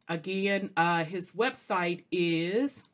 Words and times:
Again, 0.08 0.70
uh, 0.76 1.02
his 1.04 1.32
website 1.32 2.04
is 2.12 2.84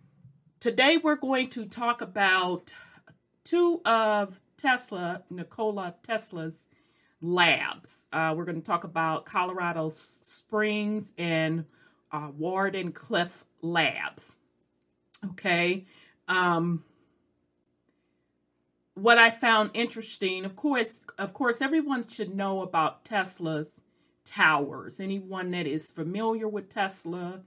today, 0.59 0.97
we're 0.97 1.15
going 1.15 1.49
to 1.49 1.65
talk 1.65 2.01
about 2.01 2.73
two 3.43 3.81
of 3.85 4.39
Tesla, 4.57 5.23
Nikola 5.29 5.95
Tesla's 6.03 6.55
labs. 7.21 8.07
Uh, 8.13 8.33
we're 8.35 8.45
going 8.45 8.61
to 8.61 8.65
talk 8.65 8.85
about 8.85 9.25
Colorado 9.25 9.89
Springs 9.89 11.11
and 11.17 11.65
uh, 12.11 12.29
Wardenclyffe 12.29 13.43
labs. 13.61 14.35
Okay. 15.31 15.85
Um, 16.27 16.83
what 18.95 19.17
I 19.17 19.29
found 19.29 19.71
interesting, 19.73 20.45
of 20.45 20.55
course, 20.55 21.01
of 21.17 21.33
course, 21.33 21.61
everyone 21.61 22.07
should 22.07 22.35
know 22.35 22.61
about 22.61 23.03
Tesla's 23.03 23.81
towers. 24.23 24.99
Anyone 24.99 25.51
that 25.51 25.67
is 25.67 25.91
familiar 25.91 26.47
with 26.47 26.73
Tesla, 26.73 27.41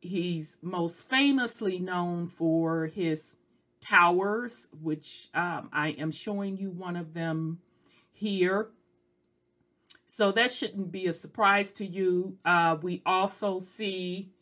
he's 0.00 0.58
most 0.60 1.08
famously 1.08 1.78
known 1.78 2.26
for 2.26 2.86
his 2.86 3.36
towers, 3.80 4.66
which 4.82 5.28
um, 5.32 5.70
I 5.72 5.90
am 5.90 6.10
showing 6.10 6.56
you 6.56 6.70
one 6.70 6.96
of 6.96 7.14
them 7.14 7.60
here. 8.12 8.70
So 10.06 10.32
that 10.32 10.50
shouldn't 10.50 10.90
be 10.90 11.06
a 11.06 11.12
surprise 11.12 11.70
to 11.72 11.86
you. 11.86 12.36
Uh, 12.44 12.76
we 12.82 13.00
also 13.06 13.60
see 13.60 14.32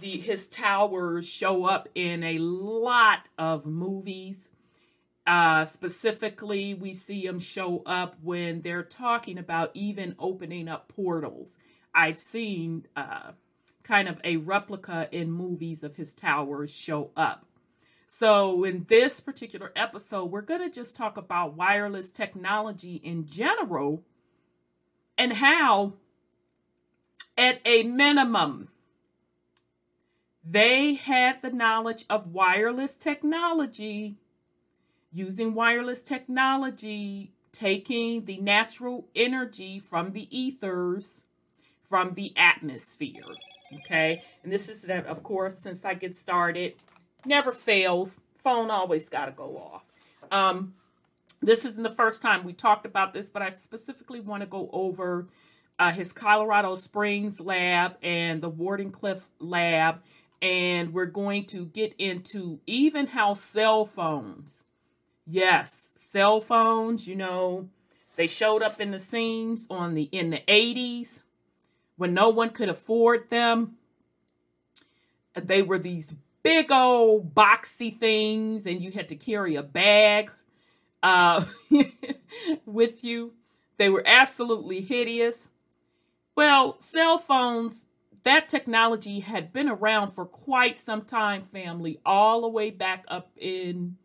the 0.00 0.18
his 0.18 0.46
towers 0.46 1.28
show 1.28 1.64
up 1.64 1.88
in 1.96 2.22
a 2.22 2.38
lot 2.38 3.28
of 3.36 3.66
movies 3.66 4.48
uh, 5.30 5.64
specifically, 5.64 6.74
we 6.74 6.92
see 6.92 7.24
them 7.24 7.38
show 7.38 7.84
up 7.86 8.16
when 8.20 8.62
they're 8.62 8.82
talking 8.82 9.38
about 9.38 9.70
even 9.74 10.16
opening 10.18 10.66
up 10.66 10.88
portals. 10.88 11.56
I've 11.94 12.18
seen 12.18 12.88
uh, 12.96 13.30
kind 13.84 14.08
of 14.08 14.20
a 14.24 14.38
replica 14.38 15.08
in 15.12 15.30
movies 15.30 15.84
of 15.84 15.94
his 15.94 16.14
towers 16.14 16.74
show 16.74 17.12
up. 17.16 17.46
So, 18.08 18.64
in 18.64 18.86
this 18.88 19.20
particular 19.20 19.70
episode, 19.76 20.32
we're 20.32 20.40
going 20.40 20.62
to 20.62 20.68
just 20.68 20.96
talk 20.96 21.16
about 21.16 21.54
wireless 21.54 22.10
technology 22.10 22.96
in 22.96 23.24
general 23.24 24.02
and 25.16 25.34
how, 25.34 25.92
at 27.38 27.60
a 27.64 27.84
minimum, 27.84 28.70
they 30.44 30.94
had 30.94 31.40
the 31.40 31.50
knowledge 31.50 32.04
of 32.10 32.32
wireless 32.32 32.96
technology 32.96 34.16
using 35.12 35.54
wireless 35.54 36.02
technology, 36.02 37.32
taking 37.52 38.24
the 38.24 38.38
natural 38.38 39.08
energy 39.14 39.78
from 39.78 40.12
the 40.12 40.28
ethers, 40.36 41.24
from 41.82 42.14
the 42.14 42.32
atmosphere. 42.36 43.24
Okay. 43.74 44.22
And 44.42 44.52
this 44.52 44.68
is 44.68 44.82
that, 44.82 45.06
of 45.06 45.22
course, 45.22 45.58
since 45.58 45.84
I 45.84 45.94
get 45.94 46.14
started, 46.14 46.74
never 47.24 47.52
fails. 47.52 48.20
Phone 48.36 48.70
always 48.70 49.08
got 49.08 49.26
to 49.26 49.32
go 49.32 49.56
off. 49.58 49.82
Um, 50.30 50.74
this 51.42 51.64
isn't 51.64 51.82
the 51.82 51.90
first 51.90 52.22
time 52.22 52.44
we 52.44 52.52
talked 52.52 52.86
about 52.86 53.12
this, 53.12 53.28
but 53.28 53.42
I 53.42 53.50
specifically 53.50 54.20
want 54.20 54.42
to 54.42 54.46
go 54.46 54.68
over 54.72 55.28
uh, 55.78 55.90
his 55.90 56.12
Colorado 56.12 56.74
Springs 56.74 57.40
lab 57.40 57.96
and 58.02 58.42
the 58.42 58.50
Wardenclyffe 58.50 59.22
lab. 59.38 60.02
And 60.42 60.92
we're 60.92 61.06
going 61.06 61.44
to 61.46 61.66
get 61.66 61.94
into 61.98 62.60
even 62.66 63.08
how 63.08 63.34
cell 63.34 63.84
phones 63.84 64.64
Yes, 65.32 65.92
cell 65.94 66.40
phones, 66.40 67.06
you 67.06 67.14
know, 67.14 67.68
they 68.16 68.26
showed 68.26 68.62
up 68.62 68.80
in 68.80 68.90
the 68.90 68.98
scenes 68.98 69.64
on 69.70 69.94
the 69.94 70.08
in 70.10 70.30
the 70.30 70.42
80s 70.48 71.20
when 71.96 72.12
no 72.12 72.28
one 72.30 72.50
could 72.50 72.68
afford 72.68 73.30
them. 73.30 73.76
They 75.34 75.62
were 75.62 75.78
these 75.78 76.12
big 76.42 76.72
old 76.72 77.32
boxy 77.32 77.96
things 77.96 78.66
and 78.66 78.82
you 78.82 78.90
had 78.90 79.08
to 79.10 79.14
carry 79.14 79.54
a 79.54 79.62
bag 79.62 80.32
uh, 81.00 81.44
with 82.66 83.04
you. 83.04 83.32
They 83.76 83.88
were 83.88 84.02
absolutely 84.04 84.80
hideous. 84.80 85.48
Well, 86.34 86.74
cell 86.80 87.18
phones, 87.18 87.84
that 88.24 88.48
technology 88.48 89.20
had 89.20 89.52
been 89.52 89.68
around 89.68 90.10
for 90.10 90.24
quite 90.26 90.76
some 90.76 91.02
time, 91.02 91.44
family, 91.44 92.00
all 92.04 92.40
the 92.40 92.48
way 92.48 92.70
back 92.70 93.04
up 93.06 93.30
in 93.36 93.96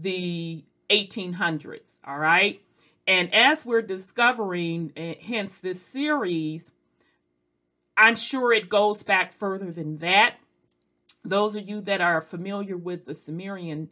the 0.00 0.64
1800s, 0.90 2.00
all 2.06 2.18
right? 2.18 2.62
And 3.06 3.32
as 3.34 3.64
we're 3.64 3.82
discovering, 3.82 4.92
eh, 4.96 5.14
hence 5.20 5.58
this 5.58 5.82
series, 5.82 6.72
I'm 7.96 8.16
sure 8.16 8.52
it 8.52 8.68
goes 8.68 9.02
back 9.02 9.32
further 9.32 9.72
than 9.72 9.98
that. 9.98 10.36
Those 11.24 11.56
of 11.56 11.68
you 11.68 11.80
that 11.82 12.00
are 12.00 12.20
familiar 12.20 12.76
with 12.76 13.06
the 13.06 13.14
Sumerian 13.14 13.90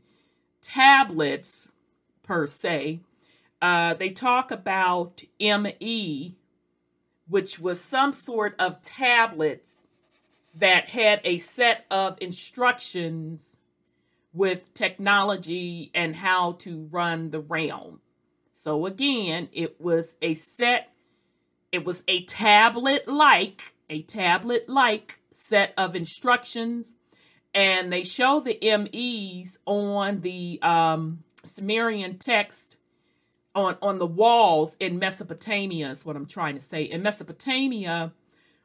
tablets, 0.63 1.69
per 2.23 2.47
se, 2.47 3.01
uh, 3.61 3.95
they 3.95 4.11
talk 4.11 4.51
about 4.51 5.23
ME, 5.41 6.37
which 7.29 7.59
was 7.59 7.81
some 7.81 8.13
sort 8.13 8.55
of 8.59 8.83
tablets 8.83 9.79
that 10.55 10.89
had 10.91 11.21
a 11.25 11.39
set 11.39 11.85
of 11.91 12.17
instructions 12.21 13.56
with 14.37 14.75
technology 14.75 15.91
and 15.95 16.15
how 16.15 16.53
to 16.53 16.87
run 16.91 17.31
the 17.31 17.41
realm. 17.41 18.01
So 18.53 18.87
again, 18.87 19.49
it 19.53 19.81
was 19.81 20.15
a 20.21 20.35
set, 20.35 20.93
it 21.73 21.85
was 21.85 22.03
a 22.07 22.25
tablet 22.25 23.09
like, 23.09 23.75
a 23.89 24.03
tablet 24.03 24.69
like 24.69 25.19
set 25.33 25.73
of 25.77 25.97
instructions. 25.97 26.93
And 27.55 27.91
they 27.91 28.03
show 28.03 28.41
the 28.41 28.59
MEs 28.63 29.57
on 29.65 30.21
the 30.21 30.61
um, 30.61 31.25
Sumerian 31.45 32.19
text 32.19 32.77
on, 33.55 33.79
on 33.81 33.99
the 33.99 34.07
walls 34.07 34.77
in 34.79 34.99
Mesopotamia, 34.99 35.89
is 35.89 36.05
what 36.05 36.17
I'm 36.17 36.27
trying 36.27 36.57
to 36.57 36.61
say. 36.61 36.83
In 36.83 37.03
Mesopotamia, 37.03 38.13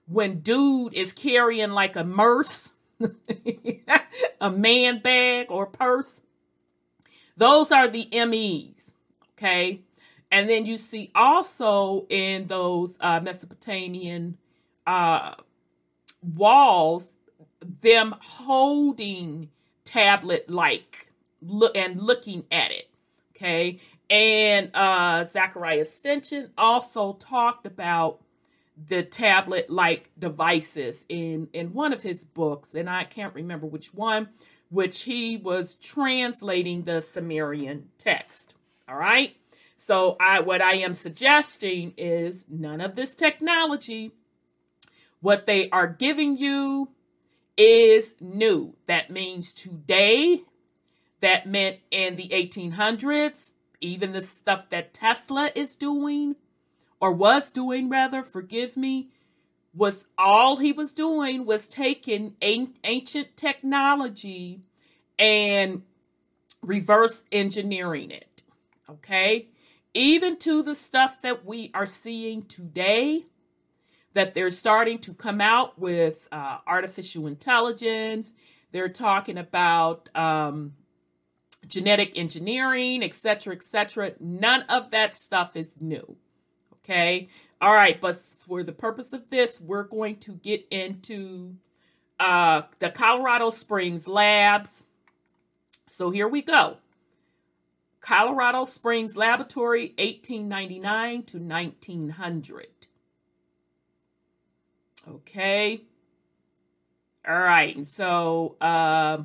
when 0.06 0.42
dude 0.42 0.94
is 0.94 1.14
carrying 1.14 1.72
like 1.72 1.96
a 1.96 2.04
merce, 2.04 2.70
a 4.42 4.50
man 4.50 5.00
bag 5.00 5.48
or 5.50 5.66
purse. 5.66 6.22
Those 7.38 7.72
are 7.72 7.88
the 7.88 8.08
MEs, 8.14 8.92
okay? 9.38 9.82
And 10.32 10.50
then 10.50 10.66
you 10.66 10.78
see 10.78 11.12
also 11.14 12.06
in 12.10 12.48
those 12.48 12.98
uh, 13.00 13.20
Mesopotamian 13.20 14.38
uh, 14.88 15.36
walls 16.22 17.16
them 17.82 18.16
holding 18.20 19.50
tablet 19.84 20.50
like 20.50 21.08
look 21.42 21.76
and 21.76 22.02
looking 22.02 22.46
at 22.52 22.72
it, 22.72 22.90
okay? 23.36 23.80
And 24.10 24.72
uh, 24.74 25.26
Zecharia 25.26 25.86
Sitchin 25.86 26.50
also 26.58 27.14
talked 27.14 27.66
about 27.66 28.22
the 28.88 29.04
tablet 29.04 29.70
like 29.70 30.10
devices 30.18 31.06
in 31.10 31.48
in 31.54 31.74
one 31.74 31.94
of 31.94 32.04
his 32.04 32.24
books 32.24 32.74
and 32.74 32.90
I 32.90 33.04
can't 33.04 33.36
remember 33.36 33.68
which 33.68 33.94
one 33.94 34.30
which 34.70 35.02
he 35.02 35.38
was 35.38 35.76
translating 35.76 36.84
the 36.84 37.02
Sumerian 37.02 37.90
text 37.98 38.56
all 38.88 38.96
right 38.96 39.36
So 39.78 40.16
I 40.20 40.40
what 40.40 40.62
I 40.62 40.78
am 40.78 40.94
suggesting 40.94 41.94
is 41.98 42.46
none 42.48 42.82
of 42.82 42.96
this 42.96 43.14
technology 43.16 44.12
what 45.22 45.46
they 45.46 45.70
are 45.70 45.88
giving 45.88 46.38
you 46.38 46.90
is 47.56 48.16
new. 48.20 48.76
That 48.88 49.12
means 49.12 49.54
today, 49.54 50.42
that 51.22 51.48
meant 51.48 51.78
in 51.92 52.16
the 52.16 52.30
1800s, 52.30 53.54
even 53.80 54.14
the 54.14 54.24
stuff 54.24 54.70
that 54.72 54.94
Tesla 54.94 55.52
is 55.54 55.76
doing, 55.76 56.36
or 57.02 57.12
was 57.12 57.50
doing 57.50 57.90
rather, 57.90 58.24
forgive 58.24 58.78
me, 58.78 59.10
was 59.74 60.06
all 60.18 60.58
he 60.58 60.72
was 60.72 60.94
doing 60.94 61.46
was 61.46 61.68
taking 61.68 62.36
ancient 62.42 63.36
technology 63.36 64.62
and 65.18 65.82
reverse 66.62 67.24
engineering 67.32 68.12
it. 68.12 68.44
Okay? 68.90 69.48
Even 69.94 70.38
to 70.40 70.62
the 70.62 70.76
stuff 70.76 71.22
that 71.22 71.46
we 71.46 71.72
are 71.74 71.88
seeing 71.88 72.44
today, 72.44 73.26
that 74.14 74.34
they're 74.34 74.52
starting 74.52 75.00
to 75.00 75.14
come 75.14 75.42
out 75.42 75.80
with 75.80 76.28
uh, 76.32 76.58
artificial 76.68 77.28
intelligence. 77.28 78.34
They're 78.72 78.90
talking 78.90 79.38
about 79.38 80.10
um, 80.16 80.74
genetic 81.66 82.18
engineering, 82.18 83.04
etc., 83.04 83.56
etc. 83.56 84.14
None 84.20 84.64
of 84.64 84.92
that 84.92 85.16
stuff 85.16 85.56
is 85.56 85.80
new. 85.80 86.18
Okay. 86.84 87.30
All 87.60 87.74
right. 87.74 88.00
But 88.00 88.16
for 88.16 88.64
the 88.64 88.72
purpose 88.72 89.14
of 89.14 89.30
this, 89.30 89.60
we're 89.62 89.84
going 89.84 90.18
to 90.18 90.34
get 90.34 90.66
into 90.72 91.56
uh, 92.20 92.64
the 92.80 92.90
Colorado 92.90 93.50
Springs 93.50 94.08
labs. 94.08 94.86
So 95.90 96.12
here 96.12 96.28
we 96.28 96.42
go. 96.42 96.78
Colorado 98.02 98.66
Springs 98.66 99.16
Laboratory, 99.16 99.94
1899 99.98 101.24
to 101.24 101.38
1900. 101.38 102.68
Okay. 105.08 105.84
All 107.28 107.40
right. 107.40 107.76
And 107.76 107.88
so 107.88 108.56
uh, 108.60 109.20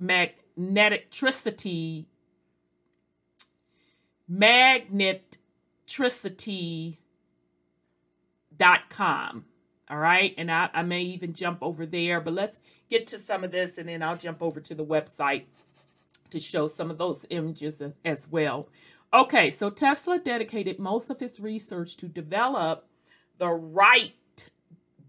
magneticity 0.00 2.06
magneticity 4.30 6.98
dot 8.56 8.90
com. 8.90 9.44
All 9.88 9.98
right. 9.98 10.34
And 10.36 10.50
I, 10.50 10.68
I 10.74 10.82
may 10.82 11.02
even 11.02 11.32
jump 11.32 11.58
over 11.62 11.86
there, 11.86 12.20
but 12.20 12.34
let's 12.34 12.58
get 12.90 13.06
to 13.08 13.18
some 13.18 13.44
of 13.44 13.52
this 13.52 13.78
and 13.78 13.88
then 13.88 14.02
I'll 14.02 14.16
jump 14.16 14.42
over 14.42 14.60
to 14.60 14.74
the 14.74 14.84
website 14.84 15.44
to 16.30 16.40
show 16.40 16.66
some 16.66 16.90
of 16.90 16.98
those 16.98 17.24
images 17.30 17.80
as 18.04 18.26
well. 18.28 18.68
Okay, 19.12 19.50
so 19.50 19.70
Tesla 19.70 20.18
dedicated 20.18 20.78
most 20.78 21.10
of 21.10 21.20
his 21.20 21.40
research 21.40 21.96
to 21.98 22.08
develop 22.08 22.88
the 23.38 23.48
right 23.48 24.14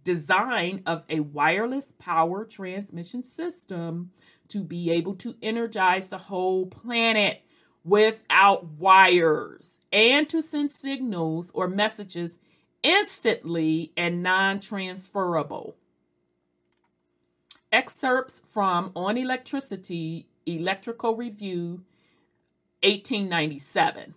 design 0.03 0.81
of 0.85 1.03
a 1.09 1.19
wireless 1.19 1.91
power 1.91 2.45
transmission 2.45 3.23
system 3.23 4.11
to 4.47 4.63
be 4.63 4.91
able 4.91 5.15
to 5.15 5.35
energize 5.41 6.07
the 6.07 6.17
whole 6.17 6.65
planet 6.65 7.41
without 7.83 8.65
wires 8.65 9.79
and 9.91 10.29
to 10.29 10.41
send 10.41 10.71
signals 10.71 11.51
or 11.53 11.67
messages 11.67 12.37
instantly 12.83 13.91
and 13.97 14.23
non 14.23 14.59
transferable. 14.59 15.75
Excerpts 17.71 18.41
from 18.45 18.91
On 18.95 19.17
Electricity, 19.17 20.27
Electrical 20.45 21.15
Review, 21.15 21.83
1897. 22.83 24.13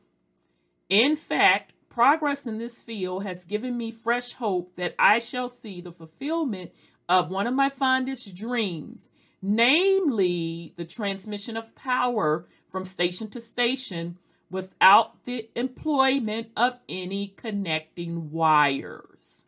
In 0.88 1.16
fact, 1.16 1.72
progress 1.88 2.46
in 2.46 2.58
this 2.58 2.82
field 2.82 3.24
has 3.24 3.44
given 3.44 3.76
me 3.76 3.90
fresh 3.90 4.32
hope 4.32 4.76
that 4.76 4.94
I 4.98 5.18
shall 5.18 5.48
see 5.48 5.80
the 5.80 5.92
fulfillment 5.92 6.72
of 7.08 7.30
one 7.30 7.46
of 7.46 7.54
my 7.54 7.68
fondest 7.68 8.34
dreams, 8.34 9.08
namely 9.42 10.74
the 10.76 10.84
transmission 10.84 11.56
of 11.56 11.74
power 11.74 12.46
from 12.68 12.84
station 12.84 13.28
to 13.30 13.40
station 13.40 14.18
without 14.50 15.24
the 15.24 15.48
employment 15.54 16.48
of 16.56 16.78
any 16.88 17.28
connecting 17.36 18.30
wires. 18.30 19.44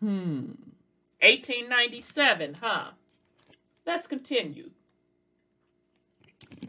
Hmm. 0.00 0.52
1897, 1.20 2.54
huh? 2.60 2.90
Let's 3.86 4.06
continue. 4.06 4.70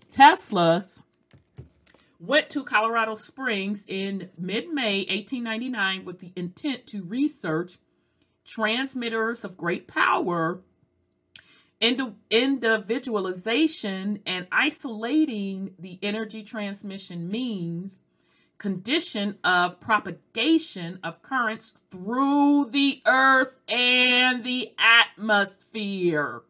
Tesla 0.10 0.86
went 2.20 2.50
to 2.50 2.64
Colorado 2.64 3.16
Springs 3.16 3.84
in 3.88 4.30
mid 4.38 4.72
May 4.72 5.00
1899 5.10 6.06
with 6.06 6.20
the 6.20 6.32
intent 6.36 6.86
to 6.88 7.04
research 7.04 7.78
transmitters 8.46 9.44
of 9.44 9.58
great 9.58 9.88
power 9.88 10.62
individualization 11.82 14.20
and 14.26 14.48
isolating 14.52 15.74
the 15.80 15.98
energy 16.02 16.44
transmission 16.44 17.30
means 17.30 17.96
condition 18.58 19.38
of 19.44 19.80
propagation 19.80 21.00
of 21.02 21.22
currents 21.22 21.72
through 21.90 22.66
the 22.72 23.02
earth 23.06 23.58
and 23.70 24.44
the 24.44 24.74
atmosphere. 24.78 26.42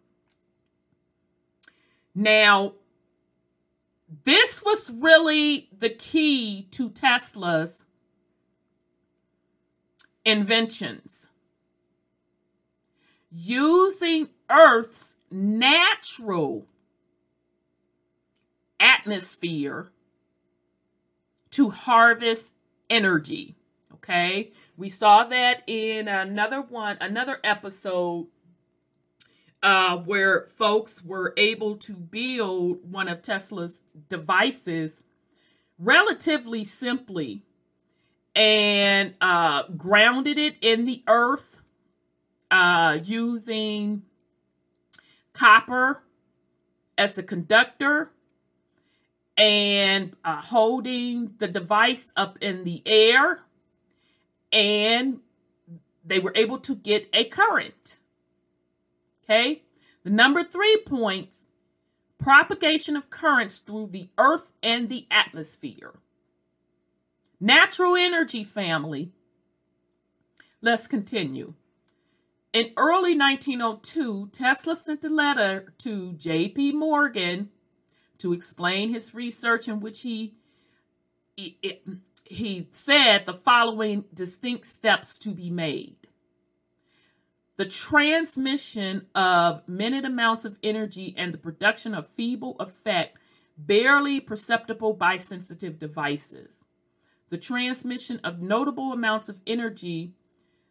Now, 2.15 2.74
this 4.24 4.64
was 4.64 4.90
really 4.90 5.70
the 5.78 5.90
key 5.90 6.68
to 6.72 6.90
Tesla's 6.90 7.86
inventions. 10.26 11.28
Using 13.32 14.30
Earth's 14.50 15.16
natural 15.30 16.66
atmosphere 18.80 19.92
to 21.52 21.70
harvest 21.70 22.52
energy. 22.90 23.56
Okay, 23.94 24.51
we 24.78 24.89
saw 24.89 25.25
that 25.25 25.62
in 25.68 26.08
another 26.08 26.62
one, 26.62 26.98
another 27.00 27.39
episode 27.44 28.28
uh, 29.62 29.98
where 29.98 30.48
folks 30.58 31.04
were 31.04 31.34
able 31.38 31.75
to 31.75 31.94
build 31.94 32.92
one 32.92 33.08
of 33.08 33.22
Tesla's 33.22 33.82
devices 34.08 35.04
relatively 35.78 36.63
simply 36.63 37.44
and 38.36 39.13
uh, 39.22 39.63
grounded 39.75 40.38
it 40.38 40.56
in 40.62 40.86
the 40.86 41.04
earth 41.08 41.58
uh, 42.51 42.98
using 43.04 44.04
copper 45.34 46.04
as 46.98 47.13
the 47.13 47.24
conductor 47.24 48.12
and 49.38 50.16
uh, 50.25 50.42
holding 50.42 51.34
the 51.38 51.48
device 51.48 52.12
up 52.16 52.38
in 52.42 52.66
the 52.66 52.82
air 52.86 53.39
and 54.51 55.20
they 56.04 56.20
were 56.20 56.34
able 56.36 56.58
to 56.58 56.75
get 56.75 57.08
a 57.13 57.24
current 57.25 57.99
okay 59.29 59.63
the 60.03 60.09
number 60.09 60.43
three 60.43 60.81
points 60.86 61.48
propagation 62.17 62.95
of 62.95 63.09
currents 63.09 63.59
through 63.59 63.88
the 63.91 64.09
earth 64.17 64.51
and 64.63 64.89
the 64.89 65.07
atmosphere 65.12 66.00
natural 67.39 67.95
energy 67.95 68.43
family 68.43 69.12
let's 70.62 70.88
continue 70.88 71.53
in 72.51 72.71
early 72.77 73.15
1902, 73.15 74.29
Tesla 74.31 74.75
sent 74.75 75.03
a 75.05 75.09
letter 75.09 75.71
to 75.79 76.13
J.P. 76.13 76.71
Morgan 76.71 77.50
to 78.17 78.33
explain 78.33 78.89
his 78.89 79.13
research, 79.13 79.67
in 79.67 79.79
which 79.79 80.01
he, 80.01 80.33
he, 81.38 81.59
he 82.25 82.67
said 82.71 83.27
the 83.27 83.36
following 83.36 84.05
distinct 84.13 84.65
steps 84.65 85.17
to 85.19 85.29
be 85.29 85.51
made. 85.51 85.99
The 87.60 87.66
transmission 87.66 89.08
of 89.13 89.68
minute 89.68 90.06
amounts 90.06 90.46
of 90.46 90.58
energy 90.63 91.13
and 91.18 91.34
the 91.34 91.38
production 91.38 91.94
of 91.94 92.08
feeble 92.08 92.56
effect 92.58 93.18
barely 93.58 94.22
perceptible 94.22 94.94
by 94.94 95.18
sensitive 95.18 95.78
devices. 95.78 96.63
The 97.28 97.38
transmission 97.38 98.22
of 98.24 98.39
notable 98.42 98.94
amounts 98.94 99.28
of 99.28 99.42
energy 99.46 100.13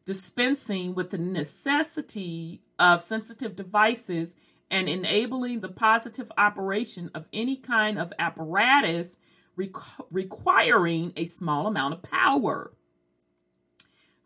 dispensing 0.07 0.95
with 0.95 1.11
the 1.11 1.18
necessity 1.18 2.62
of 2.78 3.02
sensitive 3.02 3.54
devices 3.54 4.35
and 4.71 4.88
enabling 4.88 5.61
the 5.61 5.68
positive 5.68 6.33
operation 6.38 7.11
of 7.14 7.26
any 7.35 7.57
kind 7.57 7.99
of 7.99 8.14
apparatus 8.18 9.18
requ- 9.59 10.07
requiring 10.11 11.12
a 11.16 11.26
small 11.26 11.66
amount 11.66 11.92
of 11.92 12.02
power. 12.02 12.73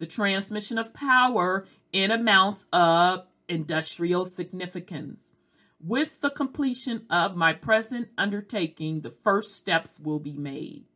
The 0.02 0.09
transmission 0.09 0.78
of 0.78 0.92
power 0.92 1.64
in 1.92 2.11
amounts 2.11 2.66
of 2.73 3.25
industrial 3.49 4.25
significance. 4.25 5.32
With 5.78 6.21
the 6.21 6.28
completion 6.28 7.06
of 7.09 7.37
my 7.37 7.52
present 7.52 8.09
undertaking, 8.18 9.02
the 9.02 9.12
first 9.12 9.52
steps 9.52 10.00
will 10.00 10.18
be 10.18 10.32
made. 10.32 10.87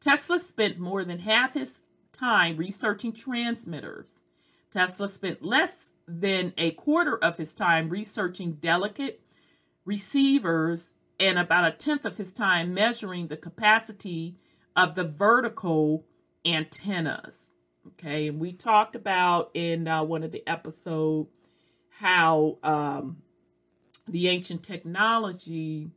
Tesla 0.00 0.38
spent 0.38 0.78
more 0.78 1.04
than 1.04 1.18
half 1.18 1.52
his 1.52 1.80
time 2.12 2.56
researching 2.56 3.12
transmitters. 3.12 4.22
Tesla 4.70 5.06
spent 5.06 5.44
less 5.44 5.90
than 6.08 6.54
a 6.56 6.70
quarter 6.70 7.18
of 7.18 7.36
his 7.36 7.52
time 7.52 7.90
researching 7.90 8.52
delicate 8.52 9.20
receivers 9.84 10.94
and 11.18 11.38
about 11.38 11.68
a 11.68 11.76
tenth 11.76 12.06
of 12.06 12.16
his 12.16 12.32
time 12.32 12.72
measuring 12.72 13.26
the 13.26 13.36
capacity 13.36 14.38
of 14.74 14.94
the 14.94 15.04
vertical 15.04 16.06
antennas. 16.42 17.49
Okay, 17.98 18.28
and 18.28 18.40
we 18.40 18.52
talked 18.52 18.96
about 18.96 19.50
in 19.54 19.88
uh, 19.88 20.02
one 20.02 20.22
of 20.22 20.32
the 20.32 20.46
episodes 20.46 21.30
how 21.98 22.58
um, 22.62 23.18
the 24.08 24.28
ancient 24.28 24.62
technology, 24.62 25.90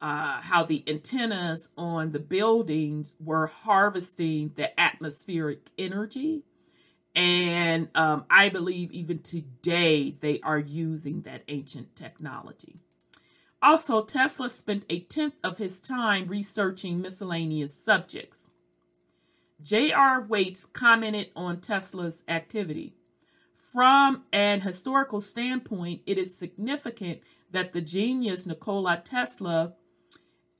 uh, 0.00 0.40
how 0.40 0.64
the 0.64 0.82
antennas 0.86 1.68
on 1.76 2.12
the 2.12 2.18
buildings 2.18 3.12
were 3.20 3.46
harvesting 3.48 4.52
the 4.56 4.78
atmospheric 4.80 5.68
energy. 5.76 6.44
And 7.14 7.88
um, 7.94 8.24
I 8.30 8.48
believe 8.48 8.92
even 8.92 9.18
today 9.18 10.16
they 10.20 10.40
are 10.40 10.58
using 10.58 11.22
that 11.22 11.42
ancient 11.48 11.96
technology. 11.96 12.76
Also, 13.60 14.04
Tesla 14.04 14.48
spent 14.48 14.84
a 14.88 15.00
tenth 15.00 15.34
of 15.42 15.58
his 15.58 15.80
time 15.80 16.28
researching 16.28 17.00
miscellaneous 17.00 17.74
subjects. 17.74 18.47
J.R. 19.62 20.22
Waits 20.22 20.66
commented 20.66 21.30
on 21.34 21.60
Tesla's 21.60 22.22
activity. 22.28 22.94
From 23.54 24.24
an 24.32 24.62
historical 24.62 25.20
standpoint, 25.20 26.02
it 26.06 26.16
is 26.16 26.36
significant 26.36 27.20
that 27.50 27.72
the 27.72 27.80
genius 27.80 28.46
Nikola 28.46 29.02
Tesla 29.04 29.74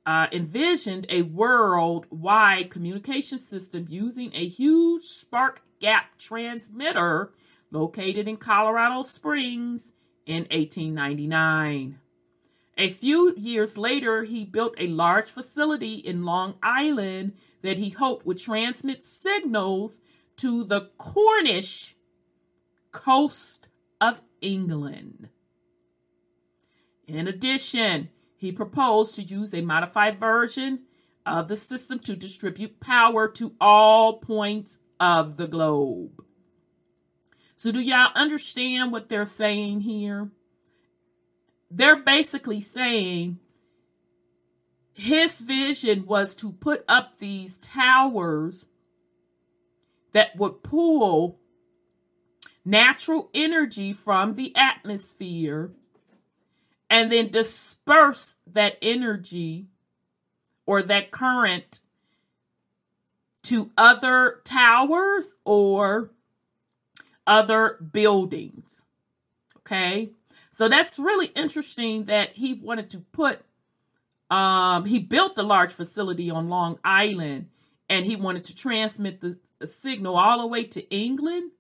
uh, 0.04 0.26
envisioned 0.32 1.06
a 1.08 1.22
worldwide 1.22 2.70
communication 2.70 3.38
system 3.38 3.86
using 3.88 4.30
a 4.34 4.48
huge 4.48 5.04
spark 5.04 5.62
gap 5.80 6.18
transmitter 6.18 7.32
located 7.70 8.26
in 8.26 8.36
Colorado 8.36 9.02
Springs 9.02 9.92
in 10.26 10.44
1899. 10.50 11.98
A 12.76 12.90
few 12.90 13.34
years 13.36 13.76
later, 13.76 14.24
he 14.24 14.44
built 14.44 14.74
a 14.78 14.86
large 14.86 15.30
facility 15.30 15.94
in 15.94 16.24
Long 16.24 16.54
Island 16.62 17.34
that 17.62 17.78
he 17.78 17.90
hoped 17.90 18.26
would 18.26 18.38
transmit 18.38 19.02
signals 19.02 20.00
to 20.36 20.64
the 20.64 20.90
Cornish 20.98 21.96
coast 22.92 23.68
of 24.00 24.20
England. 24.40 25.28
In 27.06 27.26
addition, 27.26 28.10
he 28.36 28.52
proposed 28.52 29.14
to 29.16 29.22
use 29.22 29.52
a 29.52 29.62
modified 29.62 30.20
version 30.20 30.80
of 31.26 31.48
the 31.48 31.56
system 31.56 31.98
to 32.00 32.14
distribute 32.14 32.80
power 32.80 33.28
to 33.28 33.54
all 33.60 34.18
points 34.18 34.78
of 35.00 35.36
the 35.36 35.46
globe. 35.46 36.22
So, 37.56 37.72
do 37.72 37.80
y'all 37.80 38.12
understand 38.14 38.92
what 38.92 39.08
they're 39.08 39.24
saying 39.24 39.80
here? 39.80 40.30
they're 41.70 42.02
basically 42.02 42.60
saying 42.60 43.38
his 44.98 45.38
vision 45.38 46.04
was 46.06 46.34
to 46.34 46.50
put 46.50 46.84
up 46.88 47.18
these 47.18 47.56
towers 47.58 48.66
that 50.10 50.36
would 50.36 50.64
pull 50.64 51.38
natural 52.64 53.30
energy 53.32 53.92
from 53.92 54.34
the 54.34 54.54
atmosphere 54.56 55.70
and 56.90 57.12
then 57.12 57.28
disperse 57.28 58.34
that 58.44 58.76
energy 58.82 59.66
or 60.66 60.82
that 60.82 61.12
current 61.12 61.78
to 63.44 63.70
other 63.76 64.40
towers 64.42 65.36
or 65.44 66.10
other 67.24 67.78
buildings. 67.92 68.82
Okay? 69.58 70.10
So 70.50 70.68
that's 70.68 70.98
really 70.98 71.26
interesting 71.36 72.06
that 72.06 72.32
he 72.32 72.54
wanted 72.54 72.90
to 72.90 72.98
put 72.98 73.42
um 74.30 74.84
he 74.84 74.98
built 74.98 75.38
a 75.38 75.42
large 75.42 75.72
facility 75.72 76.30
on 76.30 76.48
Long 76.48 76.78
Island 76.84 77.48
and 77.88 78.04
he 78.04 78.16
wanted 78.16 78.44
to 78.44 78.54
transmit 78.54 79.20
the, 79.20 79.38
the 79.58 79.66
signal 79.66 80.16
all 80.16 80.40
the 80.40 80.46
way 80.46 80.64
to 80.64 80.88
England. 80.94 81.52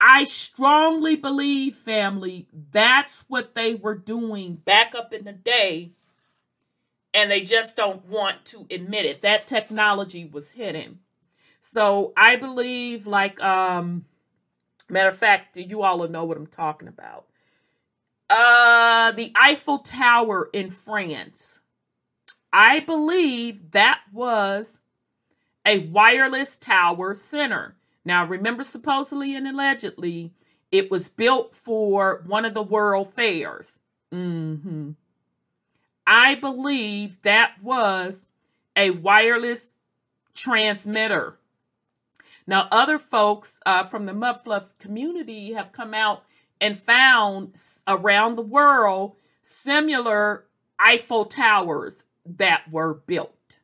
I 0.00 0.24
strongly 0.24 1.14
believe, 1.14 1.76
family, 1.76 2.48
that's 2.72 3.24
what 3.28 3.54
they 3.54 3.74
were 3.74 3.94
doing 3.94 4.54
back 4.56 4.94
up 4.96 5.12
in 5.12 5.24
the 5.24 5.32
day, 5.32 5.92
and 7.14 7.30
they 7.30 7.42
just 7.42 7.76
don't 7.76 8.04
want 8.06 8.44
to 8.46 8.66
admit 8.70 9.04
it. 9.04 9.22
That 9.22 9.46
technology 9.46 10.24
was 10.24 10.50
hidden. 10.50 10.98
So 11.60 12.12
I 12.16 12.34
believe, 12.34 13.06
like, 13.06 13.40
um, 13.40 14.06
Matter 14.92 15.08
of 15.08 15.16
fact, 15.16 15.56
you 15.56 15.82
all 15.82 16.06
know 16.06 16.24
what 16.24 16.36
I'm 16.36 16.46
talking 16.46 16.86
about. 16.86 17.24
Uh, 18.34 19.12
the 19.12 19.30
Eiffel 19.36 19.80
Tower 19.80 20.48
in 20.54 20.70
France. 20.70 21.60
I 22.50 22.80
believe 22.80 23.72
that 23.72 24.00
was 24.10 24.78
a 25.66 25.80
wireless 25.80 26.56
tower 26.56 27.14
center. 27.14 27.76
Now, 28.06 28.24
remember, 28.24 28.64
supposedly 28.64 29.36
and 29.36 29.46
allegedly, 29.46 30.32
it 30.70 30.90
was 30.90 31.10
built 31.10 31.54
for 31.54 32.22
one 32.26 32.46
of 32.46 32.54
the 32.54 32.62
world 32.62 33.12
fairs. 33.12 33.78
Mm-hmm. 34.10 34.92
I 36.06 36.34
believe 36.34 37.20
that 37.22 37.62
was 37.62 38.28
a 38.74 38.92
wireless 38.92 39.72
transmitter. 40.34 41.36
Now, 42.46 42.66
other 42.70 42.98
folks 42.98 43.60
uh, 43.66 43.82
from 43.82 44.06
the 44.06 44.12
Mudflood 44.12 44.68
community 44.78 45.52
have 45.52 45.70
come 45.70 45.92
out 45.92 46.24
and 46.62 46.78
found 46.78 47.60
around 47.88 48.36
the 48.36 48.42
world 48.42 49.16
similar 49.42 50.44
Eiffel 50.78 51.24
Towers 51.24 52.04
that 52.24 52.70
were 52.70 52.94
built. 52.94 53.56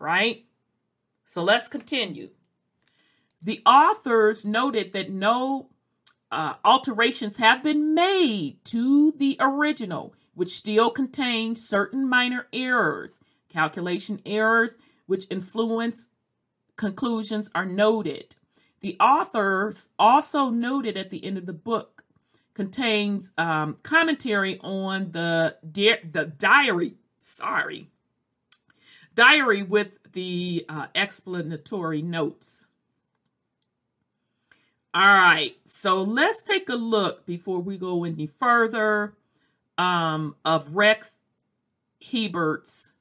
Right? 0.00 0.46
So 1.26 1.44
let's 1.44 1.68
continue. 1.68 2.30
The 3.42 3.60
authors 3.66 4.42
noted 4.42 4.94
that 4.94 5.10
no 5.10 5.68
uh, 6.32 6.54
alterations 6.64 7.36
have 7.36 7.62
been 7.62 7.94
made 7.94 8.64
to 8.64 9.12
the 9.18 9.36
original, 9.38 10.14
which 10.34 10.52
still 10.52 10.90
contains 10.90 11.68
certain 11.68 12.08
minor 12.08 12.46
errors, 12.54 13.20
calculation 13.50 14.22
errors, 14.24 14.78
which 15.04 15.26
influence 15.28 16.08
conclusions 16.76 17.50
are 17.54 17.66
noted. 17.66 18.34
The 18.80 18.96
authors 19.00 19.88
also 19.98 20.50
noted 20.50 20.96
at 20.96 21.10
the 21.10 21.24
end 21.24 21.38
of 21.38 21.46
the 21.46 21.52
book 21.52 22.04
contains 22.54 23.32
um, 23.36 23.76
commentary 23.82 24.58
on 24.62 25.12
the 25.12 25.56
di- 25.70 26.00
the 26.10 26.24
diary. 26.24 26.94
Sorry, 27.20 27.88
diary 29.14 29.62
with 29.62 29.88
the 30.12 30.64
uh, 30.68 30.86
explanatory 30.94 32.02
notes. 32.02 32.66
All 34.94 35.02
right, 35.02 35.56
so 35.66 36.02
let's 36.02 36.42
take 36.42 36.70
a 36.70 36.74
look 36.74 37.26
before 37.26 37.58
we 37.58 37.76
go 37.76 38.04
any 38.04 38.26
further 38.26 39.14
um, 39.76 40.36
of 40.44 40.74
Rex 40.74 41.20
Hebert's. 42.00 42.92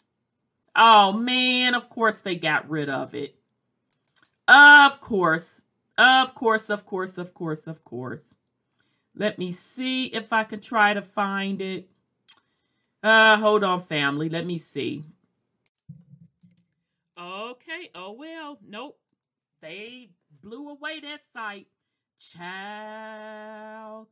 Oh 0.76 1.14
man, 1.14 1.74
of 1.74 1.88
course 1.90 2.20
they 2.20 2.36
got 2.36 2.70
rid 2.70 2.90
of 2.90 3.16
it. 3.16 3.36
Of 4.48 5.00
course. 5.00 5.62
Of 5.98 6.36
course, 6.36 6.70
of 6.70 6.86
course, 6.86 7.18
of 7.18 7.34
course, 7.34 7.68
of 7.68 7.84
course. 7.84 8.36
Let 9.16 9.40
me 9.40 9.52
see 9.52 10.08
if 10.08 10.34
I 10.34 10.44
can 10.44 10.60
try 10.60 10.94
to 10.94 11.02
find 11.02 11.62
it. 11.62 11.88
Uh, 13.02 13.38
hold 13.38 13.64
on, 13.64 13.82
family. 13.82 14.28
Let 14.28 14.46
me 14.46 14.58
see. 14.58 15.04
Okay. 17.18 17.92
Oh, 17.96 18.12
well. 18.12 18.60
Nope. 18.68 19.00
They 19.62 20.10
blew 20.42 20.70
away 20.70 21.00
that 21.00 21.22
site. 21.32 21.68
Child. 22.20 24.08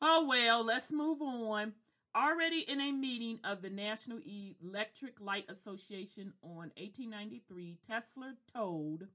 Oh, 0.00 0.26
well. 0.28 0.64
Let's 0.64 0.92
move 0.92 1.20
on. 1.20 1.72
Already 2.14 2.64
in 2.68 2.80
a 2.80 2.92
meeting 2.92 3.40
of 3.44 3.62
the 3.62 3.70
National 3.70 4.18
Electric 4.62 5.20
Light 5.20 5.46
Association 5.48 6.32
on 6.42 6.70
1893, 6.76 7.78
Tesla 7.88 8.34
told 8.54 9.06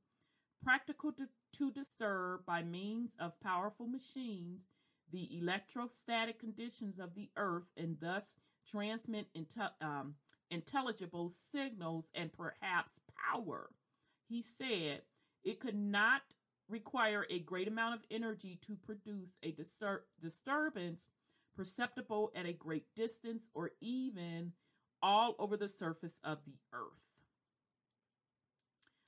practical 0.64 1.12
to, 1.58 1.72
disturb 1.72 2.46
by 2.46 2.64
means 2.64 3.16
of 3.20 3.40
powerful 3.40 3.88
machines 3.88 4.66
the 5.12 5.38
electrostatic 5.38 6.40
conditions 6.40 7.00
of 7.00 7.16
the 7.16 7.30
earth 7.38 7.70
and 7.78 7.98
thus 8.02 8.36
transmit 8.70 9.28
um, 9.82 10.16
intelligible 10.50 11.30
signals 11.30 12.10
and 12.14 12.32
perhaps 12.34 13.00
power. 13.32 13.70
He 14.28 14.42
said 14.42 15.02
it 15.44 15.60
could 15.60 15.78
not 15.78 16.22
require 16.68 17.26
a 17.30 17.40
great 17.40 17.68
amount 17.68 17.96
of 17.96 18.02
energy 18.10 18.60
to 18.66 18.76
produce 18.76 19.38
a 19.44 19.52
distur- 19.52 20.02
disturbance 20.22 21.10
perceptible 21.56 22.32
at 22.36 22.46
a 22.46 22.54
great 22.54 22.86
distance 22.96 23.44
or 23.54 23.72
even 23.80 24.52
all 25.02 25.36
over 25.38 25.56
the 25.56 25.68
surface 25.68 26.20
of 26.24 26.40
the 26.46 26.58
earth. 26.74 27.15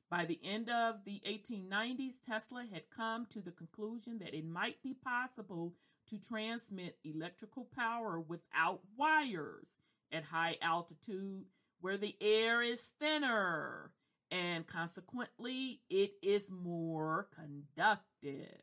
By 0.09 0.25
the 0.25 0.39
end 0.43 0.69
of 0.69 1.03
the 1.05 1.21
1890s, 1.27 2.15
Tesla 2.25 2.65
had 2.71 2.83
come 2.95 3.25
to 3.29 3.41
the 3.41 3.51
conclusion 3.51 4.19
that 4.19 4.33
it 4.33 4.47
might 4.47 4.81
be 4.81 4.93
possible 4.93 5.73
to 6.09 6.17
transmit 6.17 6.97
electrical 7.03 7.67
power 7.75 8.17
without 8.19 8.79
wires 8.95 9.75
at 10.11 10.23
high 10.23 10.55
altitude 10.61 11.43
where 11.81 11.97
the 11.97 12.15
air 12.21 12.61
is 12.61 12.93
thinner 12.99 13.91
and 14.31 14.65
consequently 14.65 15.81
it 15.89 16.13
is 16.23 16.49
more 16.49 17.27
conductive. 17.35 18.61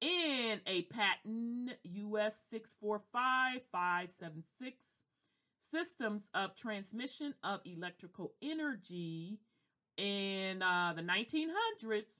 In 0.00 0.60
a 0.66 0.82
patent 0.82 1.74
US 1.84 2.40
645-576, 2.52 4.72
systems 5.60 6.26
of 6.34 6.56
transmission 6.56 7.34
of 7.44 7.60
electrical 7.64 8.34
energy 8.42 9.38
in 9.96 10.62
uh, 10.62 10.92
the 10.94 11.02
1900s, 11.02 12.18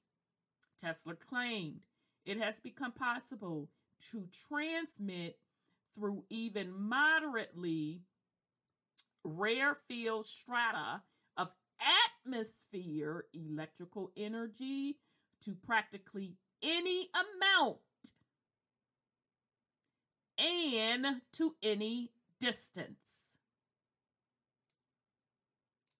Tesla 0.80 1.14
claimed 1.14 1.80
it 2.24 2.40
has 2.40 2.56
become 2.60 2.92
possible 2.92 3.68
to 4.10 4.28
transmit 4.48 5.38
through 5.94 6.24
even 6.28 6.72
moderately 6.72 8.00
rare 9.24 9.76
field 9.88 10.26
strata 10.26 11.02
of 11.36 11.52
atmosphere 12.24 13.26
electrical 13.32 14.10
energy 14.16 14.98
to 15.44 15.54
practically 15.66 16.36
any 16.62 17.08
amount 17.14 17.78
and 20.38 21.22
to 21.32 21.54
any 21.62 22.10
distance. 22.40 22.96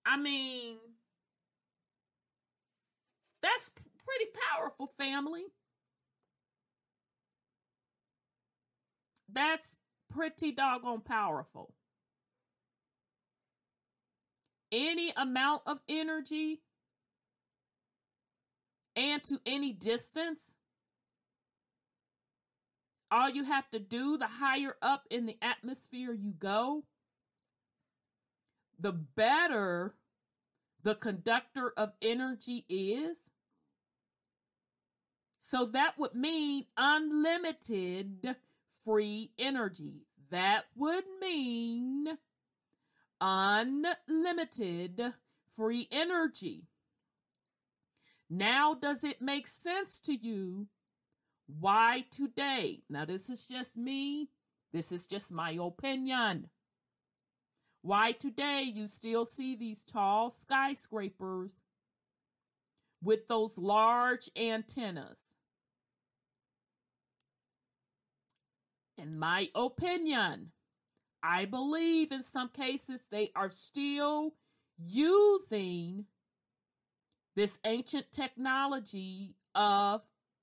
I 0.05 0.17
mean, 0.17 0.79
that's 3.43 3.71
pretty 3.71 4.31
powerful, 4.51 4.93
family. 4.99 5.45
That's 9.33 9.77
pretty 10.15 10.53
doggone 10.53 11.01
powerful. 11.01 11.75
Any 14.71 15.13
amount 15.17 15.63
of 15.67 15.79
energy 15.89 16.63
and 18.97 19.23
to 19.25 19.41
any 19.45 19.73
distance. 19.73 20.41
All 23.11 23.29
you 23.29 23.45
have 23.45 23.69
to 23.71 23.79
do, 23.79 24.17
the 24.17 24.27
higher 24.27 24.77
up 24.81 25.05
in 25.11 25.27
the 25.27 25.37
atmosphere 25.43 26.13
you 26.13 26.33
go, 26.39 26.85
the 28.79 28.93
better 28.93 29.95
the 30.83 30.95
conductor 30.95 31.73
of 31.77 31.93
energy 32.03 32.65
is. 32.69 33.17
So 35.45 35.67
that 35.73 35.99
would 35.99 36.15
mean 36.15 36.67
unlimited 36.77 38.37
free 38.85 39.33
energy. 39.37 40.07
That 40.31 40.67
would 40.77 41.03
mean 41.21 42.17
unlimited 43.21 45.03
free 45.57 45.89
energy. 45.91 46.63
Now, 48.31 48.75
does 48.75 49.03
it 49.03 49.21
make 49.21 49.49
sense 49.49 49.99
to 50.05 50.14
you 50.14 50.69
why 51.59 52.05
today? 52.11 52.85
Now, 52.88 53.05
this 53.05 53.29
is 53.29 53.45
just 53.45 53.77
me, 53.77 54.29
this 54.73 54.93
is 54.93 55.09
just 55.09 55.33
my 55.33 55.59
opinion. 55.61 56.51
Why 57.83 58.12
today 58.12 58.62
you 58.73 58.87
still 58.87 59.27
see 59.27 59.57
these 59.57 59.83
tall 59.83 60.31
skyscrapers 60.31 61.57
with 63.03 63.27
those 63.27 63.59
large 63.59 64.31
antennas? 64.37 65.32
In 68.98 69.18
my 69.18 69.48
opinion, 69.55 70.52
I 71.22 71.44
believe 71.44 72.12
in 72.12 72.22
some 72.22 72.48
cases 72.48 73.00
they 73.11 73.31
are 73.35 73.50
still 73.50 74.35
using 74.78 76.07
this 77.35 77.59
ancient 77.64 78.07
technology 78.12 79.35
of 79.55 80.02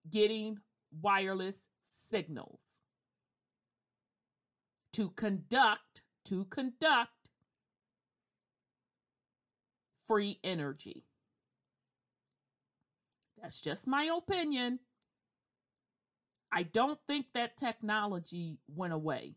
getting 0.09 0.59
wireless 1.01 1.55
signals 2.09 2.61
to 4.93 5.09
conduct 5.11 6.01
to 6.25 6.45
conduct 6.45 7.11
free 10.07 10.39
energy. 10.43 11.05
That's 13.41 13.61
just 13.61 13.87
my 13.87 14.09
opinion. 14.15 14.79
I 16.51 16.63
don't 16.63 16.99
think 17.07 17.27
that 17.33 17.57
technology 17.57 18.57
went 18.67 18.93
away. 18.93 19.35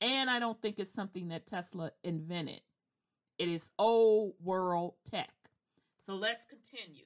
And 0.00 0.30
I 0.30 0.38
don't 0.38 0.60
think 0.60 0.78
it's 0.78 0.92
something 0.92 1.28
that 1.28 1.46
Tesla 1.46 1.92
invented. 2.02 2.60
It 3.38 3.48
is 3.48 3.70
old 3.78 4.34
world 4.42 4.94
tech. 5.10 5.30
So 6.02 6.14
let's 6.14 6.44
continue. 6.44 7.04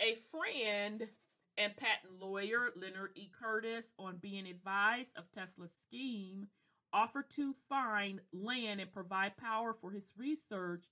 A 0.00 0.16
friend 0.30 1.08
and 1.58 1.76
patent 1.76 2.20
lawyer, 2.20 2.70
Leonard 2.76 3.12
E. 3.14 3.30
Curtis, 3.38 3.92
on 3.98 4.16
being 4.16 4.46
advised 4.46 5.16
of 5.16 5.30
Tesla's 5.32 5.72
scheme, 5.86 6.48
offered 6.92 7.30
to 7.30 7.54
find 7.68 8.20
land 8.32 8.80
and 8.80 8.92
provide 8.92 9.36
power 9.36 9.74
for 9.78 9.90
his 9.90 10.12
research 10.16 10.84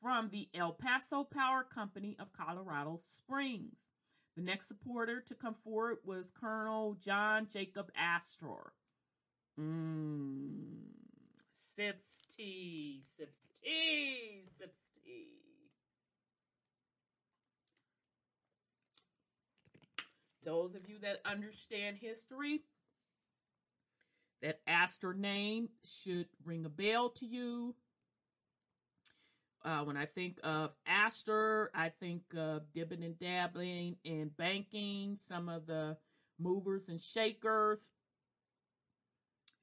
from 0.00 0.30
the 0.30 0.48
El 0.54 0.72
Paso 0.72 1.24
Power 1.24 1.64
Company 1.64 2.16
of 2.18 2.32
Colorado 2.32 3.00
Springs. 3.08 3.91
The 4.36 4.42
next 4.42 4.68
supporter 4.68 5.20
to 5.20 5.34
come 5.34 5.54
forward 5.54 5.98
was 6.04 6.30
Colonel 6.30 6.96
John 7.04 7.48
Jacob 7.52 7.90
Astor. 7.96 8.72
Mmm. 9.60 10.92
Sips 11.54 12.22
tea, 12.34 13.02
sips 13.16 13.46
tea, 13.62 14.44
sips 14.58 14.86
tea. 15.04 15.28
Those 20.44 20.74
of 20.74 20.88
you 20.88 20.98
that 21.02 21.20
understand 21.24 21.98
history, 22.00 22.62
that 24.40 24.60
Astor 24.66 25.14
name 25.14 25.68
should 25.84 26.26
ring 26.44 26.64
a 26.64 26.68
bell 26.68 27.10
to 27.10 27.26
you. 27.26 27.74
Uh, 29.64 29.80
when 29.84 29.96
I 29.96 30.06
think 30.06 30.38
of 30.42 30.70
Astor, 30.86 31.70
I 31.74 31.90
think 32.00 32.22
of 32.36 32.62
dibbing 32.74 33.04
and 33.04 33.18
dabbling 33.18 33.96
in 34.02 34.30
banking, 34.36 35.16
some 35.16 35.48
of 35.48 35.66
the 35.66 35.96
movers 36.40 36.88
and 36.88 37.00
shakers 37.00 37.80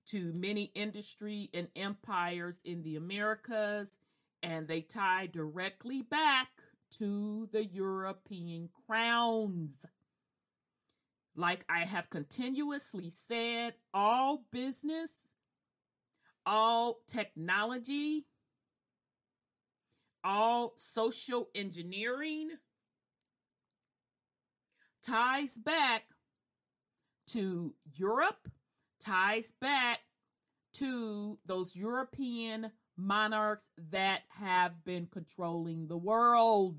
to 0.07 0.31
many 0.33 0.71
industry 0.73 1.49
and 1.53 1.67
empires 1.75 2.62
in 2.63 2.81
the 2.81 2.95
Americas, 2.95 3.89
and 4.41 4.67
they 4.67 4.81
tie 4.81 5.27
directly 5.27 6.01
back 6.01 6.47
to 6.97 7.47
the 7.51 7.65
European 7.65 8.69
crowns. 8.88 9.85
Like 11.35 11.65
I 11.69 11.85
have 11.85 12.09
continuously 12.09 13.12
said, 13.27 13.75
all 13.93 14.45
business, 14.51 15.12
all 16.45 17.01
technology, 17.07 18.25
all 20.23 20.73
social 20.77 21.49
engineering 21.55 22.49
ties 25.05 25.53
back 25.53 26.03
to 27.27 27.73
Europe, 27.93 28.49
ties 28.99 29.51
back 29.62 29.99
to 30.73 31.38
those 31.45 31.75
European 31.75 32.71
monarchs 32.97 33.67
that 33.91 34.21
have 34.29 34.84
been 34.84 35.08
controlling 35.12 35.88
the 35.88 35.97
world. 35.97 36.77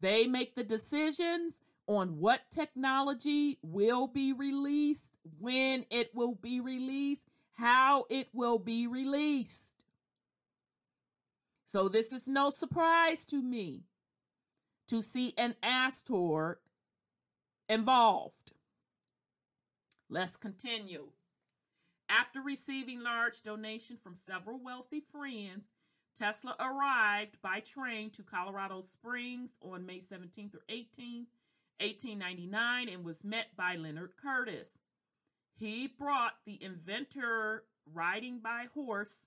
They 0.00 0.26
make 0.26 0.54
the 0.54 0.64
decisions 0.64 1.60
on 1.86 2.18
what 2.18 2.40
technology 2.50 3.58
will 3.62 4.08
be 4.08 4.32
released, 4.32 5.12
when 5.38 5.84
it 5.90 6.10
will 6.14 6.34
be 6.34 6.60
released, 6.60 7.22
how 7.52 8.06
it 8.10 8.28
will 8.32 8.58
be 8.58 8.86
released. 8.86 9.75
So 11.76 11.90
this 11.90 12.10
is 12.10 12.26
no 12.26 12.48
surprise 12.48 13.26
to 13.26 13.42
me 13.42 13.82
to 14.88 15.02
see 15.02 15.34
an 15.36 15.56
Astor 15.62 16.58
involved. 17.68 18.54
Let's 20.08 20.38
continue. 20.38 21.08
After 22.08 22.40
receiving 22.40 23.02
large 23.02 23.42
donation 23.42 23.98
from 24.02 24.16
several 24.16 24.58
wealthy 24.58 25.02
friends, 25.12 25.66
Tesla 26.18 26.56
arrived 26.58 27.36
by 27.42 27.60
train 27.60 28.08
to 28.12 28.22
Colorado 28.22 28.80
Springs 28.80 29.58
on 29.60 29.84
May 29.84 29.98
17th 29.98 30.54
or 30.54 30.64
18th, 30.70 31.28
1899, 31.78 32.88
and 32.88 33.04
was 33.04 33.22
met 33.22 33.48
by 33.54 33.76
Leonard 33.76 34.12
Curtis. 34.16 34.78
He 35.58 35.88
brought 35.88 36.36
the 36.46 36.58
inventor 36.64 37.64
riding 37.92 38.38
by 38.38 38.68
horse 38.72 39.26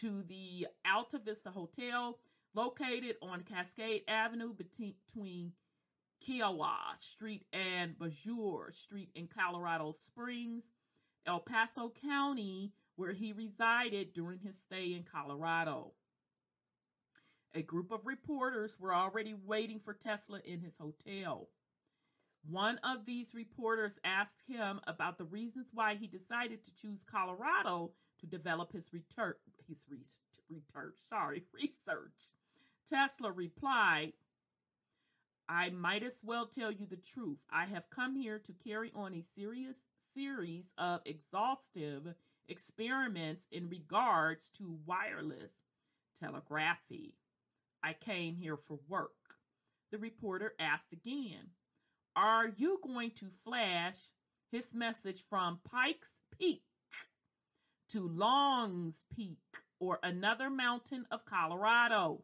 to 0.00 0.22
the 0.28 0.66
Alta 0.86 1.18
Vista 1.18 1.50
Hotel, 1.50 2.18
located 2.54 3.16
on 3.22 3.42
Cascade 3.42 4.02
Avenue 4.08 4.54
between 4.54 5.52
Kiowa 6.20 6.76
Street 6.98 7.44
and 7.52 7.98
Bijou 7.98 8.64
Street 8.72 9.10
in 9.14 9.28
Colorado 9.28 9.92
Springs, 9.92 10.70
El 11.26 11.40
Paso 11.40 11.92
County, 12.02 12.72
where 12.96 13.12
he 13.12 13.32
resided 13.32 14.12
during 14.12 14.40
his 14.40 14.58
stay 14.58 14.94
in 14.94 15.04
Colorado. 15.04 15.92
A 17.54 17.62
group 17.62 17.90
of 17.90 18.06
reporters 18.06 18.76
were 18.78 18.94
already 18.94 19.34
waiting 19.34 19.80
for 19.80 19.94
Tesla 19.94 20.40
in 20.44 20.60
his 20.60 20.76
hotel. 20.78 21.48
One 22.48 22.78
of 22.78 23.04
these 23.04 23.34
reporters 23.34 23.98
asked 24.04 24.42
him 24.46 24.80
about 24.86 25.18
the 25.18 25.24
reasons 25.24 25.68
why 25.72 25.96
he 25.96 26.06
decided 26.06 26.64
to 26.64 26.74
choose 26.74 27.04
Colorado 27.04 27.92
to 28.20 28.26
develop 28.26 28.72
his 28.72 28.92
return 28.92 29.34
His 29.68 29.84
research, 30.48 30.94
sorry, 31.08 31.44
research. 31.52 32.30
Tesla 32.88 33.30
replied, 33.30 34.12
I 35.48 35.70
might 35.70 36.02
as 36.02 36.20
well 36.22 36.46
tell 36.46 36.70
you 36.70 36.86
the 36.86 36.96
truth. 36.96 37.38
I 37.50 37.66
have 37.66 37.90
come 37.90 38.16
here 38.16 38.38
to 38.38 38.52
carry 38.52 38.92
on 38.94 39.14
a 39.14 39.22
serious 39.22 39.78
series 40.14 40.72
of 40.76 41.00
exhaustive 41.06 42.14
experiments 42.48 43.46
in 43.50 43.68
regards 43.68 44.48
to 44.58 44.78
wireless 44.86 45.52
telegraphy. 46.18 47.14
I 47.82 47.94
came 47.94 48.36
here 48.36 48.56
for 48.56 48.78
work. 48.88 49.12
The 49.90 49.98
reporter 49.98 50.52
asked 50.58 50.92
again, 50.92 51.52
Are 52.16 52.48
you 52.48 52.80
going 52.82 53.12
to 53.12 53.26
flash 53.44 53.96
his 54.50 54.74
message 54.74 55.24
from 55.28 55.60
Pikes 55.70 56.10
Peak 56.38 56.62
to 57.88 58.08
Longs 58.08 59.04
Peak 59.14 59.38
or 59.80 59.98
another 60.02 60.50
mountain 60.50 61.06
of 61.10 61.24
Colorado? 61.24 62.22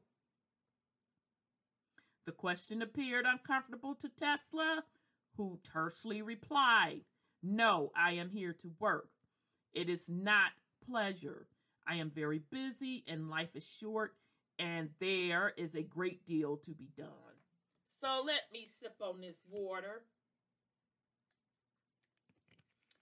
The 2.26 2.32
question 2.32 2.82
appeared 2.82 3.26
uncomfortable 3.26 3.94
to 3.96 4.08
Tesla, 4.08 4.84
who 5.36 5.58
tersely 5.62 6.22
replied, 6.22 7.02
No, 7.42 7.92
I 7.96 8.12
am 8.12 8.30
here 8.30 8.54
to 8.54 8.72
work. 8.78 9.08
It 9.72 9.88
is 9.88 10.08
not 10.08 10.52
pleasure. 10.88 11.46
I 11.86 11.96
am 11.96 12.10
very 12.10 12.40
busy 12.50 13.04
and 13.06 13.28
life 13.28 13.54
is 13.54 13.66
short, 13.66 14.14
and 14.58 14.90
there 15.00 15.52
is 15.56 15.74
a 15.74 15.82
great 15.82 16.26
deal 16.26 16.56
to 16.58 16.70
be 16.70 16.88
done. 16.96 17.08
So 18.00 18.22
let 18.24 18.42
me 18.52 18.66
sip 18.80 18.94
on 19.00 19.20
this 19.20 19.38
water. 19.50 20.02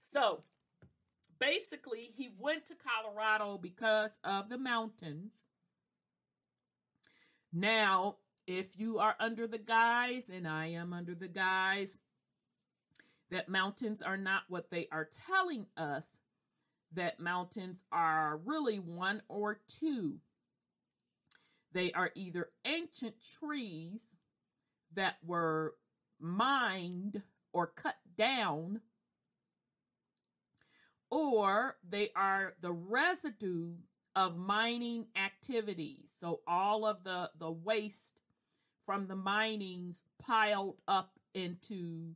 So 0.01 0.42
basically, 1.42 2.12
he 2.16 2.31
went 2.38 2.66
to 2.66 2.74
Colorado 2.74 3.59
because 3.59 4.12
of 4.22 4.48
the 4.48 4.59
mountains. 4.59 5.33
Now, 7.52 8.16
if 8.46 8.78
you 8.78 8.98
are 8.98 9.16
under 9.18 9.46
the 9.48 9.59
guise, 9.59 10.31
and 10.33 10.46
I 10.46 10.68
am 10.68 10.92
under 10.92 11.14
the 11.14 11.28
guise, 11.28 11.98
that 13.31 13.48
mountains 13.48 14.02
are 14.02 14.16
not 14.16 14.42
what 14.48 14.70
they 14.70 14.87
are 14.92 15.09
telling 15.26 15.66
us, 15.76 16.05
that 16.94 17.18
mountains 17.18 17.83
are 17.90 18.40
really 18.44 18.78
one 18.78 19.22
or 19.28 19.59
two. 19.66 20.18
They 21.72 21.90
are 21.92 22.11
either 22.14 22.50
ancient 22.64 23.14
trees 23.40 24.02
that 24.94 25.16
were 25.26 25.74
mined 26.20 27.22
or 27.52 27.66
cut 27.66 27.96
down, 28.16 28.81
or 31.12 31.77
they 31.88 32.09
are 32.16 32.55
the 32.62 32.72
residue 32.72 33.75
of 34.16 34.38
mining 34.38 35.05
activities. 35.14 36.09
So 36.18 36.40
all 36.48 36.87
of 36.87 37.05
the, 37.05 37.31
the 37.38 37.51
waste 37.51 38.22
from 38.87 39.07
the 39.07 39.14
minings 39.14 40.01
piled 40.18 40.79
up 40.88 41.11
into 41.35 42.14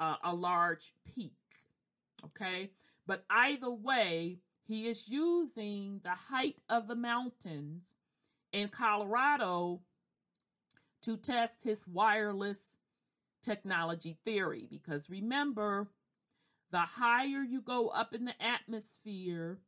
uh, 0.00 0.16
a 0.24 0.34
large 0.34 0.92
peak. 1.06 1.32
Okay. 2.24 2.72
But 3.06 3.24
either 3.30 3.70
way, 3.70 4.38
he 4.66 4.88
is 4.88 5.08
using 5.08 6.00
the 6.02 6.10
height 6.10 6.56
of 6.68 6.88
the 6.88 6.96
mountains 6.96 7.84
in 8.52 8.68
Colorado 8.68 9.80
to 11.02 11.16
test 11.16 11.62
his 11.62 11.86
wireless 11.86 12.58
technology 13.44 14.16
theory. 14.24 14.66
Because 14.68 15.08
remember, 15.08 15.88
the 16.74 16.80
higher 16.80 17.42
you 17.42 17.62
go 17.62 17.88
up 17.88 18.14
in 18.14 18.26
the 18.26 18.42
atmosphere, 18.42 19.60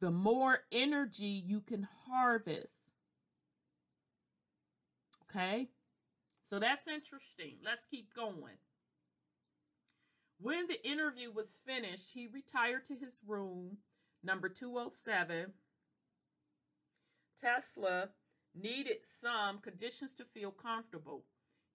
the 0.00 0.12
more 0.12 0.60
energy 0.72 1.42
you 1.44 1.60
can 1.60 1.88
harvest 2.06 2.88
Okay? 5.30 5.68
So 6.44 6.58
that's 6.58 6.88
interesting. 6.88 7.56
Let's 7.64 7.82
keep 7.90 8.14
going. 8.14 8.56
When 10.40 10.66
the 10.68 10.82
interview 10.88 11.30
was 11.32 11.58
finished, 11.66 12.10
he 12.14 12.28
retired 12.32 12.86
to 12.86 12.94
his 12.94 13.18
room, 13.26 13.78
number 14.22 14.48
207. 14.48 15.52
Tesla 17.40 18.08
needed 18.54 18.98
some 19.20 19.58
conditions 19.58 20.14
to 20.14 20.24
feel 20.24 20.50
comfortable. 20.50 21.24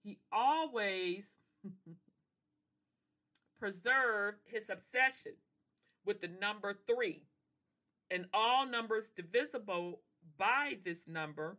He 0.02 0.18
always 0.32 1.26
preserved 3.64 4.40
his 4.44 4.68
obsession 4.68 5.32
with 6.04 6.20
the 6.20 6.28
number 6.38 6.76
three 6.86 7.22
and 8.10 8.26
all 8.34 8.66
numbers 8.66 9.08
divisible 9.16 10.02
by 10.38 10.76
this 10.84 11.08
number 11.08 11.56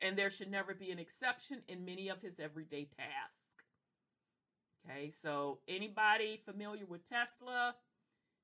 and 0.00 0.16
there 0.16 0.30
should 0.30 0.48
never 0.48 0.74
be 0.74 0.92
an 0.92 1.00
exception 1.00 1.62
in 1.66 1.84
many 1.84 2.08
of 2.08 2.22
his 2.22 2.38
everyday 2.38 2.84
tasks. 2.96 3.56
Okay, 4.88 5.10
so 5.10 5.58
anybody 5.66 6.40
familiar 6.46 6.86
with 6.86 7.04
Tesla? 7.04 7.74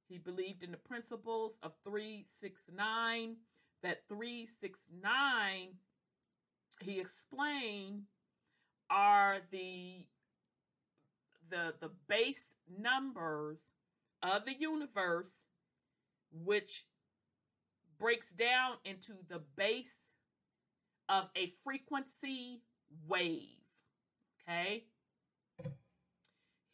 He 0.09 0.19
believed 0.19 0.65
in 0.65 0.73
the 0.73 0.77
principles 0.77 1.57
of 1.63 1.71
369. 1.85 3.37
That 3.85 4.03
369, 4.09 5.69
he 6.81 6.99
explained, 6.99 8.03
are 8.91 9.39
the 9.53 10.07
the 11.55 11.75
the 11.81 11.93
base 12.09 12.45
numbers 12.79 13.59
of 14.23 14.45
the 14.45 14.55
universe, 14.59 15.33
which 16.33 16.85
breaks 17.99 18.31
down 18.31 18.75
into 18.85 19.13
the 19.29 19.41
base 19.57 20.15
of 21.09 21.29
a 21.37 21.53
frequency 21.63 22.63
wave. 23.07 23.61
Okay? 24.43 24.85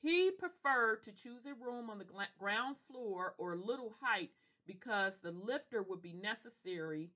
He 0.03 0.31
preferred 0.31 1.03
to 1.03 1.13
choose 1.13 1.45
a 1.45 1.53
room 1.55 1.91
on 1.91 1.99
the 1.99 2.07
ground 2.39 2.77
floor 2.91 3.35
or 3.37 3.55
little 3.55 3.95
height 4.01 4.31
because 4.67 5.21
the 5.21 5.33
lifter 5.33 5.83
would 5.83 6.01
be 6.01 6.15
necessary 6.15 7.11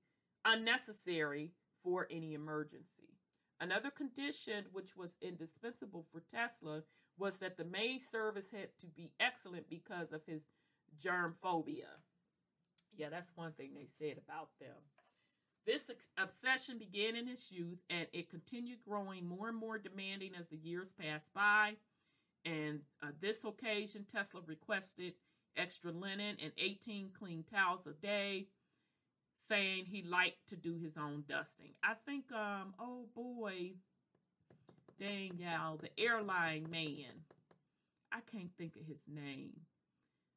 unnecessary 0.45 1.51
for 1.83 2.07
any 2.11 2.35
emergency. 2.35 3.17
Another 3.59 3.89
condition 3.89 4.65
which 4.71 4.95
was 4.95 5.15
indispensable 5.21 6.05
for 6.11 6.21
Tesla 6.31 6.83
was 7.17 7.37
that 7.37 7.57
the 7.57 7.65
maid 7.65 8.01
service 8.01 8.47
had 8.51 8.69
to 8.81 8.87
be 8.87 9.11
excellent 9.19 9.69
because 9.69 10.11
of 10.11 10.21
his 10.25 10.43
germ 11.01 11.33
phobia. 11.41 11.87
Yeah, 12.95 13.09
that's 13.09 13.31
one 13.35 13.53
thing 13.53 13.71
they 13.73 13.87
said 13.99 14.17
about 14.17 14.49
them. 14.59 14.75
This 15.65 15.89
obsession 16.17 16.77
began 16.77 17.15
in 17.15 17.27
his 17.27 17.51
youth 17.51 17.79
and 17.89 18.07
it 18.13 18.29
continued 18.29 18.79
growing 18.87 19.25
more 19.25 19.49
and 19.49 19.57
more 19.57 19.79
demanding 19.79 20.31
as 20.39 20.47
the 20.47 20.57
years 20.57 20.93
passed 20.93 21.33
by. 21.33 21.77
And 22.45 22.81
uh, 23.01 23.07
this 23.19 23.43
occasion, 23.43 24.05
Tesla 24.09 24.41
requested 24.45 25.13
extra 25.57 25.91
linen 25.91 26.37
and 26.41 26.51
18 26.57 27.09
clean 27.17 27.43
towels 27.51 27.87
a 27.87 27.93
day, 27.93 28.47
saying 29.33 29.85
he 29.85 30.03
liked 30.03 30.47
to 30.49 30.55
do 30.55 30.77
his 30.77 30.97
own 30.97 31.23
dusting. 31.27 31.73
I 31.83 31.93
think, 32.05 32.25
um, 32.31 32.75
oh 32.79 33.07
boy, 33.15 33.73
dang 34.99 35.37
y'all, 35.37 35.77
the 35.77 35.89
airline 35.97 36.67
man. 36.69 37.23
I 38.11 38.19
can't 38.31 38.51
think 38.57 38.75
of 38.75 38.87
his 38.87 39.01
name. 39.07 39.51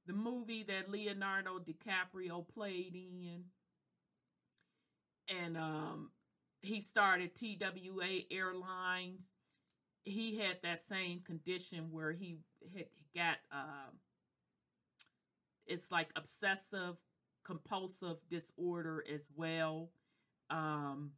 The 0.06 0.12
movie 0.12 0.64
that 0.64 0.90
Leonardo 0.90 1.58
DiCaprio 1.58 2.44
played 2.48 2.94
in 2.94 3.44
and 5.28 5.56
um, 5.56 6.10
he 6.62 6.80
started 6.80 7.34
TWA 7.34 8.20
Airlines. 8.30 9.26
He 10.04 10.38
had 10.38 10.58
that 10.62 10.80
same 10.88 11.20
condition 11.20 11.88
where 11.90 12.12
he 12.12 12.38
had 12.74 12.86
got 13.14 13.36
uh, 13.52 13.90
it's 15.66 15.90
like 15.90 16.08
obsessive 16.16 16.96
compulsive 17.44 18.16
disorder 18.30 19.04
as 19.12 19.30
well. 19.36 19.90
Um, 20.50 21.12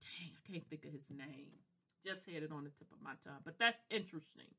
dang, 0.00 0.30
I 0.36 0.52
can't 0.52 0.68
think 0.68 0.84
of 0.84 0.92
his 0.92 1.10
name. 1.10 1.59
Just 2.04 2.28
had 2.28 2.42
it 2.42 2.52
on 2.52 2.64
the 2.64 2.70
tip 2.70 2.88
of 2.92 3.02
my 3.02 3.12
tongue, 3.22 3.42
but 3.44 3.58
that's 3.58 3.80
interesting. 3.90 4.54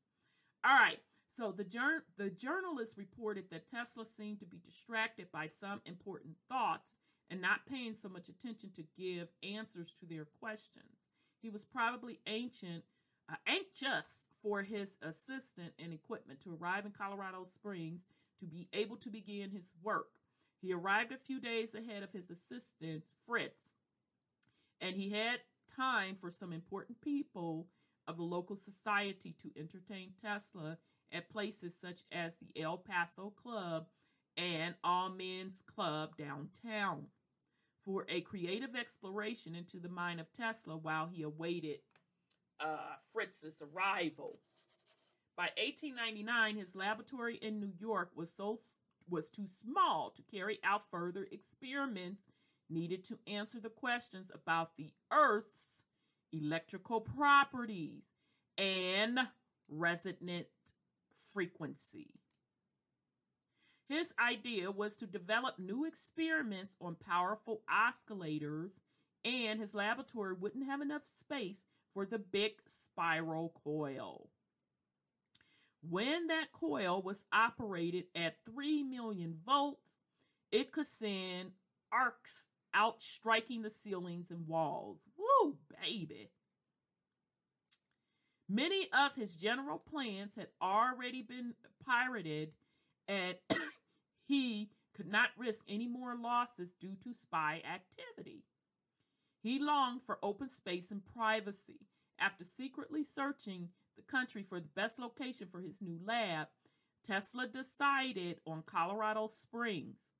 All 0.64 0.76
right. 0.76 1.00
So 1.36 1.50
the 1.50 1.64
jour- 1.64 2.04
the 2.16 2.30
journalist 2.30 2.96
reported 2.96 3.50
that 3.50 3.66
Tesla 3.66 4.04
seemed 4.04 4.38
to 4.40 4.46
be 4.46 4.58
distracted 4.58 5.32
by 5.32 5.46
some 5.46 5.80
important 5.84 6.36
thoughts 6.48 6.98
and 7.30 7.40
not 7.40 7.66
paying 7.66 7.94
so 7.94 8.08
much 8.08 8.28
attention 8.28 8.70
to 8.72 8.82
give 8.96 9.28
answers 9.42 9.94
to 10.00 10.06
their 10.06 10.26
questions. 10.26 11.06
He 11.40 11.48
was 11.48 11.64
probably 11.64 12.20
ancient, 12.26 12.84
uh, 13.28 13.36
anxious 13.46 14.26
for 14.42 14.62
his 14.62 14.96
assistant 15.00 15.72
and 15.78 15.92
equipment 15.92 16.40
to 16.40 16.54
arrive 16.54 16.84
in 16.84 16.92
Colorado 16.92 17.46
Springs 17.46 18.02
to 18.38 18.46
be 18.46 18.68
able 18.72 18.96
to 18.98 19.08
begin 19.08 19.50
his 19.50 19.72
work. 19.82 20.10
He 20.60 20.72
arrived 20.72 21.12
a 21.12 21.16
few 21.16 21.40
days 21.40 21.74
ahead 21.74 22.02
of 22.02 22.12
his 22.12 22.30
assistant, 22.30 23.04
Fritz, 23.26 23.72
and 24.80 24.96
he 24.96 25.10
had 25.10 25.40
time 25.76 26.16
for 26.20 26.30
some 26.30 26.52
important 26.52 27.00
people 27.00 27.68
of 28.06 28.16
the 28.16 28.22
local 28.22 28.56
society 28.56 29.34
to 29.42 29.50
entertain 29.58 30.12
Tesla 30.20 30.78
at 31.12 31.30
places 31.30 31.74
such 31.80 32.00
as 32.10 32.36
the 32.36 32.60
El 32.60 32.78
Paso 32.78 33.30
Club 33.30 33.86
and 34.36 34.74
All 34.82 35.10
Men's 35.10 35.58
Club 35.74 36.16
downtown 36.16 37.06
for 37.84 38.06
a 38.08 38.20
creative 38.20 38.74
exploration 38.74 39.54
into 39.54 39.78
the 39.78 39.88
mind 39.88 40.20
of 40.20 40.32
Tesla 40.32 40.76
while 40.76 41.08
he 41.12 41.22
awaited 41.22 41.78
uh, 42.60 42.96
Fritz's 43.12 43.60
arrival. 43.60 44.38
By 45.36 45.48
1899, 45.58 46.56
his 46.56 46.76
laboratory 46.76 47.36
in 47.36 47.60
New 47.60 47.72
York 47.78 48.10
was 48.14 48.32
so 48.32 48.58
was 49.08 49.28
too 49.28 49.46
small 49.46 50.12
to 50.14 50.22
carry 50.22 50.60
out 50.64 50.82
further 50.90 51.26
experiments 51.32 52.22
needed 52.72 53.04
to 53.04 53.18
answer 53.26 53.60
the 53.60 53.68
questions 53.68 54.30
about 54.32 54.76
the 54.76 54.92
Earth's 55.12 55.84
electrical 56.32 57.00
properties 57.00 58.04
and 58.56 59.18
resonant 59.68 60.46
frequency. 61.32 62.10
His 63.88 64.14
idea 64.18 64.70
was 64.70 64.96
to 64.96 65.06
develop 65.06 65.58
new 65.58 65.84
experiments 65.84 66.76
on 66.80 66.94
powerful 66.94 67.62
oscillators, 67.70 68.80
and 69.24 69.60
his 69.60 69.74
laboratory 69.74 70.34
wouldn't 70.34 70.66
have 70.66 70.80
enough 70.80 71.02
space 71.04 71.58
for 71.92 72.06
the 72.06 72.18
big 72.18 72.52
spiral 72.66 73.54
coil. 73.62 74.30
When 75.88 76.28
that 76.28 76.52
coil 76.52 77.02
was 77.02 77.24
operated 77.32 78.04
at 78.14 78.36
3 78.46 78.84
million 78.84 79.38
volts, 79.44 79.90
it 80.50 80.72
could 80.72 80.86
send 80.86 81.50
arcs 81.90 82.44
out 82.74 83.02
striking 83.02 83.62
the 83.62 83.70
ceilings 83.70 84.30
and 84.30 84.46
walls. 84.46 84.98
Woo, 85.16 85.56
baby. 85.82 86.30
Many 88.48 88.88
of 88.92 89.14
his 89.14 89.36
general 89.36 89.78
plans 89.78 90.32
had 90.36 90.48
already 90.60 91.22
been 91.22 91.54
pirated, 91.84 92.52
and 93.08 93.36
he 94.26 94.70
could 94.94 95.10
not 95.10 95.30
risk 95.38 95.60
any 95.68 95.88
more 95.88 96.14
losses 96.14 96.72
due 96.78 96.96
to 97.02 97.14
spy 97.14 97.62
activity. 97.64 98.44
He 99.42 99.58
longed 99.58 100.02
for 100.04 100.18
open 100.22 100.48
space 100.48 100.90
and 100.90 101.02
privacy. 101.04 101.86
After 102.18 102.44
secretly 102.44 103.02
searching 103.02 103.70
the 103.96 104.02
country 104.02 104.44
for 104.48 104.60
the 104.60 104.68
best 104.68 104.98
location 104.98 105.48
for 105.50 105.60
his 105.60 105.82
new 105.82 105.98
lab, 106.04 106.48
Tesla 107.04 107.46
decided 107.46 108.40
on 108.46 108.62
Colorado 108.64 109.28
Springs. 109.28 110.11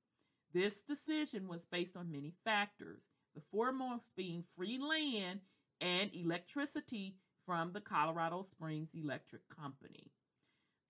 This 0.53 0.81
decision 0.81 1.47
was 1.47 1.65
based 1.65 1.97
on 1.97 2.11
many 2.11 2.33
factors, 2.43 3.07
the 3.33 3.41
foremost 3.41 4.15
being 4.15 4.43
free 4.55 4.77
land 4.77 5.39
and 5.81 6.11
electricity 6.13 7.15
from 7.45 7.73
the 7.73 7.81
Colorado 7.81 8.43
Springs 8.43 8.91
Electric 8.93 9.41
Company. 9.49 10.11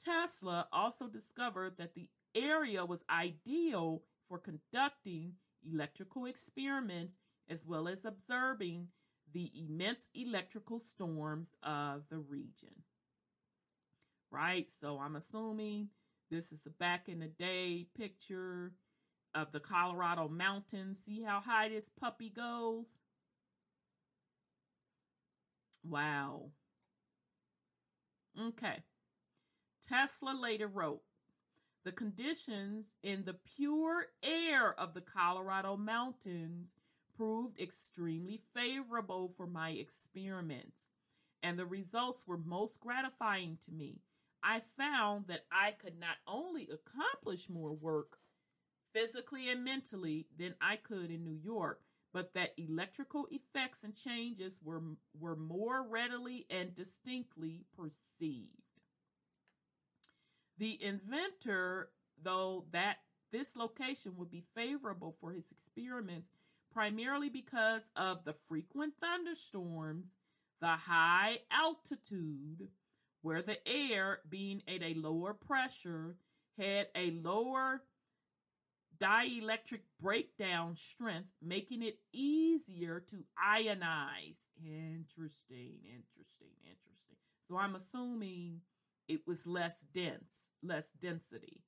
Tesla 0.03 0.67
also 0.73 1.07
discovered 1.07 1.77
that 1.77 1.95
the 1.95 2.09
area 2.35 2.85
was 2.85 3.05
ideal 3.09 4.03
for 4.27 4.37
conducting 4.37 5.33
electrical 5.65 6.25
experiments 6.25 7.15
as 7.49 7.65
well 7.65 7.87
as 7.87 8.03
observing 8.03 8.87
the 9.33 9.51
immense 9.55 10.07
electrical 10.13 10.79
storms 10.79 11.55
of 11.63 12.03
the 12.09 12.19
region. 12.19 12.83
Right? 14.29 14.69
So 14.69 14.99
I'm 14.99 15.15
assuming 15.15 15.89
this 16.29 16.51
is 16.51 16.65
a 16.65 16.69
back 16.69 17.07
in 17.07 17.19
the 17.19 17.27
day 17.27 17.87
picture 17.97 18.73
of 19.35 19.51
the 19.51 19.59
Colorado 19.59 20.27
mountains. 20.27 21.01
See 21.03 21.23
how 21.23 21.41
high 21.41 21.69
this 21.69 21.89
puppy 21.89 22.29
goes? 22.29 22.97
Wow. 25.83 26.51
Okay. 28.39 28.83
Tesla 29.87 30.31
later 30.31 30.67
wrote 30.67 31.01
The 31.83 31.91
conditions 31.91 32.93
in 33.03 33.25
the 33.25 33.35
pure 33.55 34.07
air 34.23 34.77
of 34.79 34.93
the 34.93 35.01
Colorado 35.01 35.75
mountains 35.75 36.73
proved 37.15 37.59
extremely 37.59 38.41
favorable 38.53 39.33
for 39.35 39.45
my 39.45 39.71
experiments, 39.71 40.89
and 41.43 41.59
the 41.59 41.65
results 41.65 42.23
were 42.25 42.37
most 42.37 42.79
gratifying 42.79 43.57
to 43.65 43.71
me. 43.71 43.99
I 44.41 44.61
found 44.77 45.27
that 45.27 45.45
I 45.51 45.71
could 45.71 45.99
not 45.99 46.17
only 46.27 46.67
accomplish 46.71 47.49
more 47.49 47.71
work 47.73 48.17
physically 48.93 49.49
and 49.49 49.63
mentally 49.63 50.27
than 50.37 50.55
I 50.61 50.77
could 50.77 51.09
in 51.09 51.23
New 51.23 51.39
York, 51.43 51.81
but 52.13 52.33
that 52.35 52.53
electrical 52.57 53.27
effects 53.31 53.83
and 53.83 53.95
changes 53.95 54.59
were, 54.63 54.81
were 55.19 55.35
more 55.35 55.83
readily 55.83 56.45
and 56.49 56.75
distinctly 56.75 57.65
perceived. 57.75 58.49
The 60.57 60.81
inventor, 60.83 61.89
though 62.21 62.65
that 62.71 62.97
this 63.31 63.55
location 63.55 64.13
would 64.15 64.29
be 64.29 64.43
favorable 64.55 65.15
for 65.19 65.31
his 65.31 65.51
experiments, 65.51 66.29
primarily 66.71 67.29
because 67.29 67.81
of 67.95 68.23
the 68.23 68.35
frequent 68.47 68.93
thunderstorms, 69.01 70.13
the 70.61 70.67
high 70.67 71.39
altitude, 71.51 72.69
where 73.21 73.41
the 73.41 73.57
air, 73.67 74.19
being 74.29 74.61
at 74.67 74.83
a 74.83 74.93
lower 74.93 75.33
pressure, 75.33 76.15
had 76.57 76.87
a 76.95 77.11
lower 77.11 77.81
dielectric 79.03 79.81
breakdown 80.01 80.75
strength, 80.75 81.29
making 81.41 81.83
it 81.83 81.99
easier 82.13 83.01
to 83.09 83.23
ionize. 83.37 84.37
Interesting, 84.57 85.79
interesting, 85.85 86.53
interesting. 86.63 87.17
So 87.47 87.57
I'm 87.57 87.75
assuming 87.75 88.61
it 89.07 89.21
was 89.27 89.45
less 89.45 89.75
dense, 89.93 90.51
less 90.61 90.85
density 91.01 91.61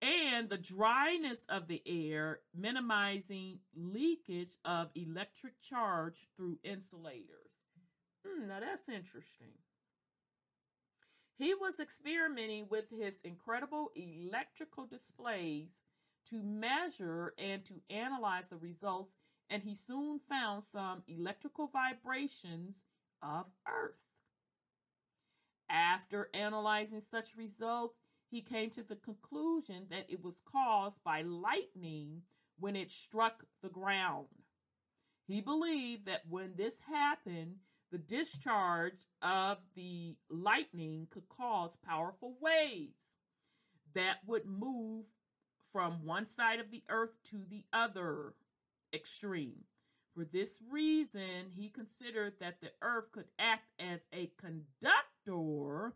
and 0.00 0.48
the 0.48 0.58
dryness 0.58 1.38
of 1.48 1.66
the 1.66 1.82
air, 1.86 2.40
minimizing 2.54 3.58
leakage 3.74 4.56
of 4.64 4.90
electric 4.94 5.60
charge 5.60 6.28
through 6.36 6.58
insulators. 6.62 7.50
Mm, 8.26 8.48
now 8.48 8.60
that's 8.60 8.88
interesting. 8.88 9.54
He 11.36 11.54
was 11.54 11.78
experimenting 11.80 12.66
with 12.68 12.86
his 12.90 13.20
incredible 13.24 13.90
electrical 13.94 14.86
displays 14.86 15.70
to 16.30 16.42
measure 16.42 17.34
and 17.38 17.64
to 17.66 17.80
analyze 17.90 18.48
the 18.48 18.56
results, 18.56 19.16
and 19.50 19.62
he 19.62 19.74
soon 19.74 20.20
found 20.28 20.62
some 20.64 21.02
electrical 21.06 21.68
vibrations 21.68 22.82
of 23.22 23.46
Earth. 23.66 23.96
After 25.70 26.28
analyzing 26.32 27.02
such 27.10 27.36
results, 27.36 28.00
he 28.30 28.42
came 28.42 28.70
to 28.70 28.82
the 28.82 28.96
conclusion 28.96 29.86
that 29.90 30.06
it 30.08 30.22
was 30.22 30.40
caused 30.40 31.02
by 31.02 31.22
lightning 31.22 32.22
when 32.58 32.76
it 32.76 32.90
struck 32.90 33.44
the 33.62 33.68
ground. 33.68 34.26
He 35.26 35.40
believed 35.40 36.06
that 36.06 36.22
when 36.28 36.54
this 36.56 36.76
happened, 36.90 37.56
the 37.90 37.98
discharge 37.98 39.06
of 39.22 39.58
the 39.74 40.16
lightning 40.30 41.06
could 41.10 41.28
cause 41.28 41.76
powerful 41.86 42.36
waves 42.40 43.16
that 43.94 44.16
would 44.26 44.44
move 44.46 45.04
from 45.72 46.04
one 46.04 46.26
side 46.26 46.60
of 46.60 46.70
the 46.70 46.82
earth 46.88 47.12
to 47.30 47.42
the 47.48 47.64
other 47.72 48.34
extreme. 48.92 49.64
For 50.14 50.24
this 50.24 50.58
reason, 50.70 51.52
he 51.54 51.68
considered 51.68 52.34
that 52.40 52.60
the 52.60 52.70
earth 52.82 53.12
could 53.12 53.28
act 53.38 53.68
as 53.78 54.00
a 54.12 54.32
conductor 54.40 55.94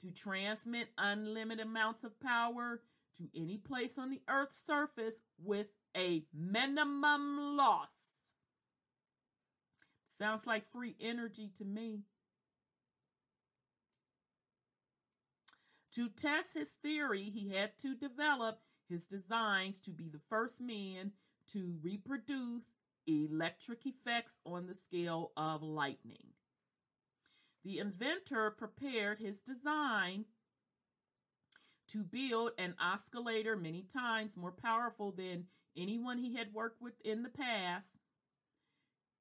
to 0.00 0.10
transmit 0.10 0.88
unlimited 0.98 1.66
amounts 1.66 2.04
of 2.04 2.20
power 2.20 2.82
to 3.16 3.28
any 3.34 3.56
place 3.56 3.98
on 3.98 4.10
the 4.10 4.20
Earth's 4.28 4.60
surface 4.64 5.14
with 5.42 5.68
a 5.96 6.24
minimum 6.32 7.56
loss. 7.56 7.88
Sounds 10.06 10.46
like 10.46 10.70
free 10.70 10.96
energy 11.00 11.50
to 11.58 11.64
me. 11.64 12.02
To 15.92 16.08
test 16.08 16.54
his 16.54 16.70
theory, 16.70 17.30
he 17.30 17.50
had 17.50 17.78
to 17.78 17.94
develop 17.94 18.60
his 18.88 19.06
designs 19.06 19.80
to 19.80 19.90
be 19.90 20.08
the 20.08 20.20
first 20.28 20.60
man 20.60 21.12
to 21.48 21.74
reproduce 21.82 22.74
electric 23.06 23.86
effects 23.86 24.38
on 24.44 24.66
the 24.66 24.74
scale 24.74 25.32
of 25.36 25.62
lightning. 25.62 26.32
The 27.64 27.78
inventor 27.78 28.50
prepared 28.50 29.18
his 29.18 29.40
design 29.40 30.26
to 31.88 32.02
build 32.02 32.52
an 32.58 32.74
oscillator 32.80 33.56
many 33.56 33.82
times 33.82 34.36
more 34.36 34.52
powerful 34.52 35.12
than 35.12 35.46
anyone 35.76 36.18
he 36.18 36.34
had 36.36 36.52
worked 36.52 36.80
with 36.80 36.94
in 37.04 37.22
the 37.22 37.28
past. 37.28 37.96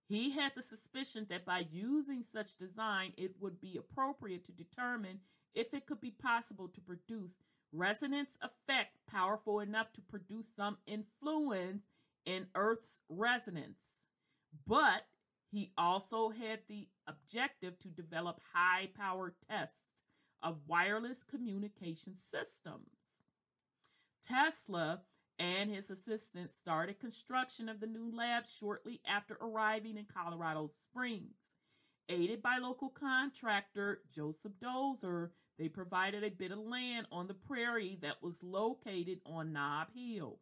He 0.08 0.32
had 0.32 0.54
the 0.56 0.62
suspicion 0.62 1.28
that 1.30 1.46
by 1.46 1.66
using 1.72 2.24
such 2.24 2.58
design, 2.58 3.14
it 3.18 3.36
would 3.40 3.60
be 3.62 3.78
appropriate 3.78 4.46
to 4.46 4.52
determine 4.52 5.20
if 5.56 5.74
it 5.74 5.86
could 5.86 6.02
be 6.02 6.12
possible 6.12 6.68
to 6.68 6.82
produce 6.82 7.38
resonance 7.72 8.38
effect 8.42 8.98
powerful 9.14 9.60
enough 9.60 9.92
to 9.94 10.02
produce 10.02 10.48
some 10.56 10.78
influence 10.86 11.84
in 12.26 12.48
Earth's 12.56 13.00
resonance. 13.10 13.84
But 14.68 15.04
he 15.52 15.72
also 15.78 16.30
had 16.30 16.60
the 16.68 16.88
objective 17.08 17.80
to 17.80 17.88
develop 17.90 18.40
high 18.54 18.90
power 18.98 19.34
tests 19.50 19.78
of 20.42 20.58
wireless 20.68 21.24
communication 21.24 22.16
systems. 22.16 22.88
Tesla 24.24 25.02
and 25.40 25.70
his 25.70 25.90
assistants 25.90 26.56
started 26.56 27.00
construction 27.00 27.68
of 27.70 27.80
the 27.80 27.88
new 27.88 28.16
lab 28.16 28.46
shortly 28.48 29.02
after 29.08 29.38
arriving 29.42 29.98
in 29.98 30.06
Colorado 30.06 30.70
Springs. 30.82 31.36
Aided 32.10 32.42
by 32.42 32.58
local 32.58 32.90
contractor 32.90 34.02
Joseph 34.14 34.54
Dozier, 34.62 35.32
they 35.64 35.70
provided 35.70 36.26
a 36.26 36.30
bit 36.30 36.52
of 36.52 36.60
land 36.60 37.08
on 37.10 37.28
the 37.28 37.34
prairie 37.34 37.98
that 38.02 38.22
was 38.22 38.44
located 38.44 39.22
on 39.26 39.54
Knob 39.54 39.88
Hill 39.96 40.40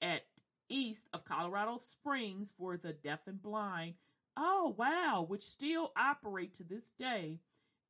at 0.00 0.22
east 0.70 1.02
of 1.12 1.26
Colorado 1.26 1.76
Springs 1.76 2.50
for 2.56 2.78
the 2.78 2.94
deaf 2.94 3.20
and 3.26 3.42
blind. 3.42 3.96
Oh, 4.38 4.74
wow, 4.78 5.26
which 5.28 5.42
still 5.42 5.92
operate 5.98 6.56
to 6.56 6.64
this 6.64 6.90
day 6.98 7.40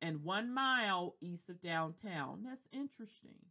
and 0.01 0.25
one 0.25 0.53
mile 0.53 1.15
east 1.21 1.49
of 1.49 1.61
downtown. 1.61 2.41
That's 2.43 2.67
interesting. 2.73 3.45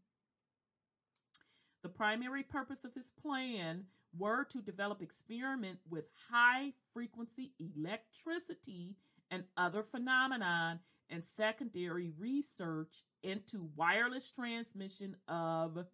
The 1.82 1.88
primary 1.88 2.42
purpose 2.42 2.84
of 2.84 2.92
his 2.92 3.10
plan 3.10 3.84
were 4.18 4.44
to 4.50 4.60
develop 4.60 5.00
experiment 5.00 5.78
with 5.88 6.04
high 6.30 6.74
frequency 6.92 7.54
electricity 7.58 8.96
and 9.30 9.44
other 9.56 9.82
phenomenon 9.82 10.80
and 11.10 11.24
secondary 11.24 12.10
research 12.18 13.04
into 13.24 13.68
wireless 13.76 14.30
transmission 14.30 15.16
of 15.28 15.86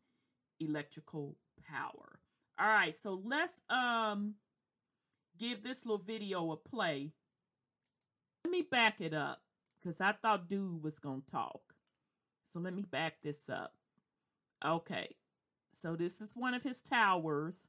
electrical 0.58 1.36
power. 1.66 2.18
All 2.58 2.68
right, 2.68 2.94
so 2.94 3.22
let's 3.24 3.60
um 3.70 4.34
give 5.38 5.62
this 5.62 5.86
little 5.86 6.04
video 6.04 6.52
a 6.52 6.56
play. 6.56 7.12
Let 8.44 8.50
me 8.50 8.62
back 8.62 9.00
it 9.00 9.14
up 9.14 9.40
because 9.80 10.00
I 10.00 10.12
thought 10.12 10.48
dude 10.48 10.82
was 10.82 10.98
going 10.98 11.22
to 11.22 11.30
talk. 11.30 11.60
So 12.52 12.58
let 12.58 12.74
me 12.74 12.82
back 12.82 13.14
this 13.22 13.48
up. 13.48 13.74
Okay, 14.64 15.16
so 15.80 15.96
this 15.96 16.20
is 16.20 16.32
one 16.34 16.54
of 16.54 16.62
his 16.62 16.80
towers. 16.80 17.68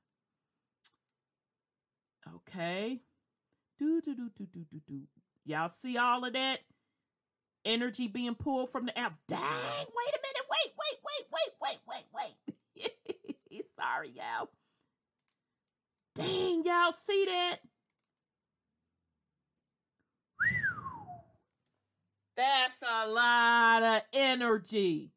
Okay. 2.36 3.02
Do, 3.80 4.02
do, 4.02 4.14
do, 4.14 4.30
do, 4.38 4.46
do, 4.46 4.66
do, 4.72 4.82
do. 4.88 5.02
Y'all 5.46 5.70
see 5.70 5.98
all 5.98 6.24
of 6.24 6.34
that? 6.34 6.60
Energy 7.66 8.08
being 8.08 8.36
pulled 8.36 8.72
from 8.72 8.86
the 8.86 8.98
app. 8.98 9.14
Dang, 9.28 9.40
wait 9.40 10.14
a 10.14 10.20
minute. 10.22 10.46
Wait, 10.50 10.74
wait, 10.78 10.98
wait, 11.06 11.26
wait, 11.32 11.80
wait, 11.88 12.06
wait, 12.16 12.36
wait. 12.76 13.66
Sorry, 13.76 14.10
y'all. 14.16 14.50
Dang, 16.16 16.64
y'all 16.66 16.94
see 17.08 17.26
that? 17.26 17.58
That's 22.36 22.82
a 22.82 23.08
lot 23.08 23.84
of 23.84 24.02
energy. 24.14 25.12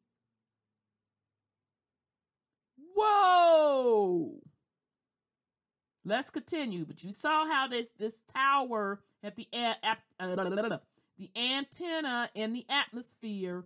Whoa! 2.95 4.41
Let's 6.05 6.29
continue. 6.29 6.85
But 6.85 7.03
you 7.03 7.11
saw 7.11 7.47
how 7.47 7.67
this 7.67 7.87
this 7.97 8.13
tower 8.33 9.01
at 9.23 9.35
the 9.35 9.47
uh, 9.51 9.73
the 11.17 11.29
antenna 11.35 12.29
in 12.35 12.53
the 12.53 12.65
atmosphere. 12.69 13.63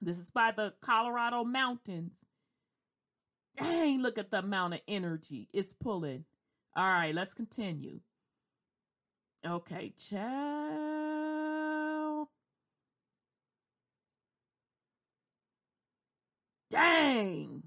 This 0.00 0.18
is 0.18 0.30
by 0.30 0.52
the 0.52 0.74
Colorado 0.82 1.44
mountains. 1.44 2.12
Dang, 3.58 4.00
look 4.00 4.18
at 4.18 4.30
the 4.30 4.38
amount 4.38 4.74
of 4.74 4.80
energy 4.86 5.48
it's 5.52 5.72
pulling. 5.72 6.24
All 6.76 6.84
right, 6.86 7.14
let's 7.14 7.32
continue. 7.32 8.00
Okay, 9.46 9.92
ciao. 9.96 10.96
Dang. 16.70 17.62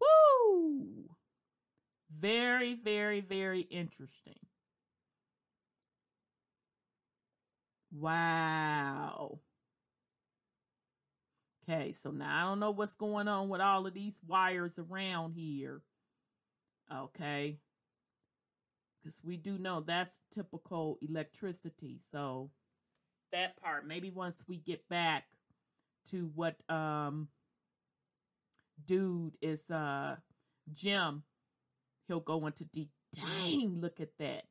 Woo! 0.00 1.10
Very, 2.18 2.74
very, 2.74 3.20
very 3.20 3.60
interesting. 3.60 4.38
Wow. 7.92 9.40
Okay, 11.68 11.92
so 11.92 12.10
now 12.10 12.36
I 12.36 12.48
don't 12.48 12.60
know 12.60 12.70
what's 12.70 12.94
going 12.94 13.28
on 13.28 13.48
with 13.48 13.60
all 13.60 13.86
of 13.86 13.94
these 13.94 14.18
wires 14.26 14.78
around 14.78 15.34
here. 15.34 15.82
Okay. 16.92 17.58
Because 19.02 19.20
we 19.24 19.36
do 19.36 19.58
know 19.58 19.80
that's 19.80 20.20
typical 20.32 20.98
electricity. 21.00 22.00
So 22.10 22.50
that 23.32 23.56
part, 23.60 23.86
maybe 23.86 24.10
once 24.10 24.44
we 24.48 24.56
get 24.58 24.88
back 24.88 25.24
to 26.06 26.30
what 26.34 26.56
um 26.68 27.28
dude 28.86 29.36
is 29.40 29.70
uh 29.70 30.16
Jim, 30.72 31.22
he'll 32.08 32.20
go 32.20 32.46
into 32.46 32.64
deep. 32.64 32.90
Dang, 33.12 33.80
look 33.80 34.00
at 34.00 34.10
that. 34.18 34.44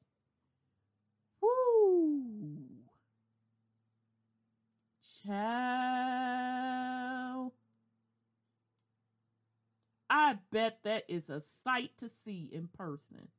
Ciao. 5.23 5.31
I 10.09 10.37
bet 10.51 10.79
that 10.83 11.05
is 11.07 11.29
a 11.29 11.41
sight 11.41 11.97
to 11.97 12.09
see 12.09 12.49
in 12.51 12.67
person. 12.67 13.29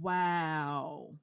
Wow. 0.00 1.14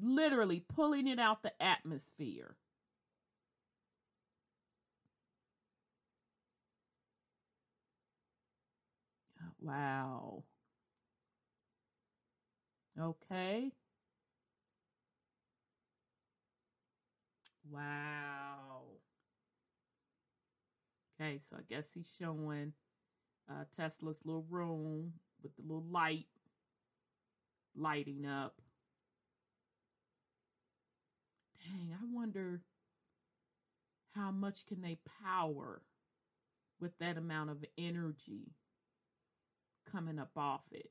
Literally 0.00 0.60
pulling 0.60 1.06
it 1.06 1.18
out 1.18 1.42
the 1.42 1.62
atmosphere. 1.62 2.56
Wow. 9.60 10.44
Okay. 12.98 13.72
Wow. 17.72 18.82
Okay, 21.20 21.38
so 21.38 21.56
I 21.56 21.62
guess 21.68 21.88
he's 21.94 22.10
showing 22.18 22.72
uh, 23.48 23.64
Tesla's 23.74 24.20
little 24.24 24.44
room 24.50 25.12
with 25.42 25.56
the 25.56 25.62
little 25.62 25.86
light 25.90 26.26
lighting 27.74 28.26
up. 28.26 28.56
Dang, 31.64 31.92
I 31.94 32.04
wonder 32.12 32.60
how 34.14 34.30
much 34.30 34.66
can 34.66 34.82
they 34.82 34.98
power 35.24 35.82
with 36.80 36.98
that 36.98 37.16
amount 37.16 37.50
of 37.50 37.64
energy 37.78 38.52
coming 39.90 40.18
up 40.18 40.32
off 40.36 40.62
it. 40.72 40.90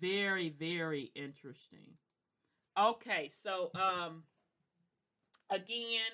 Very, 0.00 0.48
very 0.48 1.12
interesting. 1.14 1.96
Okay, 2.76 3.30
so 3.42 3.70
um 3.74 4.24
again, 5.52 6.12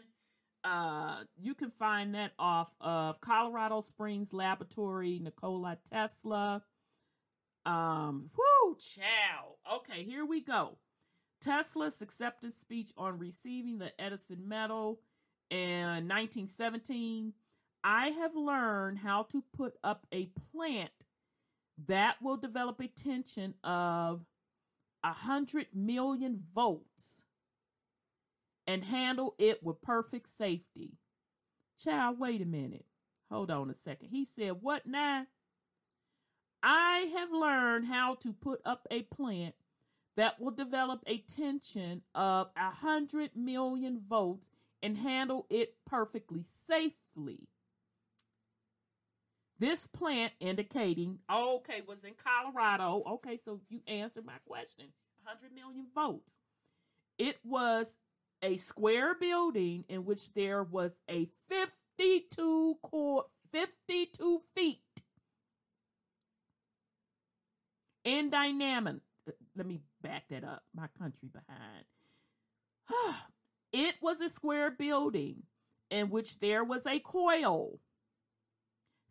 uh, 0.64 1.22
you 1.40 1.54
can 1.54 1.70
find 1.70 2.14
that 2.14 2.32
off 2.38 2.68
of 2.80 3.20
Colorado 3.20 3.80
Springs 3.80 4.32
Laboratory, 4.32 5.18
Nikola 5.22 5.78
Tesla. 5.90 6.62
Um, 7.64 8.30
whoo, 8.36 8.76
chow. 8.78 9.76
Okay, 9.76 10.04
here 10.04 10.24
we 10.24 10.40
go. 10.40 10.78
Tesla's 11.40 12.02
acceptance 12.02 12.56
speech 12.56 12.90
on 12.96 13.18
receiving 13.18 13.78
the 13.78 13.98
Edison 14.00 14.48
Medal 14.48 15.00
in 15.50 16.08
1917 16.08 17.32
I 17.84 18.08
have 18.08 18.34
learned 18.34 18.98
how 18.98 19.24
to 19.30 19.42
put 19.56 19.74
up 19.84 20.06
a 20.12 20.30
plant 20.52 20.90
that 21.86 22.20
will 22.20 22.36
develop 22.36 22.80
a 22.80 22.88
tension 22.88 23.54
of 23.62 24.24
a 25.04 25.12
hundred 25.12 25.68
million 25.72 26.42
volts 26.54 27.22
and 28.68 28.84
handle 28.84 29.34
it 29.38 29.62
with 29.62 29.80
perfect 29.80 30.28
safety. 30.28 30.92
Child, 31.82 32.20
wait 32.20 32.42
a 32.42 32.44
minute. 32.44 32.84
Hold 33.32 33.50
on 33.50 33.70
a 33.70 33.74
second. 33.74 34.08
He 34.10 34.26
said, 34.26 34.58
What 34.60 34.86
now? 34.86 35.26
I 36.62 37.10
have 37.16 37.30
learned 37.32 37.86
how 37.86 38.16
to 38.16 38.32
put 38.32 38.60
up 38.64 38.86
a 38.90 39.02
plant 39.02 39.54
that 40.16 40.40
will 40.40 40.50
develop 40.50 41.02
a 41.06 41.18
tension 41.18 42.02
of 42.14 42.48
a 42.56 42.70
hundred 42.70 43.30
million 43.34 44.02
volts 44.06 44.50
and 44.82 44.98
handle 44.98 45.46
it 45.48 45.74
perfectly 45.86 46.44
safely. 46.68 47.48
This 49.60 49.86
plant 49.86 50.32
indicating, 50.40 51.18
okay, 51.32 51.82
was 51.86 52.04
in 52.04 52.12
Colorado. 52.22 53.02
Okay, 53.12 53.38
so 53.44 53.60
you 53.68 53.80
answered 53.86 54.26
my 54.26 54.38
question 54.46 54.86
100 55.24 55.54
million 55.54 55.86
votes. 55.94 56.34
It 57.18 57.38
was 57.44 57.86
a 58.42 58.56
square 58.56 59.14
building 59.14 59.84
in 59.88 60.04
which 60.04 60.32
there 60.34 60.62
was 60.62 60.92
a 61.10 61.28
52 61.48 62.76
core, 62.82 63.24
52 63.52 64.42
feet 64.54 64.80
in 68.04 68.30
dynamic. 68.30 68.96
Let 69.56 69.66
me 69.66 69.80
back 70.02 70.24
that 70.30 70.44
up. 70.44 70.64
My 70.74 70.86
country 70.98 71.28
behind. 71.32 71.84
it 73.72 73.96
was 74.00 74.20
a 74.20 74.28
square 74.28 74.70
building 74.70 75.42
in 75.90 76.10
which 76.10 76.38
there 76.38 76.64
was 76.64 76.86
a 76.86 77.00
coil 77.00 77.80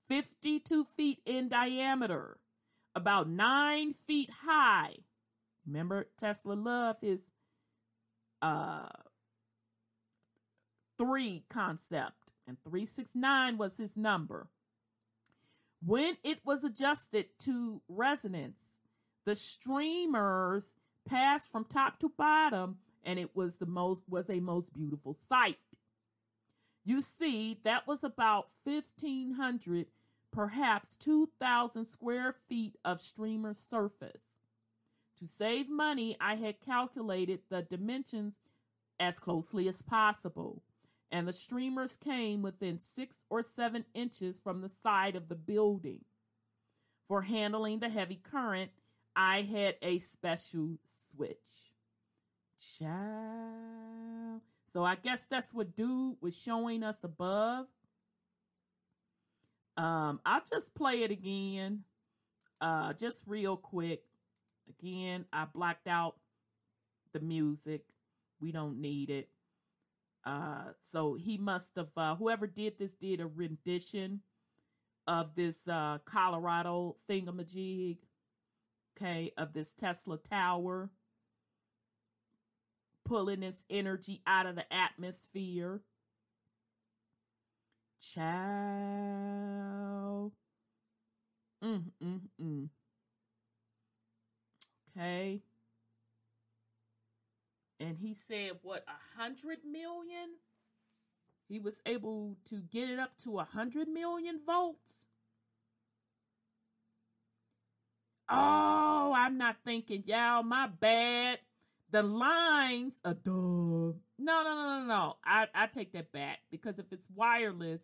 52 0.07 0.85
feet 0.95 1.19
in 1.25 1.49
diameter, 1.49 2.37
about 2.95 3.29
nine 3.29 3.93
feet 3.93 4.29
high. 4.45 4.95
Remember, 5.65 6.07
Tesla 6.17 6.53
loved 6.53 7.01
his 7.01 7.21
uh, 8.41 8.87
three 10.97 11.43
concept, 11.49 12.15
and 12.47 12.57
369 12.63 13.57
was 13.57 13.77
his 13.77 13.95
number. 13.97 14.47
When 15.85 16.17
it 16.23 16.39
was 16.43 16.63
adjusted 16.63 17.27
to 17.39 17.81
resonance, 17.87 18.59
the 19.25 19.35
streamers 19.35 20.75
passed 21.07 21.51
from 21.51 21.65
top 21.65 21.99
to 21.99 22.09
bottom, 22.09 22.77
and 23.03 23.19
it 23.19 23.35
was 23.35 23.57
the 23.57 23.65
most 23.65 24.03
was 24.09 24.29
a 24.29 24.39
most 24.39 24.73
beautiful 24.73 25.13
sight. 25.13 25.57
You 26.83 27.01
see, 27.01 27.59
that 27.63 27.85
was 27.85 28.03
about 28.03 28.47
1500 28.63 29.87
perhaps 30.31 30.95
2,000 30.97 31.85
square 31.85 32.35
feet 32.47 32.75
of 32.85 33.01
streamer 33.01 33.53
surface. 33.53 34.23
To 35.19 35.27
save 35.27 35.67
money, 35.67 36.15
I 36.21 36.35
had 36.35 36.61
calculated 36.61 37.39
the 37.49 37.63
dimensions 37.63 38.37
as 38.99 39.19
closely 39.19 39.67
as 39.67 39.81
possible, 39.81 40.61
and 41.11 41.27
the 41.27 41.33
streamers 41.33 41.95
came 41.95 42.41
within 42.41 42.79
six 42.79 43.17
or 43.29 43.41
seven 43.41 43.85
inches 43.93 44.37
from 44.43 44.61
the 44.61 44.69
side 44.83 45.15
of 45.15 45.29
the 45.29 45.35
building. 45.35 46.01
For 47.07 47.21
handling 47.21 47.79
the 47.79 47.89
heavy 47.89 48.19
current, 48.21 48.71
I 49.15 49.41
had 49.41 49.75
a 49.81 49.99
special 49.99 50.77
switch. 50.85 51.37
Child. 52.77 54.41
So 54.71 54.83
I 54.83 54.95
guess 54.95 55.25
that's 55.29 55.53
what 55.53 55.75
dude 55.75 56.17
was 56.21 56.37
showing 56.37 56.83
us 56.83 56.97
above. 57.03 57.67
Um, 59.77 60.19
I'll 60.25 60.41
just 60.49 60.73
play 60.73 61.03
it 61.03 61.11
again, 61.11 61.83
uh, 62.59 62.93
just 62.93 63.23
real 63.27 63.55
quick. 63.55 64.03
Again, 64.67 65.25
I 65.31 65.45
blacked 65.45 65.87
out 65.87 66.15
the 67.13 67.19
music. 67.19 67.85
We 68.41 68.51
don't 68.51 68.81
need 68.81 69.09
it. 69.09 69.29
Uh, 70.27 70.73
so 70.91 71.13
he 71.13 71.37
must 71.37 71.69
have, 71.77 71.87
uh, 71.95 72.13
whoever 72.15 72.45
did 72.47 72.77
this 72.77 72.93
did 72.95 73.21
a 73.21 73.27
rendition 73.27 74.19
of 75.07 75.33
this 75.35 75.55
uh, 75.69 75.99
Colorado 76.03 76.97
thingamajig, 77.09 77.99
okay, 78.97 79.31
of 79.37 79.53
this 79.53 79.71
Tesla 79.71 80.17
tower, 80.17 80.89
pulling 83.05 83.39
this 83.39 83.63
energy 83.69 84.21
out 84.27 84.45
of 84.45 84.55
the 84.57 84.65
atmosphere. 84.73 85.79
Child. 88.01 88.33
Mm, 91.63 91.83
mm, 92.03 92.19
mm. 92.41 92.67
Okay. 94.91 95.41
And 97.79 97.97
he 97.97 98.13
said, 98.13 98.53
what, 98.63 98.83
a 98.87 99.19
hundred 99.19 99.59
million? 99.69 100.37
He 101.47 101.59
was 101.59 101.81
able 101.85 102.37
to 102.45 102.61
get 102.61 102.89
it 102.89 102.99
up 102.99 103.17
to 103.23 103.39
a 103.39 103.43
hundred 103.43 103.87
million 103.87 104.39
volts. 104.45 105.05
Oh, 108.29 109.13
I'm 109.15 109.37
not 109.37 109.57
thinking, 109.63 110.03
y'all, 110.05 110.43
my 110.43 110.67
bad. 110.67 111.39
The 111.91 112.03
lines, 112.03 112.99
a 113.05 113.13
duh. 113.13 113.31
No, 113.31 113.93
no, 114.19 114.43
no, 114.43 114.79
no, 114.79 114.85
no. 114.85 115.17
I, 115.23 115.45
I 115.55 115.67
take 115.67 115.93
that 115.93 116.11
back 116.11 116.39
because 116.51 116.79
if 116.79 116.91
it's 116.91 117.07
wireless, 117.15 117.81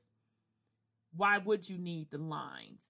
why 1.15 1.37
would 1.37 1.69
you 1.69 1.77
need 1.77 2.11
the 2.11 2.17
lines? 2.17 2.83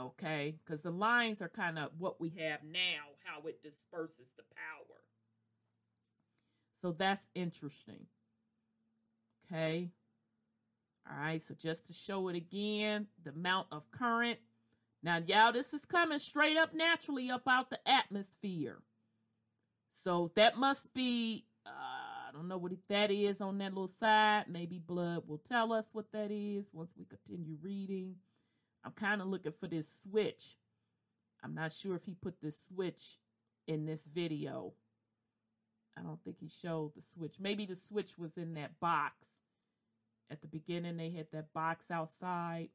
Okay, 0.00 0.56
because 0.64 0.82
the 0.82 0.90
lines 0.90 1.40
are 1.40 1.48
kind 1.48 1.78
of 1.78 1.90
what 1.98 2.20
we 2.20 2.30
have 2.30 2.60
now, 2.64 3.04
how 3.24 3.46
it 3.46 3.62
disperses 3.62 4.32
the 4.36 4.42
power. 4.54 4.95
So 6.80 6.92
that's 6.92 7.26
interesting. 7.34 8.06
Okay. 9.46 9.90
All 11.08 11.18
right, 11.18 11.40
so 11.40 11.54
just 11.54 11.86
to 11.86 11.92
show 11.92 12.28
it 12.28 12.36
again, 12.36 13.06
the 13.22 13.30
amount 13.30 13.68
of 13.70 13.88
current. 13.92 14.38
Now, 15.02 15.18
y'all, 15.24 15.52
this 15.52 15.72
is 15.72 15.84
coming 15.84 16.18
straight 16.18 16.56
up 16.56 16.74
naturally 16.74 17.30
up 17.30 17.46
out 17.46 17.70
the 17.70 17.78
atmosphere. 17.88 18.78
So 20.02 20.32
that 20.34 20.56
must 20.56 20.92
be, 20.94 21.46
uh, 21.64 21.70
I 21.70 22.32
don't 22.32 22.48
know 22.48 22.58
what 22.58 22.72
that 22.88 23.12
is 23.12 23.40
on 23.40 23.58
that 23.58 23.72
little 23.72 23.90
side. 24.00 24.46
Maybe 24.48 24.78
Blood 24.78 25.22
will 25.28 25.38
tell 25.38 25.72
us 25.72 25.86
what 25.92 26.10
that 26.12 26.32
is 26.32 26.66
once 26.72 26.90
we 26.98 27.04
continue 27.04 27.56
reading. 27.62 28.16
I'm 28.84 28.92
kind 28.92 29.20
of 29.22 29.28
looking 29.28 29.54
for 29.60 29.68
this 29.68 29.86
switch. 30.02 30.56
I'm 31.42 31.54
not 31.54 31.72
sure 31.72 31.94
if 31.94 32.04
he 32.04 32.14
put 32.14 32.40
this 32.42 32.58
switch 32.68 33.20
in 33.68 33.86
this 33.86 34.00
video. 34.12 34.72
I 35.98 36.02
don't 36.02 36.22
think 36.24 36.36
he 36.40 36.48
showed 36.48 36.92
the 36.94 37.02
switch. 37.02 37.36
Maybe 37.40 37.64
the 37.66 37.76
switch 37.76 38.18
was 38.18 38.36
in 38.36 38.54
that 38.54 38.78
box. 38.80 39.14
At 40.30 40.42
the 40.42 40.48
beginning, 40.48 40.96
they 40.96 41.10
had 41.10 41.26
that 41.32 41.52
box 41.52 41.90
outside. 41.90 42.68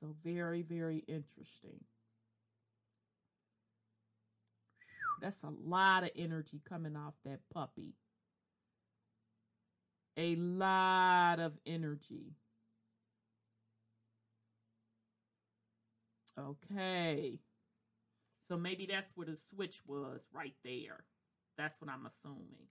So 0.00 0.14
very, 0.22 0.62
very 0.62 0.98
interesting. 1.06 1.84
That's 5.22 5.42
a 5.42 5.52
lot 5.66 6.02
of 6.02 6.10
energy 6.16 6.60
coming 6.68 6.96
off 6.96 7.14
that 7.24 7.40
puppy. 7.52 7.94
A 10.16 10.36
lot 10.36 11.40
of 11.40 11.52
energy. 11.64 12.34
Okay. 16.38 17.38
So 18.46 18.58
maybe 18.58 18.86
that's 18.86 19.12
where 19.14 19.26
the 19.26 19.36
switch 19.36 19.80
was 19.86 20.26
right 20.32 20.54
there. 20.64 21.04
That's 21.56 21.80
what 21.80 21.90
I'm 21.90 22.06
assuming. 22.06 22.68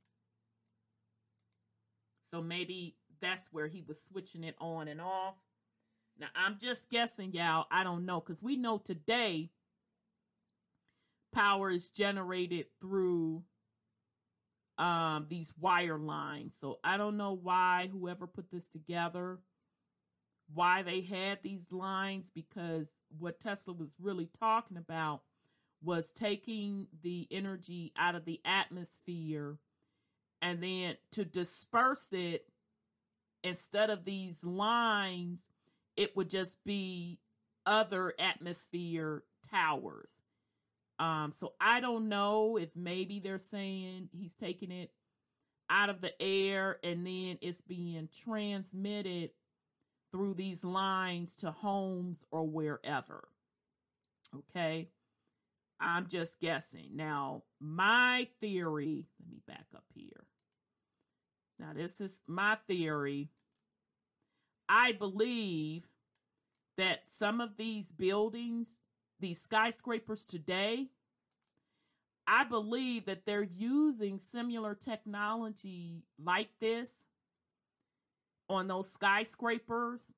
So 2.30 2.42
maybe 2.42 2.96
that's 3.22 3.48
where 3.52 3.68
he 3.68 3.84
was 3.88 3.98
switching 4.02 4.44
it 4.44 4.56
on 4.60 4.88
and 4.88 5.00
off. 5.00 5.36
Now, 6.20 6.28
I'm 6.36 6.58
just 6.62 6.90
guessing, 6.90 7.34
y'all. 7.34 7.66
I 7.72 7.84
don't 7.84 8.06
know. 8.06 8.20
Because 8.20 8.42
we 8.42 8.58
know 8.58 8.78
today 8.78 9.50
power 11.34 11.70
is 11.70 11.90
generated 11.90 12.68
through 12.80 13.44
um, 14.78 15.28
these 15.30 15.54
wire 15.60 15.98
lines. 15.98 16.56
So 16.60 16.80
I 16.84 16.98
don't 16.98 17.18
know 17.18 17.34
why 17.34 17.90
whoever 17.92 18.28
put 18.28 18.52
this 18.52 18.68
together, 18.68 19.40
why 20.54 20.84
they 20.84 21.02
had 21.02 21.40
these 21.44 21.66
lines, 21.72 22.30
because 22.34 22.88
what 23.20 23.40
Tesla 23.40 23.74
was 23.74 23.94
really 24.00 24.30
talking 24.40 24.78
about 24.78 25.22
was 25.84 26.12
taking 26.12 26.88
the 27.04 27.28
energy 27.32 27.94
out 27.98 28.16
of 28.16 28.26
the 28.26 28.42
atmosphere 28.46 29.58
and 30.42 30.64
then 30.64 30.98
to 31.12 31.26
disperse 31.26 32.08
it 32.12 32.48
instead 33.44 33.90
of 33.90 34.06
these 34.06 34.44
lines, 34.44 35.42
it 35.98 36.16
would 36.16 36.30
just 36.30 36.58
be 36.66 37.20
other 37.66 38.14
atmosphere 38.20 39.24
towers 39.50 40.12
Um, 41.00 41.32
so 41.32 41.54
I 41.60 41.80
don't 41.82 42.10
know 42.10 42.58
if 42.58 42.70
maybe 42.76 43.20
they're 43.20 43.38
saying 43.40 44.10
he's 44.14 44.36
taking 44.36 44.72
it 44.72 44.92
out 45.70 45.90
of 45.90 46.02
the 46.02 46.14
air 46.22 46.78
and 46.84 47.06
then 47.06 47.38
it's 47.42 47.62
being 47.62 48.10
transmitted 48.24 49.32
through 50.12 50.36
these 50.36 50.64
lines 50.64 51.36
to 51.38 51.52
homes 51.52 52.26
or 52.32 52.48
wherever. 52.48 53.28
Okay. 54.36 54.90
I'm 55.80 56.08
just 56.08 56.40
guessing. 56.40 56.90
Now, 56.94 57.44
my 57.60 58.28
theory, 58.40 59.06
let 59.20 59.30
me 59.30 59.42
back 59.48 59.66
up 59.76 59.86
here. 59.94 60.26
Now, 61.60 61.72
this 61.76 62.02
is 62.02 62.22
my 62.28 62.58
theory. 62.68 63.30
I 64.70 64.94
believe 64.94 65.84
that 66.78 67.02
some 67.08 67.42
of 67.42 67.58
these 67.58 67.92
buildings, 67.92 68.80
these 69.20 69.42
skyscrapers 69.42 70.26
today, 70.26 70.88
I 72.26 72.46
believe 72.46 73.06
that 73.06 73.26
they're 73.26 73.44
using 73.44 74.18
similar 74.18 74.76
technology 74.76 76.04
like 76.24 76.50
this 76.60 76.92
on 78.50 78.68
those 78.68 78.92
skyscrapers. 78.92 80.14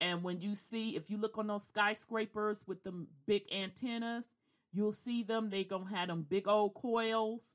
And 0.00 0.22
when 0.22 0.40
you 0.40 0.54
see, 0.54 0.96
if 0.96 1.10
you 1.10 1.16
look 1.16 1.38
on 1.38 1.46
those 1.46 1.64
skyscrapers 1.64 2.64
with 2.66 2.82
the 2.84 3.06
big 3.26 3.42
antennas, 3.52 4.26
you'll 4.72 4.92
see 4.92 5.22
them. 5.22 5.50
They're 5.50 5.64
going 5.64 5.88
to 5.88 5.94
have 5.94 6.08
them 6.08 6.26
big 6.28 6.48
old 6.48 6.74
coils. 6.74 7.54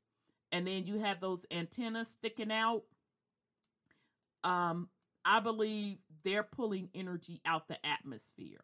And 0.52 0.68
then 0.68 0.86
you 0.86 1.00
have 1.00 1.20
those 1.20 1.46
antennas 1.52 2.10
sticking 2.10 2.52
out. 2.52 2.84
Um, 4.44 4.90
I 5.26 5.40
believe 5.40 5.98
they're 6.24 6.44
pulling 6.44 6.90
energy 6.94 7.42
out 7.46 7.68
the 7.68 7.78
atmosphere. 7.86 8.64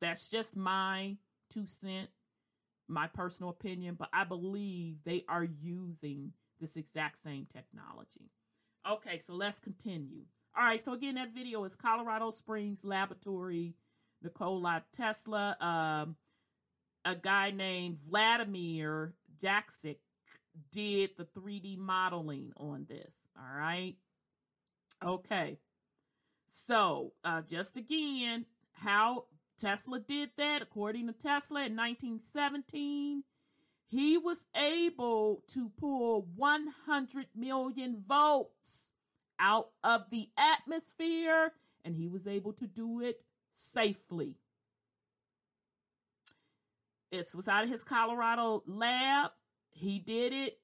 That's 0.00 0.28
just 0.28 0.56
my 0.56 1.16
two 1.52 1.66
cent, 1.66 2.08
my 2.88 3.06
personal 3.06 3.50
opinion, 3.50 3.96
but 3.98 4.08
I 4.12 4.24
believe 4.24 4.96
they 5.04 5.24
are 5.28 5.44
using 5.44 6.32
this 6.58 6.76
exact 6.76 7.22
same 7.22 7.46
technology. 7.52 8.30
Okay, 8.90 9.18
so 9.18 9.34
let's 9.34 9.58
continue. 9.58 10.24
All 10.56 10.64
right, 10.64 10.80
so 10.80 10.94
again, 10.94 11.14
that 11.16 11.34
video 11.34 11.64
is 11.64 11.76
Colorado 11.76 12.30
Springs 12.30 12.82
Laboratory, 12.82 13.74
Nikola 14.22 14.84
Tesla. 14.92 15.56
Um, 15.60 16.16
a 17.04 17.14
guy 17.14 17.50
named 17.50 17.98
Vladimir 18.08 19.14
Jaksic 19.42 19.98
did 20.70 21.10
the 21.16 21.24
3D 21.24 21.78
modeling 21.78 22.52
on 22.56 22.86
this. 22.88 23.14
All 23.36 23.58
right. 23.58 23.96
Okay. 25.04 25.58
So, 26.46 27.12
uh, 27.24 27.42
just 27.42 27.76
again, 27.76 28.44
how 28.72 29.26
Tesla 29.58 30.00
did 30.00 30.30
that, 30.36 30.62
according 30.62 31.06
to 31.06 31.12
Tesla 31.12 31.64
in 31.64 31.76
1917, 31.76 33.22
he 33.86 34.18
was 34.18 34.44
able 34.56 35.42
to 35.48 35.70
pull 35.78 36.28
100 36.34 37.26
million 37.34 38.02
volts 38.06 38.86
out 39.38 39.70
of 39.82 40.10
the 40.10 40.28
atmosphere, 40.36 41.52
and 41.84 41.96
he 41.96 42.08
was 42.08 42.26
able 42.26 42.52
to 42.54 42.66
do 42.66 43.00
it 43.00 43.22
safely. 43.52 44.39
It 47.10 47.28
was 47.34 47.48
out 47.48 47.64
of 47.64 47.70
his 47.70 47.82
Colorado 47.82 48.62
lab. 48.66 49.32
He 49.72 49.98
did 49.98 50.32
it 50.32 50.58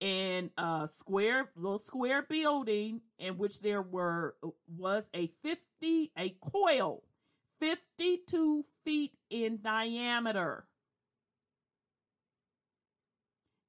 in 0.00 0.50
a 0.56 0.88
square 0.92 1.50
little 1.56 1.78
square 1.78 2.22
building 2.22 3.02
in 3.18 3.36
which 3.36 3.60
there 3.60 3.82
were 3.82 4.34
was 4.66 5.08
a 5.14 5.30
50 5.42 6.10
a 6.16 6.36
coil 6.40 7.02
52 7.60 8.64
feet 8.82 9.12
in 9.28 9.60
diameter 9.62 10.66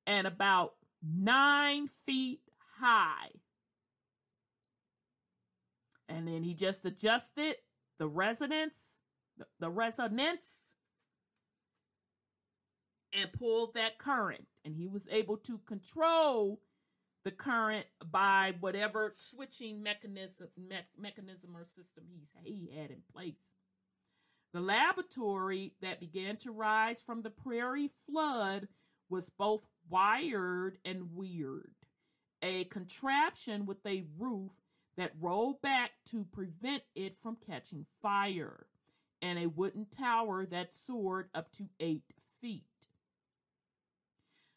and 0.07 0.25
about 0.25 0.75
nine 1.03 1.89
feet 2.05 2.39
high 2.79 3.31
and 6.07 6.25
then 6.25 6.43
he 6.43 6.53
just 6.53 6.85
adjusted 6.85 7.57
the 7.99 8.07
resonance 8.07 8.77
the, 9.37 9.45
the 9.59 9.69
resonance 9.69 10.45
and 13.13 13.31
pulled 13.33 13.73
that 13.73 13.97
current. 13.97 14.45
And 14.65 14.75
he 14.75 14.87
was 14.87 15.07
able 15.09 15.37
to 15.37 15.59
control 15.59 16.59
the 17.23 17.31
current 17.31 17.85
by 18.11 18.55
whatever 18.59 19.13
switching 19.15 19.83
mechanism 19.83 20.47
me- 20.57 20.75
mechanism 20.97 21.55
or 21.55 21.65
system 21.65 22.05
he's, 22.09 22.29
he 22.43 22.71
had 22.75 22.89
in 22.89 23.01
place. 23.13 23.51
The 24.53 24.61
laboratory 24.61 25.75
that 25.81 25.99
began 25.99 26.35
to 26.37 26.51
rise 26.51 26.99
from 26.99 27.21
the 27.21 27.29
prairie 27.29 27.91
flood 28.09 28.67
was 29.09 29.29
both 29.29 29.61
wired 29.89 30.77
and 30.83 31.13
weird, 31.13 31.75
a 32.41 32.65
contraption 32.65 33.65
with 33.65 33.85
a 33.85 34.05
roof 34.17 34.51
that 34.97 35.13
rolled 35.19 35.61
back 35.61 35.91
to 36.07 36.25
prevent 36.25 36.83
it 36.95 37.15
from 37.15 37.37
catching 37.45 37.85
fire, 38.01 38.65
and 39.21 39.39
a 39.39 39.47
wooden 39.47 39.85
tower 39.85 40.45
that 40.45 40.75
soared 40.75 41.29
up 41.33 41.51
to 41.53 41.69
eight 41.79 42.03
feet. 42.41 42.65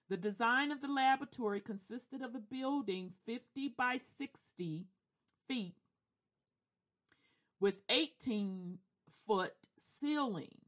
The 0.09 0.17
design 0.17 0.71
of 0.71 0.83
the 0.83 0.89
laboratory 0.89 1.61
consisted 1.61 2.23
of 2.23 2.35
a 2.35 2.39
building 2.39 3.13
50 3.27 3.69
by 3.77 3.99
60 4.19 4.87
feet 5.49 5.77
with 7.59 7.77
18 7.89 8.79
foot 9.27 9.55
ceiling, 9.79 10.59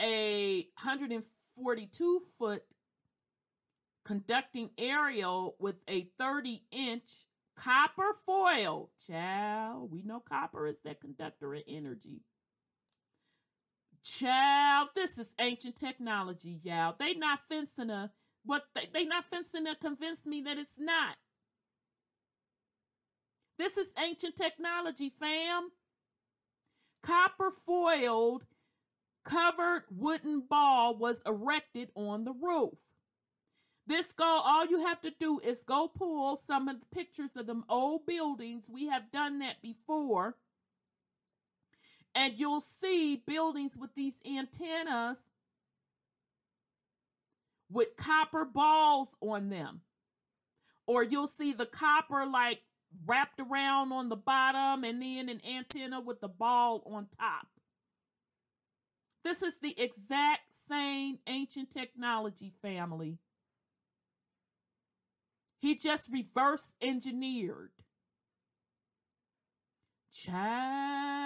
a 0.00 0.68
142 0.82 2.22
foot 2.38 2.62
conducting 4.04 4.70
aerial 4.76 5.56
with 5.58 5.76
a 5.88 6.08
30 6.18 6.62
inch 6.70 7.10
copper 7.56 8.12
foil. 8.26 8.90
Child, 9.06 9.90
we 9.90 10.02
know 10.02 10.20
copper 10.20 10.66
is 10.66 10.80
that 10.84 11.00
conductor 11.00 11.54
of 11.54 11.62
energy 11.66 12.20
Child, 14.04 14.90
this 14.94 15.16
is 15.18 15.32
ancient 15.40 15.76
technology, 15.76 16.60
y'all. 16.62 16.94
They 16.98 17.14
not 17.14 17.40
fencing 17.48 17.88
a 17.88 18.10
what 18.44 18.64
they, 18.74 18.88
they 18.92 19.04
not 19.04 19.24
fencing 19.30 19.64
to 19.64 19.74
convince 19.76 20.26
me 20.26 20.42
that 20.42 20.58
it's 20.58 20.78
not. 20.78 21.16
This 23.58 23.78
is 23.78 23.88
ancient 23.98 24.36
technology, 24.36 25.08
fam. 25.08 25.70
Copper 27.02 27.50
foiled 27.50 28.44
covered 29.24 29.84
wooden 29.90 30.42
ball 30.50 30.96
was 30.96 31.22
erected 31.24 31.88
on 31.94 32.24
the 32.24 32.34
roof. 32.34 32.74
This 33.86 34.12
go 34.12 34.24
all 34.24 34.66
you 34.66 34.84
have 34.84 35.00
to 35.02 35.12
do 35.18 35.40
is 35.40 35.62
go 35.62 35.88
pull 35.88 36.36
some 36.36 36.68
of 36.68 36.80
the 36.80 36.86
pictures 36.94 37.36
of 37.36 37.46
them 37.46 37.64
old 37.70 38.04
buildings. 38.04 38.66
We 38.70 38.88
have 38.88 39.10
done 39.12 39.38
that 39.38 39.62
before 39.62 40.36
and 42.14 42.38
you'll 42.38 42.60
see 42.60 43.22
buildings 43.26 43.76
with 43.76 43.94
these 43.94 44.16
antennas 44.26 45.18
with 47.70 47.96
copper 47.96 48.44
balls 48.44 49.08
on 49.20 49.48
them. 49.48 49.80
Or 50.86 51.02
you'll 51.02 51.26
see 51.26 51.52
the 51.52 51.66
copper 51.66 52.26
like 52.26 52.60
wrapped 53.06 53.40
around 53.40 53.92
on 53.92 54.08
the 54.08 54.16
bottom 54.16 54.84
and 54.84 55.02
then 55.02 55.28
an 55.28 55.40
antenna 55.44 56.00
with 56.00 56.20
the 56.20 56.28
ball 56.28 56.82
on 56.86 57.08
top. 57.18 57.46
This 59.24 59.42
is 59.42 59.54
the 59.60 59.74
exact 59.80 60.42
same 60.68 61.18
ancient 61.26 61.70
technology 61.70 62.52
family. 62.62 63.18
He 65.60 65.74
just 65.74 66.10
reverse 66.12 66.74
engineered. 66.82 67.70
Child. 70.12 71.23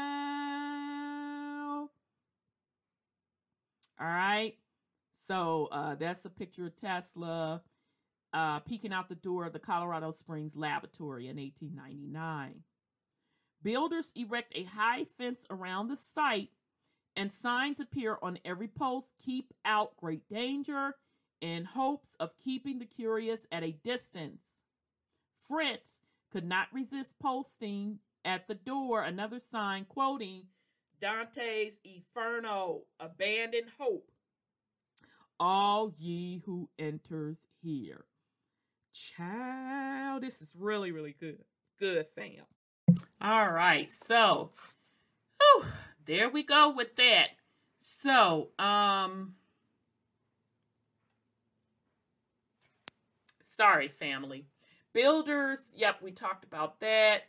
All 4.00 4.06
right. 4.06 4.54
So 5.26 5.68
uh, 5.72 5.94
that's 5.96 6.24
a 6.24 6.30
picture 6.30 6.66
of 6.66 6.76
Tesla 6.76 7.62
uh, 8.32 8.60
peeking 8.60 8.92
out 8.92 9.08
the 9.08 9.14
door 9.14 9.46
of 9.46 9.52
the 9.52 9.58
Colorado 9.58 10.10
Springs 10.12 10.56
laboratory 10.56 11.28
in 11.28 11.36
1899. 11.36 12.62
Builders 13.62 14.12
erect 14.14 14.52
a 14.54 14.64
high 14.64 15.06
fence 15.18 15.44
around 15.50 15.88
the 15.88 15.96
site, 15.96 16.50
and 17.16 17.32
signs 17.32 17.80
appear 17.80 18.18
on 18.22 18.38
every 18.44 18.68
post 18.68 19.10
keep 19.24 19.52
out 19.64 19.96
great 19.96 20.28
danger 20.28 20.94
in 21.40 21.64
hopes 21.64 22.14
of 22.20 22.38
keeping 22.38 22.78
the 22.78 22.84
curious 22.84 23.46
at 23.50 23.64
a 23.64 23.72
distance. 23.72 24.44
Fritz 25.40 26.00
could 26.30 26.44
not 26.44 26.68
resist 26.72 27.18
posting 27.18 27.98
at 28.24 28.46
the 28.46 28.54
door 28.54 29.02
another 29.02 29.40
sign 29.40 29.84
quoting 29.84 30.44
Dante's 31.00 31.74
Inferno, 31.84 32.82
Abandon 32.98 33.64
Hope. 33.78 34.10
All 35.40 35.94
ye 35.98 36.42
who 36.44 36.68
enters 36.78 37.38
here. 37.62 38.04
Child, 38.92 40.22
this 40.22 40.42
is 40.42 40.50
really, 40.56 40.90
really 40.90 41.14
good. 41.18 41.38
Good, 41.78 42.06
fam. 42.16 42.44
All 43.20 43.50
right, 43.50 43.90
so 43.90 44.50
whew, 45.38 45.64
there 46.06 46.28
we 46.28 46.42
go 46.42 46.72
with 46.74 46.96
that. 46.96 47.28
So, 47.80 48.48
um, 48.58 49.34
sorry, 53.44 53.88
family. 53.88 54.46
Builders, 54.92 55.60
yep, 55.74 56.02
we 56.02 56.10
talked 56.10 56.44
about 56.44 56.80
that. 56.80 57.24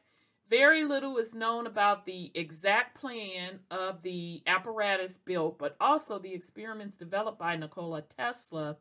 Very 0.50 0.84
little 0.84 1.18
is 1.18 1.36
known 1.36 1.68
about 1.68 2.06
the 2.06 2.32
exact 2.34 3.00
plan 3.00 3.60
of 3.70 4.02
the 4.02 4.42
apparatus 4.48 5.20
built, 5.24 5.60
but 5.60 5.76
also 5.80 6.18
the 6.18 6.34
experiments 6.34 6.98
developed 6.98 7.38
by 7.38 7.56
Nikola 7.56 8.02
Tesla 8.02 8.78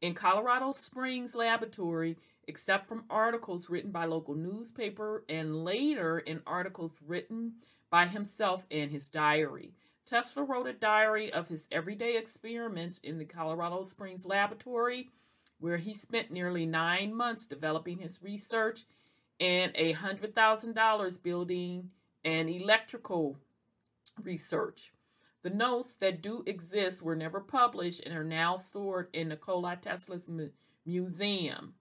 in 0.00 0.14
Colorado 0.14 0.72
Springs 0.72 1.34
laboratory, 1.34 2.16
except 2.48 2.88
from 2.88 3.04
articles 3.10 3.68
written 3.68 3.90
by 3.90 4.06
local 4.06 4.34
newspaper 4.34 5.22
and 5.28 5.64
later 5.64 6.18
in 6.18 6.40
articles 6.46 6.98
written 7.06 7.56
by 7.90 8.06
himself 8.06 8.64
in 8.70 8.88
his 8.88 9.08
diary. 9.08 9.74
Tesla 10.06 10.42
wrote 10.42 10.66
a 10.66 10.72
diary 10.72 11.30
of 11.30 11.48
his 11.48 11.66
everyday 11.70 12.16
experiments 12.16 12.98
in 12.98 13.18
the 13.18 13.26
Colorado 13.26 13.84
Springs 13.84 14.24
laboratory, 14.24 15.10
where 15.60 15.76
he 15.76 15.92
spent 15.92 16.30
nearly 16.30 16.64
nine 16.64 17.14
months 17.14 17.44
developing 17.44 17.98
his 17.98 18.22
research 18.22 18.86
and 19.40 19.72
a 19.74 19.92
hundred 19.92 20.34
thousand 20.34 20.74
dollars 20.74 21.16
building 21.16 21.90
an 22.24 22.48
electrical 22.48 23.38
research. 24.22 24.92
The 25.42 25.50
notes 25.50 25.94
that 25.96 26.22
do 26.22 26.44
exist 26.46 27.02
were 27.02 27.16
never 27.16 27.40
published 27.40 28.00
and 28.04 28.14
are 28.14 28.24
now 28.24 28.56
stored 28.56 29.08
in 29.12 29.28
Nikola 29.28 29.76
Tesla's 29.82 30.28
mu- 30.28 30.50
museum. 30.86 31.74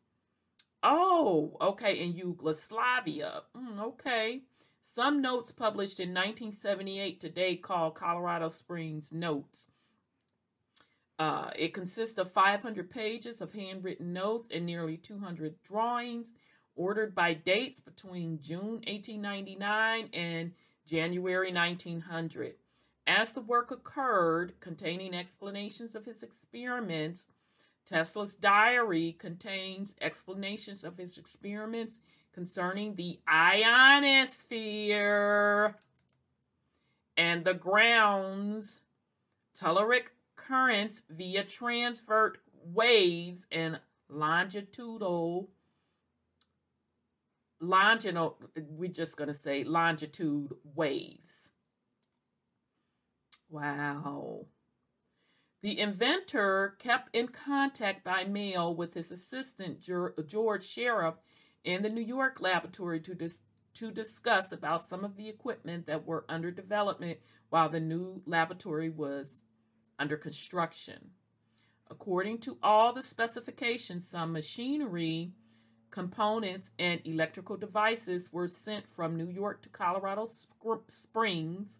Oh, 0.81 1.57
okay, 1.61 1.99
in 1.99 2.13
Yugoslavia. 2.13 3.43
Mm, 3.55 3.79
okay. 3.79 4.41
Some 4.81 5.21
notes 5.21 5.51
published 5.51 5.99
in 5.99 6.09
1978 6.09 7.19
today 7.21 7.55
called 7.55 7.93
Colorado 7.93 8.49
Springs 8.49 9.13
Notes. 9.13 9.67
Uh, 11.19 11.51
it 11.55 11.71
consists 11.71 12.17
of 12.17 12.31
500 12.31 12.89
pages 12.89 13.41
of 13.41 13.53
handwritten 13.53 14.11
notes 14.11 14.49
and 14.51 14.65
nearly 14.65 14.97
200 14.97 15.61
drawings 15.61 16.33
ordered 16.75 17.13
by 17.13 17.33
dates 17.33 17.79
between 17.79 18.41
June 18.41 18.81
1899 18.87 20.09
and 20.13 20.51
January 20.85 21.53
1900. 21.53 22.55
As 23.07 23.33
the 23.33 23.41
work 23.41 23.71
occurred, 23.71 24.53
containing 24.59 25.13
explanations 25.13 25.95
of 25.95 26.05
his 26.05 26.23
experiments, 26.23 27.27
Tesla's 27.85 28.35
diary 28.35 29.15
contains 29.17 29.95
explanations 29.99 30.83
of 30.83 30.97
his 30.97 31.17
experiments 31.17 31.99
concerning 32.33 32.95
the 32.95 33.19
ionosphere 33.29 34.55
and 37.17 37.43
the 37.43 37.53
grounds, 37.53 38.79
telluric 39.59 40.05
currents 40.35 41.03
via 41.09 41.43
transverse 41.43 42.37
waves 42.63 43.45
and 43.51 43.79
longitudinal 44.09 45.49
longitudinal 47.61 48.37
we're 48.69 48.89
just 48.89 49.15
going 49.15 49.27
to 49.27 49.33
say 49.33 49.63
longitude 49.63 50.51
waves 50.75 51.49
wow 53.49 54.45
the 55.61 55.79
inventor 55.79 56.75
kept 56.79 57.15
in 57.15 57.27
contact 57.27 58.03
by 58.03 58.23
mail 58.23 58.75
with 58.75 58.95
his 58.95 59.11
assistant 59.11 59.79
George 59.81 60.65
Scherff 60.65 61.15
in 61.63 61.83
the 61.83 61.89
New 61.89 62.01
York 62.01 62.37
laboratory 62.39 62.99
to 63.01 63.13
dis- 63.13 63.41
to 63.75 63.91
discuss 63.91 64.51
about 64.51 64.87
some 64.87 65.05
of 65.05 65.15
the 65.15 65.29
equipment 65.29 65.85
that 65.85 66.05
were 66.05 66.25
under 66.27 66.51
development 66.51 67.19
while 67.49 67.69
the 67.69 67.79
new 67.79 68.21
laboratory 68.25 68.89
was 68.89 69.43
under 69.99 70.17
construction. 70.17 71.11
According 71.89 72.39
to 72.39 72.57
all 72.63 72.93
the 72.93 73.03
specifications, 73.03 74.07
some 74.07 74.31
machinery, 74.31 75.33
components, 75.91 76.71
and 76.79 77.01
electrical 77.05 77.57
devices 77.57 78.31
were 78.31 78.47
sent 78.47 78.89
from 78.89 79.15
New 79.15 79.27
York 79.29 79.61
to 79.63 79.69
Colorado 79.69 80.29
Springs, 80.87 81.79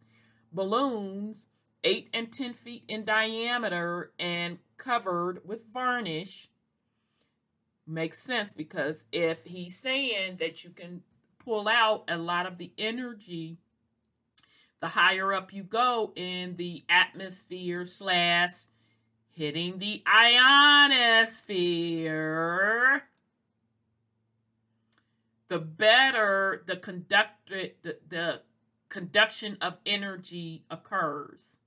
balloons 0.52 1.48
8 1.84 2.10
and 2.14 2.32
10 2.32 2.54
feet 2.54 2.84
in 2.88 3.04
diameter 3.06 4.12
and 4.20 4.60
covered 4.78 5.42
with 5.46 5.66
varnish. 5.74 6.50
Makes 7.88 8.22
sense 8.22 8.54
because 8.54 9.04
if 9.12 9.44
he's 9.44 9.80
saying 9.80 10.38
that 10.40 10.64
you 10.64 10.70
can 10.70 11.02
pull 11.44 11.68
out 11.68 12.04
a 12.08 12.18
lot 12.18 12.46
of 12.46 12.60
the 12.60 12.72
energy 12.78 13.58
the 14.82 14.88
higher 14.88 15.34
up 15.34 15.52
you 15.54 15.64
go 15.64 16.12
in 16.16 16.56
the 16.58 16.84
atmosphere 16.90 17.86
slash 17.86 18.52
hitting 19.30 19.78
the 19.80 20.04
ionosphere 20.08 21.42
the 25.52 25.60
better 25.60 26.64
the 26.66 26.78
conductor 26.78 27.68
the, 27.84 27.98
the 28.10 28.42
conduction 28.90 29.58
of 29.62 29.78
energy 29.86 30.64
occurs 30.70 31.58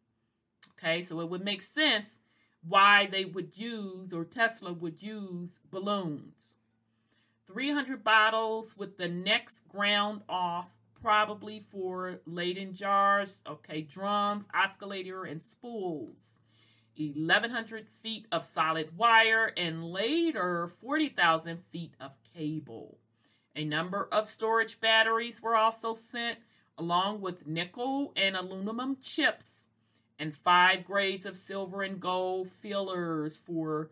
okay 0.72 1.02
so 1.02 1.20
it 1.20 1.28
would 1.28 1.44
make 1.44 1.62
sense 1.62 2.18
why 2.66 3.06
they 3.10 3.24
would 3.24 3.56
use 3.56 4.12
or 4.12 4.24
Tesla 4.24 4.72
would 4.72 5.02
use 5.02 5.60
balloons. 5.70 6.54
300 7.46 8.02
bottles 8.02 8.76
with 8.76 8.96
the 8.96 9.08
necks 9.08 9.60
ground 9.68 10.22
off, 10.28 10.70
probably 11.00 11.64
for 11.70 12.20
Leyden 12.26 12.74
jars, 12.74 13.42
okay, 13.46 13.82
drums, 13.82 14.46
oscillator, 14.54 15.24
and 15.24 15.42
spools. 15.42 16.16
1,100 16.96 17.88
feet 18.02 18.26
of 18.32 18.44
solid 18.44 18.96
wire, 18.96 19.52
and 19.56 19.84
later 19.84 20.68
40,000 20.80 21.60
feet 21.70 21.92
of 22.00 22.16
cable. 22.34 22.98
A 23.56 23.64
number 23.64 24.08
of 24.10 24.28
storage 24.28 24.80
batteries 24.80 25.40
were 25.40 25.56
also 25.56 25.94
sent, 25.94 26.38
along 26.76 27.20
with 27.20 27.46
nickel 27.46 28.12
and 28.16 28.36
aluminum 28.36 28.96
chips 29.00 29.66
and 30.18 30.34
five 30.34 30.84
grades 30.84 31.26
of 31.26 31.36
silver 31.36 31.82
and 31.82 32.00
gold 32.00 32.48
fillers 32.48 33.36
for 33.36 33.90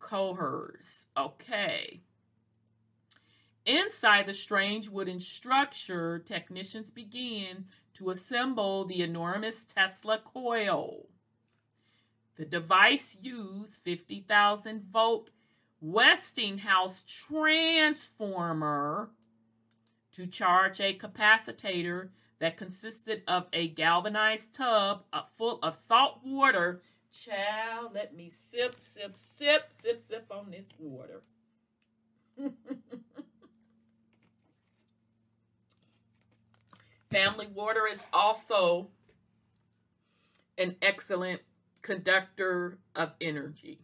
coherers. 0.00 1.06
Okay. 1.16 2.00
Inside 3.64 4.26
the 4.26 4.34
strange 4.34 4.88
wooden 4.88 5.20
structure, 5.20 6.18
technicians 6.18 6.90
began 6.90 7.66
to 7.94 8.10
assemble 8.10 8.84
the 8.84 9.00
enormous 9.00 9.64
Tesla 9.64 10.18
coil. 10.18 11.06
The 12.36 12.44
device 12.44 13.16
used 13.22 13.80
50,000 13.80 14.82
volt 14.90 15.30
Westinghouse 15.84 17.04
transformer 17.06 19.10
to 20.12 20.26
charge 20.26 20.80
a 20.80 20.96
capacitor 20.96 22.08
that 22.38 22.56
consisted 22.56 23.22
of 23.28 23.48
a 23.52 23.68
galvanized 23.68 24.54
tub 24.54 25.04
full 25.36 25.58
of 25.62 25.74
salt 25.74 26.20
water. 26.24 26.80
Child, 27.12 27.90
let 27.94 28.16
me 28.16 28.30
sip, 28.30 28.76
sip, 28.78 29.14
sip, 29.14 29.64
sip, 29.78 30.00
sip 30.00 30.24
on 30.30 30.50
this 30.50 30.64
water. 30.78 31.20
Family 37.10 37.48
water 37.54 37.86
is 37.86 38.00
also 38.10 38.88
an 40.56 40.76
excellent 40.80 41.42
conductor 41.82 42.78
of 42.96 43.10
energy. 43.20 43.83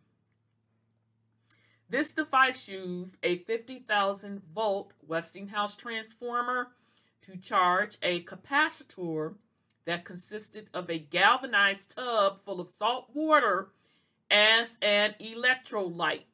This 1.90 2.12
device 2.12 2.68
used 2.68 3.16
a 3.24 3.38
50,000 3.38 4.42
volt 4.54 4.92
Westinghouse 5.04 5.74
transformer 5.74 6.68
to 7.22 7.36
charge 7.36 7.98
a 8.00 8.22
capacitor 8.22 9.34
that 9.86 10.04
consisted 10.04 10.68
of 10.72 10.88
a 10.88 11.00
galvanized 11.00 11.96
tub 11.96 12.44
full 12.44 12.60
of 12.60 12.68
salt 12.78 13.08
water 13.12 13.70
as 14.30 14.76
an 14.80 15.16
electrolyte, 15.20 16.26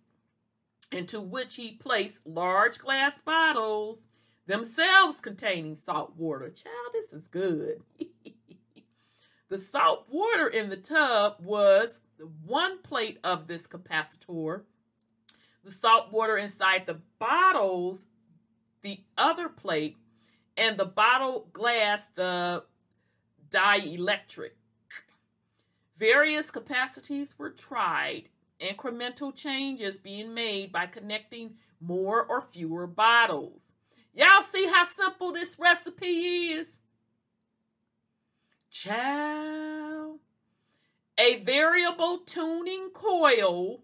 into 0.92 1.22
which 1.22 1.56
he 1.56 1.72
placed 1.72 2.18
large 2.26 2.78
glass 2.78 3.18
bottles, 3.24 4.00
themselves 4.46 5.20
containing 5.22 5.74
salt 5.74 6.16
water. 6.18 6.50
Child, 6.50 6.92
this 6.92 7.14
is 7.14 7.28
good. 7.28 7.80
the 9.48 9.56
salt 9.56 10.06
water 10.10 10.48
in 10.48 10.68
the 10.68 10.76
tub 10.76 11.36
was 11.42 11.98
one 12.44 12.82
plate 12.82 13.18
of 13.24 13.46
this 13.46 13.66
capacitor. 13.66 14.64
The 15.66 15.72
salt 15.72 16.12
water 16.12 16.38
inside 16.38 16.86
the 16.86 17.00
bottles, 17.18 18.06
the 18.82 19.00
other 19.18 19.48
plate, 19.48 19.96
and 20.56 20.76
the 20.76 20.84
bottle 20.84 21.48
glass, 21.52 22.06
the 22.14 22.62
dielectric. 23.50 24.52
Various 25.98 26.52
capacities 26.52 27.34
were 27.36 27.50
tried, 27.50 28.28
incremental 28.60 29.34
changes 29.34 29.96
being 29.96 30.34
made 30.34 30.70
by 30.70 30.86
connecting 30.86 31.54
more 31.80 32.22
or 32.22 32.42
fewer 32.42 32.86
bottles. 32.86 33.72
Y'all 34.14 34.42
see 34.42 34.66
how 34.66 34.84
simple 34.84 35.32
this 35.32 35.58
recipe 35.58 36.52
is? 36.52 36.78
Chow. 38.70 40.20
A 41.18 41.42
variable 41.42 42.18
tuning 42.18 42.90
coil, 42.90 43.80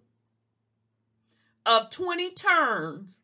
of 1.65 1.91
20 1.91 2.31
turns 2.33 3.21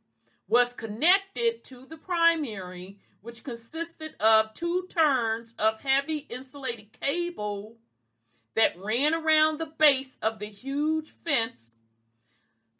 was 0.46 0.72
connected 0.72 1.64
to 1.64 1.84
the 1.86 1.96
primary, 1.96 2.98
which 3.20 3.44
consisted 3.44 4.14
of 4.20 4.54
two 4.54 4.86
turns 4.88 5.54
of 5.58 5.80
heavy 5.80 6.26
insulated 6.30 6.98
cable 7.00 7.76
that 8.54 8.78
ran 8.78 9.14
around 9.14 9.58
the 9.58 9.72
base 9.78 10.16
of 10.22 10.38
the 10.38 10.46
huge 10.46 11.10
fence 11.10 11.74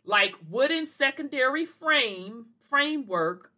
like 0.05 0.35
wooden 0.49 0.87
secondary 0.87 1.65
frame 1.65 2.47
framework 2.59 3.53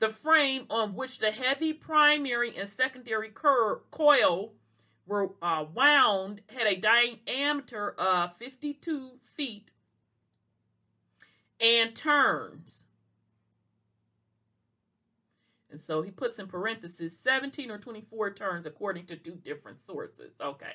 the 0.00 0.08
frame 0.08 0.66
on 0.68 0.96
which 0.96 1.20
the 1.20 1.30
heavy 1.30 1.72
primary 1.72 2.56
and 2.56 2.68
secondary 2.68 3.28
cur- 3.28 3.80
coil 3.92 4.52
were 5.06 5.30
uh, 5.40 5.64
wound 5.72 6.40
had 6.48 6.66
a 6.66 6.74
diameter 6.76 7.92
of 7.92 8.36
52 8.36 9.12
feet 9.22 9.70
and 11.60 11.94
turns. 11.94 12.86
And 15.70 15.80
so 15.80 16.02
he 16.02 16.10
puts 16.10 16.38
in 16.38 16.46
parentheses 16.48 17.18
17 17.22 17.70
or 17.70 17.78
24 17.78 18.34
turns 18.34 18.66
according 18.66 19.06
to 19.06 19.16
two 19.16 19.36
different 19.42 19.80
sources. 19.80 20.32
Okay. 20.40 20.74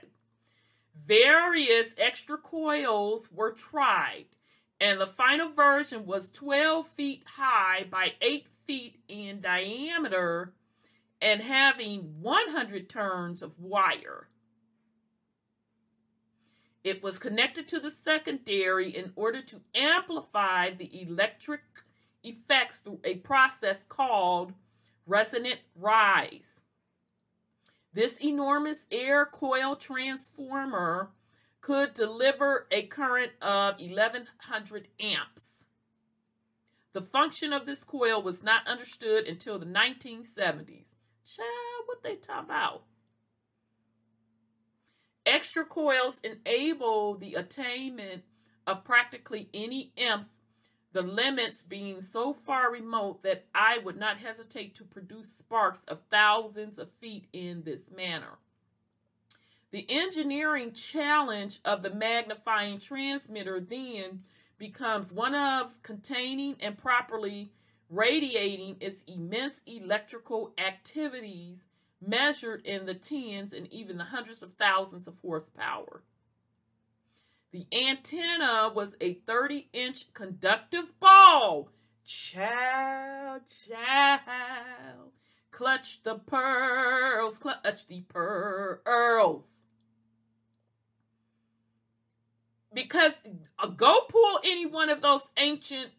Various 1.06 1.94
extra 2.00 2.38
coils 2.38 3.30
were 3.32 3.52
tried, 3.52 4.26
and 4.82 5.00
the 5.00 5.06
final 5.06 5.50
version 5.50 6.08
was 6.08 6.32
12 6.32 6.88
feet 6.88 7.24
high 7.28 7.86
by 7.92 8.14
8 8.20 8.48
feet 8.66 9.00
in 9.08 9.40
diameter 9.40 10.54
and 11.22 11.42
having 11.42 12.22
100 12.22 12.90
turns 12.90 13.44
of 13.44 13.60
wire. 13.60 14.28
It 16.88 17.04
was 17.04 17.20
connected 17.20 17.68
to 17.68 17.82
the 17.82 17.92
secondary 17.92 18.96
in 18.96 19.12
order 19.18 19.42
to 19.42 19.60
amplify 19.76 20.70
the 20.70 21.02
electric 21.02 21.60
effects 22.24 22.80
through 22.80 23.02
a 23.04 23.16
process 23.16 23.80
called 23.90 24.54
resonant 25.06 25.60
rise. 25.76 26.62
This 27.94 28.22
enormous 28.22 28.86
air 28.90 29.26
coil 29.26 29.76
transformer 29.76 31.10
could 31.60 31.94
deliver 31.94 32.68
a 32.72 32.84
current 32.84 33.34
of 33.42 33.82
1100 33.82 34.88
amps. 34.98 35.66
The 36.94 37.02
function 37.02 37.52
of 37.52 37.66
this 37.66 37.84
coil 37.84 38.22
was 38.24 38.44
not 38.44 38.66
understood 38.66 39.26
until 39.26 39.60
the 39.60 39.66
1970s. 39.66 40.96
Child, 41.26 41.84
what 41.86 42.02
they 42.02 42.16
talk 42.16 42.46
about? 42.46 42.84
Extra 45.28 45.66
coils 45.66 46.22
enable 46.24 47.16
the 47.16 47.34
attainment 47.34 48.24
of 48.66 48.86
practically 48.86 49.50
any 49.54 49.92
imp, 49.98 50.30
the 50.94 51.02
limits 51.02 51.64
being 51.64 52.02
so 52.02 52.32
far 52.32 52.72
remote 52.72 53.24
that 53.24 53.46
I 53.54 53.80
would 53.80 53.98
not 53.98 54.20
hesitate 54.20 54.74
to 54.76 54.86
produce 54.86 55.28
sparks 55.28 55.82
of 55.90 56.00
thousands 56.10 56.80
of 56.80 56.90
feet 56.90 57.28
in 57.34 57.64
this 57.64 57.92
manner. 57.92 58.40
The 59.72 59.86
engineering 59.90 60.72
challenge 60.72 61.60
of 61.66 61.84
the 61.84 61.90
magnifying 61.90 62.80
transmitter 62.80 63.60
then 63.60 64.24
becomes 64.58 65.12
one 65.12 65.36
of 65.36 65.84
containing 65.84 66.56
and 66.62 66.78
properly 66.78 67.52
radiating 67.90 68.78
its 68.80 69.04
immense 69.04 69.62
electrical 69.66 70.54
activities 70.58 71.67
measured 72.06 72.66
in 72.66 72.86
the 72.86 72.94
tens 72.94 73.54
and 73.54 73.72
even 73.72 73.98
the 73.98 74.06
hundreds 74.06 74.42
of 74.42 74.54
thousands 74.54 75.08
of 75.08 75.18
horsepower. 75.20 76.04
The 77.52 77.66
antenna 77.72 78.72
was 78.74 78.96
a 79.00 79.16
30 79.26 79.70
inch 79.74 80.14
conductive 80.14 81.00
ball. 81.00 81.70
Child, 82.06 83.42
child, 83.68 85.12
clutch 85.52 86.04
the 86.04 86.16
pearls, 86.16 87.40
clutch 87.40 87.88
the 87.88 88.02
pearls. 88.02 89.50
Because 92.74 93.14
uh, 93.58 93.68
go 93.68 94.02
pull 94.08 94.40
any 94.44 94.66
one 94.66 94.90
of 94.90 95.02
those 95.02 95.24
ancient 95.38 95.92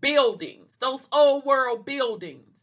buildings, 0.00 0.76
those 0.80 1.06
old 1.10 1.44
world 1.44 1.84
buildings 1.84 2.57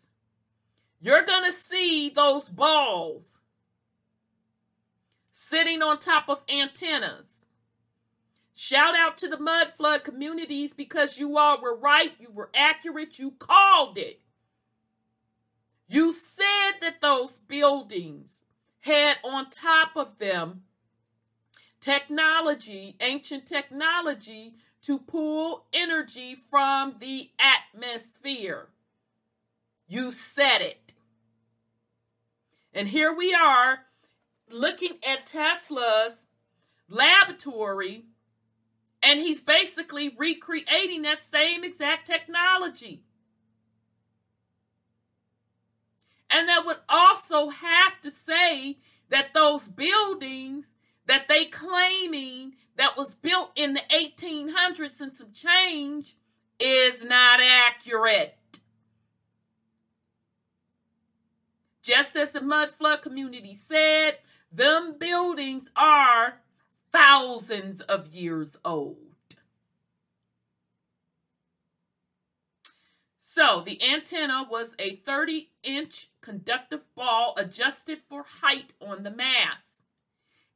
you're 1.02 1.26
going 1.26 1.46
to 1.46 1.52
see 1.52 2.10
those 2.10 2.50
balls 2.50 3.40
sitting 5.32 5.82
on 5.82 6.00
top 6.00 6.30
of 6.30 6.40
antennas. 6.50 7.28
Shout 8.56 8.96
out 8.96 9.18
to 9.18 9.28
the 9.28 9.38
Mudflood 9.38 10.04
communities 10.04 10.74
because 10.74 11.18
you 11.18 11.38
all 11.38 11.62
were 11.62 11.76
right, 11.76 12.12
you 12.20 12.32
were 12.32 12.50
accurate, 12.56 13.20
you 13.20 13.32
called 13.32 13.98
it. 13.98 14.22
You 15.88 16.14
said 16.14 16.80
that 16.82 17.02
those 17.02 17.38
buildings 17.38 18.42
had 18.80 19.18
on 19.24 19.50
top 19.50 19.96
of 19.96 20.18
them 20.20 20.64
technology, 21.82 22.96
ancient 23.00 23.46
technology, 23.46 24.56
to 24.82 25.00
pull 25.00 25.66
energy 25.74 26.36
from 26.50 26.96
the 27.00 27.30
atmosphere. 27.40 28.68
You 29.88 30.12
said 30.12 30.62
it. 30.62 30.85
And 32.76 32.90
here 32.90 33.16
we 33.16 33.34
are 33.34 33.86
looking 34.52 34.98
at 35.08 35.26
Tesla's 35.26 36.26
laboratory, 36.90 38.04
and 39.02 39.22
he's 39.22 39.42
basically 39.42 40.14
recreating 40.18 41.04
that 41.04 41.24
same 41.24 41.64
exact 41.64 42.06
technology. 42.06 43.02
And 46.30 46.50
that 46.50 46.66
would 46.66 46.80
also 46.90 47.48
have 47.48 48.02
to 48.02 48.12
say 48.12 48.78
that 49.10 49.34
those 49.34 49.70
buildings 49.70 50.74
that 51.06 51.30
they 51.30 51.46
claiming 51.46 52.56
that 52.76 52.98
was 52.98 53.16
built 53.16 53.52
in 53.56 53.74
the 53.74 53.84
1800s 53.90 55.00
and 55.00 55.14
some 55.14 55.32
change 55.32 56.18
is 56.60 57.06
not 57.06 57.40
accurate. 57.40 58.38
Just 61.86 62.16
as 62.16 62.32
the 62.32 62.40
Mudflood 62.40 63.04
community 63.04 63.54
said, 63.54 64.18
them 64.52 64.96
buildings 64.98 65.70
are 65.76 66.42
thousands 66.92 67.80
of 67.82 68.08
years 68.08 68.58
old. 68.66 68.98
So 73.20 73.62
the 73.64 73.80
antenna 73.84 74.48
was 74.50 74.76
a 74.80 74.96
30 74.96 75.52
inch 75.62 76.10
conductive 76.22 76.82
ball 76.96 77.36
adjusted 77.38 78.00
for 78.00 78.26
height 78.42 78.72
on 78.82 79.04
the 79.04 79.12
mast. 79.12 79.84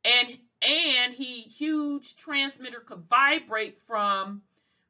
And 0.03 0.39
and 0.63 1.13
he 1.13 1.41
huge 1.41 2.15
transmitter 2.15 2.79
could 2.79 3.03
vibrate 3.07 3.77
from 3.85 4.41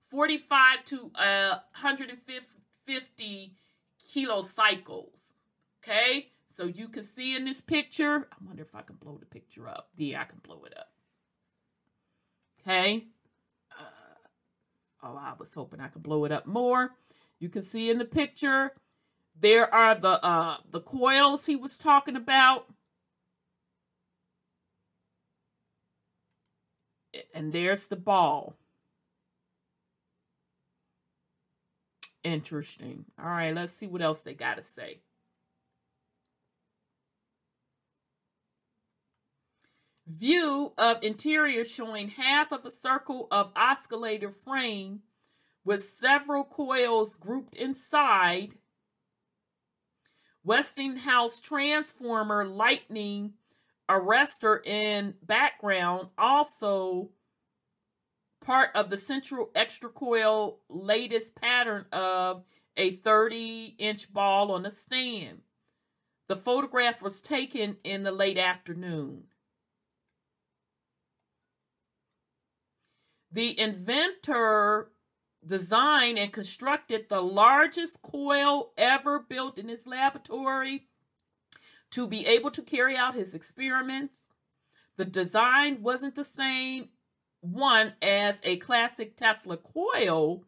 45 0.09 0.85
to 0.85 1.11
uh, 1.15 1.59
150 1.73 3.53
kilocycles. 4.15 5.28
Okay, 5.89 6.27
so 6.49 6.65
you 6.65 6.87
can 6.87 7.01
see 7.01 7.35
in 7.35 7.45
this 7.45 7.61
picture. 7.61 8.27
I 8.31 8.35
wonder 8.45 8.61
if 8.61 8.75
I 8.75 8.83
can 8.83 8.97
blow 8.97 9.17
the 9.17 9.25
picture 9.25 9.67
up. 9.67 9.89
Yeah, 9.97 10.21
I 10.21 10.25
can 10.25 10.37
blow 10.43 10.63
it 10.65 10.77
up. 10.77 10.91
Okay. 12.61 13.05
Uh, 13.71 15.07
oh, 15.07 15.17
I 15.17 15.33
was 15.39 15.51
hoping 15.51 15.79
I 15.79 15.87
could 15.87 16.03
blow 16.03 16.25
it 16.25 16.31
up 16.31 16.45
more. 16.45 16.91
You 17.39 17.49
can 17.49 17.63
see 17.63 17.89
in 17.89 17.97
the 17.97 18.05
picture 18.05 18.73
there 19.39 19.73
are 19.73 19.95
the 19.95 20.23
uh, 20.23 20.57
the 20.69 20.81
coils 20.81 21.47
he 21.47 21.55
was 21.55 21.75
talking 21.75 22.15
about. 22.15 22.67
And 27.33 27.51
there's 27.51 27.87
the 27.87 27.95
ball. 27.95 28.53
Interesting. 32.23 33.05
All 33.19 33.29
right, 33.29 33.55
let's 33.55 33.73
see 33.73 33.87
what 33.87 34.03
else 34.03 34.21
they 34.21 34.35
got 34.35 34.57
to 34.57 34.63
say. 34.63 34.99
View 40.09 40.73
of 40.75 41.03
interior 41.03 41.63
showing 41.63 42.09
half 42.09 42.51
of 42.51 42.65
a 42.65 42.71
circle 42.71 43.27
of 43.29 43.51
oscillator 43.55 44.31
frame 44.31 45.01
with 45.63 45.83
several 45.83 46.43
coils 46.43 47.15
grouped 47.15 47.53
inside. 47.53 48.53
Westinghouse 50.43 51.39
transformer 51.39 52.43
lightning 52.43 53.33
arrestor 53.87 54.65
in 54.65 55.13
background 55.21 56.07
also 56.17 57.11
part 58.43 58.71
of 58.73 58.89
the 58.89 58.97
central 58.97 59.51
extra 59.53 59.89
coil 59.89 60.57
latest 60.69 61.35
pattern 61.35 61.85
of 61.91 62.43
a 62.75 62.95
30 62.95 63.75
inch 63.77 64.11
ball 64.11 64.51
on 64.51 64.65
a 64.65 64.71
stand. 64.71 65.41
The 66.27 66.35
photograph 66.35 66.99
was 66.99 67.21
taken 67.21 67.77
in 67.83 68.01
the 68.01 68.11
late 68.11 68.39
afternoon. 68.39 69.25
The 73.31 73.59
inventor 73.59 74.91
designed 75.45 76.17
and 76.17 76.33
constructed 76.33 77.07
the 77.07 77.21
largest 77.21 78.01
coil 78.01 78.73
ever 78.77 79.19
built 79.19 79.57
in 79.57 79.69
his 79.69 79.85
laboratory 79.85 80.87
to 81.91 82.07
be 82.07 82.25
able 82.25 82.51
to 82.51 82.61
carry 82.61 82.95
out 82.95 83.15
his 83.15 83.33
experiments. 83.33 84.29
The 84.97 85.05
design 85.05 85.81
wasn't 85.81 86.15
the 86.15 86.23
same 86.23 86.89
one 87.41 87.93
as 88.01 88.39
a 88.43 88.57
classic 88.57 89.15
Tesla 89.15 89.57
coil, 89.57 90.43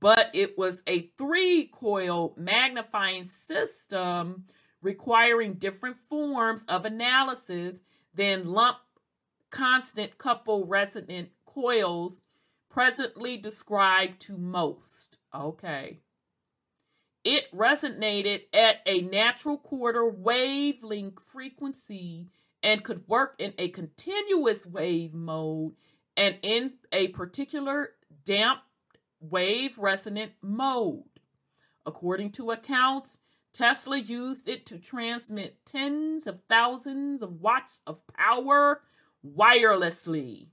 but 0.00 0.30
it 0.34 0.58
was 0.58 0.82
a 0.86 1.10
three 1.16 1.70
coil 1.72 2.34
magnifying 2.36 3.24
system 3.24 4.44
requiring 4.82 5.54
different 5.54 5.96
forms 5.96 6.64
of 6.68 6.84
analysis 6.84 7.80
than 8.14 8.46
lump 8.46 8.78
constant 9.50 10.18
couple 10.18 10.66
resonant 10.66 11.30
coils 11.56 12.20
presently 12.68 13.38
described 13.38 14.20
to 14.20 14.36
most. 14.36 15.18
Okay. 15.34 16.00
It 17.24 17.50
resonated 17.52 18.42
at 18.52 18.76
a 18.84 19.00
natural 19.00 19.56
quarter 19.56 20.06
wavelength 20.06 21.22
frequency 21.26 22.28
and 22.62 22.84
could 22.84 23.08
work 23.08 23.34
in 23.38 23.54
a 23.58 23.68
continuous 23.70 24.66
wave 24.66 25.14
mode 25.14 25.72
and 26.16 26.36
in 26.42 26.74
a 26.92 27.08
particular 27.08 27.90
damped 28.24 28.62
wave 29.18 29.78
resonant 29.78 30.32
mode. 30.42 31.04
According 31.86 32.32
to 32.32 32.50
accounts, 32.50 33.18
Tesla 33.54 33.96
used 33.96 34.48
it 34.48 34.66
to 34.66 34.78
transmit 34.78 35.64
tens 35.64 36.26
of 36.26 36.42
thousands 36.48 37.22
of 37.22 37.40
watts 37.40 37.80
of 37.86 38.06
power 38.08 38.82
wirelessly. 39.26 40.48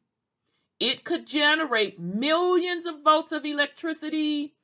It 0.80 1.04
could 1.04 1.26
generate 1.26 2.00
millions 2.00 2.86
of 2.86 3.04
volts 3.04 3.32
of 3.32 3.46
electricity 3.46 4.56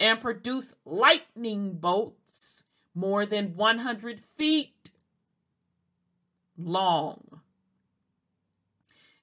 and 0.00 0.20
produce 0.20 0.74
lightning 0.84 1.74
bolts 1.74 2.64
more 2.94 3.26
than 3.26 3.56
100 3.56 4.20
feet 4.20 4.90
long. 6.56 7.40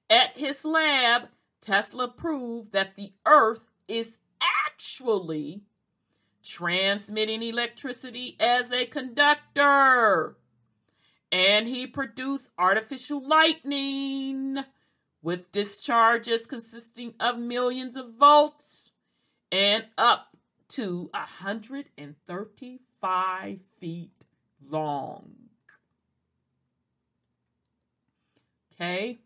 At 0.08 0.36
his 0.36 0.64
lab, 0.64 1.28
Tesla 1.60 2.08
proved 2.08 2.72
that 2.72 2.96
the 2.96 3.12
Earth 3.26 3.70
is 3.88 4.18
actually 4.40 5.62
transmitting 6.42 7.42
electricity 7.42 8.36
as 8.38 8.70
a 8.70 8.86
conductor. 8.86 10.36
And 11.32 11.66
he 11.66 11.86
produced 11.86 12.50
artificial 12.56 13.26
lightning 13.26 14.58
with 15.26 15.50
discharges 15.50 16.46
consisting 16.46 17.12
of 17.18 17.36
millions 17.36 17.96
of 17.96 18.14
volts 18.14 18.92
and 19.50 19.84
up 19.98 20.28
to 20.68 21.10
135 21.12 23.58
feet 23.80 24.12
long. 24.70 25.32
Okay. 28.72 29.18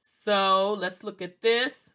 So 0.00 0.74
let's 0.80 1.04
look 1.04 1.20
at 1.20 1.42
this. 1.42 1.90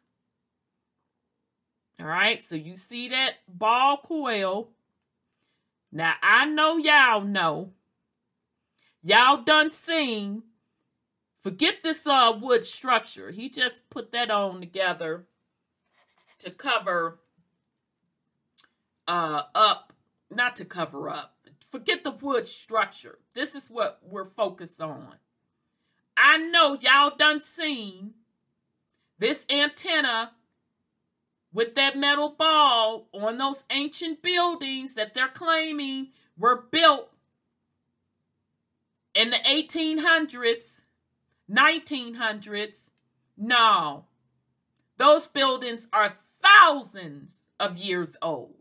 All 1.99 2.05
right, 2.05 2.43
so 2.43 2.55
you 2.55 2.77
see 2.77 3.09
that 3.09 3.38
ball 3.47 3.97
coil. 4.05 4.69
Now 5.91 6.13
I 6.21 6.45
know 6.45 6.77
y'all 6.77 7.21
know. 7.21 7.71
Y'all 9.01 9.41
done 9.41 9.71
seen. 9.71 10.43
Forget 11.43 11.83
this 11.83 12.07
uh 12.07 12.33
wood 12.39 12.63
structure. 12.63 13.31
He 13.31 13.49
just 13.49 13.89
put 13.89 14.13
that 14.13 14.31
on 14.31 14.61
together 14.61 15.25
to 16.39 16.49
cover 16.49 17.19
uh 19.07 19.43
up, 19.53 19.93
not 20.31 20.55
to 20.55 20.65
cover 20.65 21.09
up. 21.09 21.35
Forget 21.67 22.03
the 22.05 22.11
wood 22.11 22.47
structure. 22.47 23.19
This 23.33 23.55
is 23.55 23.69
what 23.69 23.99
we're 24.03 24.25
focused 24.25 24.79
on. 24.79 25.15
I 26.15 26.37
know 26.37 26.77
y'all 26.79 27.15
done 27.17 27.41
seen 27.41 28.13
this 29.19 29.45
antenna 29.49 30.31
with 31.51 31.75
that 31.75 31.97
metal 31.97 32.29
ball 32.29 33.07
on 33.13 33.37
those 33.37 33.65
ancient 33.69 34.21
buildings 34.21 34.93
that 34.93 35.13
they're 35.13 35.27
claiming 35.27 36.09
were 36.37 36.63
built 36.71 37.09
in 39.13 39.29
the 39.29 39.37
1800s, 39.37 40.81
1900s. 41.51 42.89
No, 43.37 44.05
those 44.97 45.27
buildings 45.27 45.87
are 45.91 46.13
thousands 46.41 47.47
of 47.59 47.77
years 47.77 48.15
old. 48.21 48.55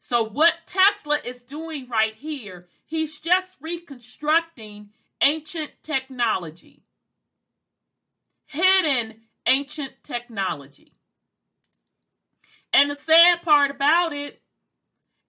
So, 0.00 0.22
what 0.24 0.54
Tesla 0.66 1.18
is 1.22 1.42
doing 1.42 1.88
right 1.88 2.14
here, 2.14 2.68
he's 2.86 3.20
just 3.20 3.56
reconstructing 3.60 4.90
ancient 5.20 5.72
technology, 5.82 6.84
hidden 8.46 9.16
ancient 9.46 9.92
technology. 10.02 10.94
And 12.72 12.90
the 12.90 12.94
sad 12.94 13.42
part 13.42 13.70
about 13.70 14.12
it, 14.12 14.40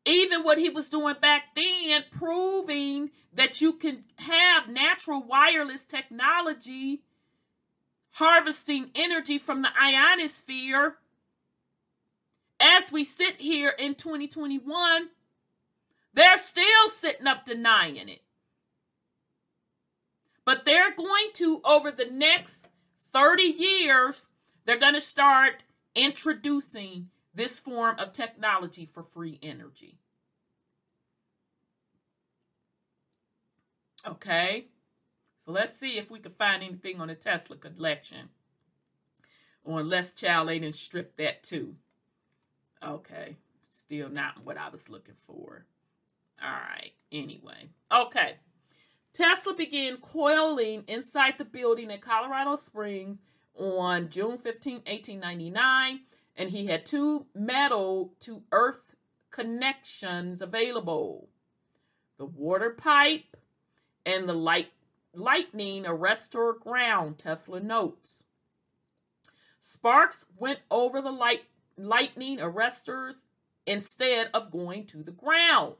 even 0.06 0.44
what 0.44 0.58
he 0.58 0.70
was 0.70 0.90
doing 0.90 1.16
back 1.22 1.56
then, 1.56 2.04
proving 2.12 3.12
that 3.34 3.62
you 3.62 3.74
can 3.74 4.06
have 4.18 4.68
natural 4.68 5.22
wireless 5.22 5.84
technology 5.84 7.02
harvesting 8.20 8.92
energy 8.96 9.38
from 9.38 9.62
the 9.62 9.70
ionosphere. 9.82 10.96
As 12.60 12.92
we 12.92 13.04
sit 13.04 13.40
here 13.40 13.70
in 13.70 13.96
2021, 13.96 15.10
they're 16.14 16.38
still 16.38 16.90
sitting 16.90 17.28
up 17.28 17.46
denying 17.46 18.10
it. 18.10 18.22
But 20.44 20.66
they're 20.66 20.94
going 20.94 21.30
to, 21.36 21.62
over 21.64 21.92
the 21.92 22.08
next 22.12 22.66
30 23.14 23.44
years, 23.44 24.28
they're 24.66 24.80
going 24.80 24.96
to 24.96 25.02
start 25.02 25.64
introducing 25.96 27.10
this 27.34 27.60
form 27.60 28.00
of 28.00 28.14
technology 28.14 28.90
for 28.92 29.04
free 29.04 29.40
energy. 29.42 30.00
Okay, 34.08 34.68
so 35.44 35.52
let's 35.52 35.78
see 35.78 35.98
if 35.98 36.10
we 36.10 36.20
can 36.20 36.32
find 36.32 36.64
anything 36.64 37.02
on 37.02 37.10
the 37.10 37.16
Tesla 37.16 37.58
collection. 37.58 38.30
Or 39.64 39.82
unless 39.82 40.14
Chow 40.14 40.46
didn't 40.46 40.74
strip 40.74 41.18
that 41.18 41.44
too. 41.44 41.76
Okay, 42.84 43.36
still 43.72 44.10
not 44.10 44.46
what 44.46 44.58
I 44.58 44.70
was 44.70 44.90
looking 44.90 45.18
for. 45.28 45.66
All 46.42 46.50
right, 46.50 46.94
anyway. 47.12 47.70
Okay. 47.92 48.38
Tesla 49.12 49.54
began 49.54 49.98
coiling 49.98 50.84
inside 50.88 51.36
the 51.38 51.46
building 51.46 51.92
in 51.92 52.00
Colorado 52.00 52.56
Springs 52.56 53.18
on 53.58 54.10
June 54.10 54.38
15, 54.38 54.76
1899, 54.86 56.02
and 56.40 56.50
he 56.52 56.68
had 56.68 56.86
two 56.86 57.26
metal 57.36 58.14
to 58.22 58.42
earth 58.54 58.96
connections 59.30 60.42
available 60.42 61.28
the 62.18 62.26
water 62.26 62.72
pipe 62.72 63.38
and 64.06 64.28
the 64.28 64.34
light 64.34 64.72
lightning 65.14 65.84
arrestor 65.84 66.60
ground, 66.60 67.18
Tesla 67.18 67.60
notes. 67.60 68.24
Sparks 69.60 70.26
went 70.38 70.60
over 70.70 71.02
the 71.02 71.12
light 71.12 71.44
lightning 71.78 72.40
arrestors 72.40 73.24
instead 73.66 74.30
of 74.34 74.52
going 74.52 74.86
to 74.86 75.02
the 75.04 75.12
ground. 75.12 75.76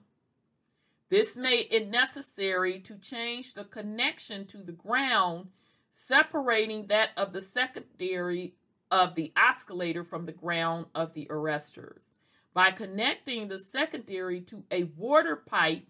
This 1.10 1.36
made 1.36 1.68
it 1.72 1.90
necessary 1.90 2.80
to 2.82 2.98
change 2.98 3.54
the 3.54 3.66
connection 3.66 4.46
to 4.48 4.58
the 4.60 4.72
ground, 4.72 5.48
separating 5.92 6.88
that 6.88 7.10
of 7.18 7.34
the 7.34 7.42
secondary 7.42 8.54
of 8.92 9.16
the 9.16 9.32
oscillator 9.36 10.04
from 10.04 10.26
the 10.26 10.32
ground 10.32 10.86
of 10.96 11.14
the 11.14 11.28
arresters. 11.30 12.14
By 12.54 12.72
connecting 12.72 13.48
the 13.48 13.60
secondary 13.60 14.42
to 14.42 14.64
a 14.72 14.84
water 14.96 15.36
pipe 15.36 15.86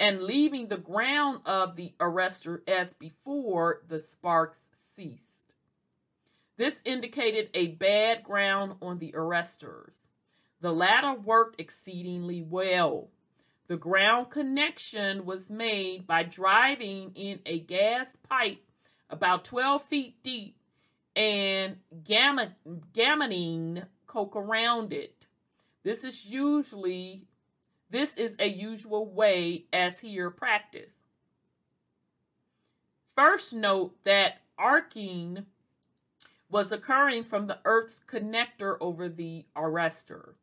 and 0.00 0.22
leaving 0.22 0.68
the 0.68 0.76
ground 0.76 1.40
of 1.46 1.76
the 1.76 1.94
arrestor 2.00 2.68
as 2.68 2.92
before, 2.94 3.82
the 3.88 3.98
sparks 3.98 4.58
ceased. 4.94 5.54
This 6.56 6.80
indicated 6.84 7.50
a 7.54 7.68
bad 7.68 8.24
ground 8.24 8.74
on 8.82 8.98
the 8.98 9.12
arrestors. 9.12 10.08
The 10.60 10.72
latter 10.72 11.14
worked 11.14 11.60
exceedingly 11.60 12.42
well. 12.42 13.10
The 13.68 13.76
ground 13.76 14.30
connection 14.30 15.24
was 15.24 15.50
made 15.50 16.06
by 16.06 16.24
driving 16.24 17.12
in 17.14 17.40
a 17.46 17.60
gas 17.60 18.16
pipe 18.16 18.64
about 19.08 19.44
12 19.44 19.84
feet 19.84 20.22
deep 20.22 20.57
and 21.16 21.76
gammoning 22.04 23.84
coke 24.06 24.36
around 24.36 24.92
it. 24.92 25.26
This 25.82 26.04
is 26.04 26.26
usually 26.26 27.24
this 27.90 28.14
is 28.16 28.36
a 28.38 28.48
usual 28.48 29.06
way 29.06 29.64
as 29.72 30.00
here 30.00 30.30
practice. 30.30 30.98
First 33.14 33.54
note 33.54 33.94
that 34.04 34.42
arcing 34.58 35.46
was 36.50 36.70
occurring 36.70 37.24
from 37.24 37.46
the 37.46 37.58
Earth's 37.64 38.00
connector 38.06 38.76
over 38.80 39.08
the 39.08 39.46
arrestor. 39.56 40.34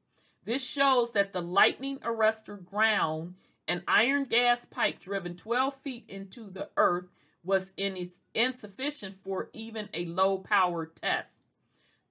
This 0.44 0.64
shows 0.64 1.12
that 1.12 1.34
the 1.34 1.42
lightning 1.42 2.00
arrestor 2.00 2.64
ground 2.64 3.36
an 3.68 3.84
iron 3.88 4.26
gas 4.26 4.66
pipe 4.66 5.00
driven 5.00 5.36
12 5.36 5.76
feet 5.76 6.06
into 6.08 6.50
the 6.50 6.70
earth 6.78 7.06
was 7.46 7.72
in, 7.78 8.10
insufficient 8.34 9.16
for 9.16 9.50
even 9.54 9.88
a 9.94 10.06
low 10.06 10.40
power 10.40 10.86
test. 10.86 11.30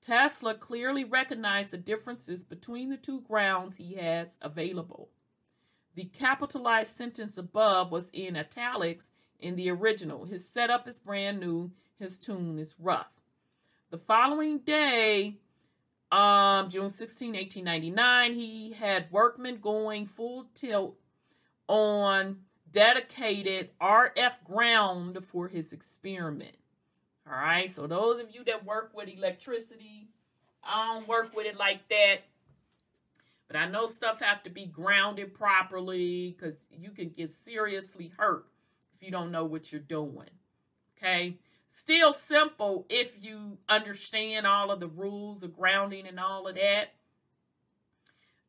Tesla 0.01 0.55
clearly 0.55 1.05
recognized 1.05 1.71
the 1.71 1.79
differences 1.79 2.45
between 2.45 2.91
the 2.91 2.97
two 2.97 3.23
grounds 3.23 3.77
he 3.77 3.95
has 3.95 4.37
available. 4.41 5.09
The 5.95 6.05
capitalized 6.05 6.97
sentence 6.97 7.39
above 7.39 7.91
was 7.91 8.11
in 8.13 8.37
italics 8.37 9.11
in 9.41 9.57
the 9.57 9.71
original. 9.71 10.25
His 10.25 10.49
setup 10.49 10.87
is 10.87 10.99
brand 10.99 11.41
new, 11.41 11.71
his 11.99 12.19
tune 12.19 12.59
is 12.59 12.75
rough. 12.79 13.13
The 13.91 13.99
following 13.99 14.59
day, 14.59 15.39
um, 16.11 16.69
June 16.69 16.91
16, 16.91 17.33
1899, 17.33 18.35
he 18.35 18.73
had 18.73 19.11
workmen 19.11 19.59
going 19.61 20.07
full 20.07 20.47
tilt 20.55 20.97
on 21.69 22.39
dedicated 22.75 23.71
RF 23.81 24.45
ground 24.45 25.19
for 25.25 25.49
his 25.49 25.73
experiment. 25.73 26.57
All 27.27 27.39
right, 27.39 27.71
so 27.71 27.87
those 27.87 28.21
of 28.21 28.35
you 28.35 28.45
that 28.45 28.67
work 28.67 28.91
with 28.95 29.09
electricity, 29.09 30.09
I 30.63 30.95
don't 30.95 31.09
work 31.09 31.35
with 31.35 31.47
it 31.47 31.57
like 31.57 31.89
that. 31.89 32.25
But 33.47 33.57
I 33.57 33.67
know 33.69 33.87
stuff 33.87 34.21
have 34.21 34.43
to 34.43 34.51
be 34.51 34.67
grounded 34.67 35.35
properly 35.35 36.37
because 36.37 36.67
you 36.71 36.91
can 36.91 37.11
get 37.11 37.33
seriously 37.33 38.13
hurt 38.19 38.47
if 38.97 39.03
you 39.03 39.13
don't 39.13 39.31
know 39.31 39.45
what 39.45 39.71
you're 39.71 39.81
doing. 39.81 40.31
Okay? 40.99 41.39
Still 41.71 42.13
simple 42.13 42.87
if 42.89 43.23
you 43.23 43.59
understand 43.69 44.47
all 44.47 44.71
of 44.71 44.81
the 44.81 44.89
rules 44.89 45.43
of 45.43 45.57
grounding 45.57 46.07
and 46.07 46.19
all 46.19 46.49
of 46.49 46.57
that. 46.57 46.95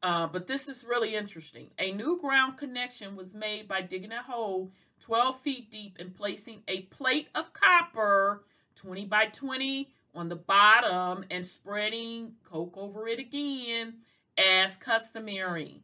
Uh, 0.03 0.27
but 0.27 0.47
this 0.47 0.67
is 0.67 0.85
really 0.87 1.15
interesting. 1.15 1.69
A 1.79 1.91
new 1.91 2.19
ground 2.19 2.57
connection 2.57 3.15
was 3.15 3.33
made 3.33 3.67
by 3.67 3.81
digging 3.81 4.11
a 4.11 4.21
hole 4.21 4.71
12 4.99 5.39
feet 5.39 5.71
deep 5.71 5.97
and 5.99 6.15
placing 6.15 6.61
a 6.67 6.83
plate 6.83 7.29
of 7.35 7.53
copper 7.53 8.43
20 8.75 9.05
by 9.05 9.25
20 9.25 9.89
on 10.13 10.29
the 10.29 10.35
bottom 10.35 11.25
and 11.29 11.45
spreading 11.45 12.33
coke 12.43 12.75
over 12.77 13.07
it 13.07 13.19
again 13.19 13.95
as 14.37 14.77
customary. 14.77 15.81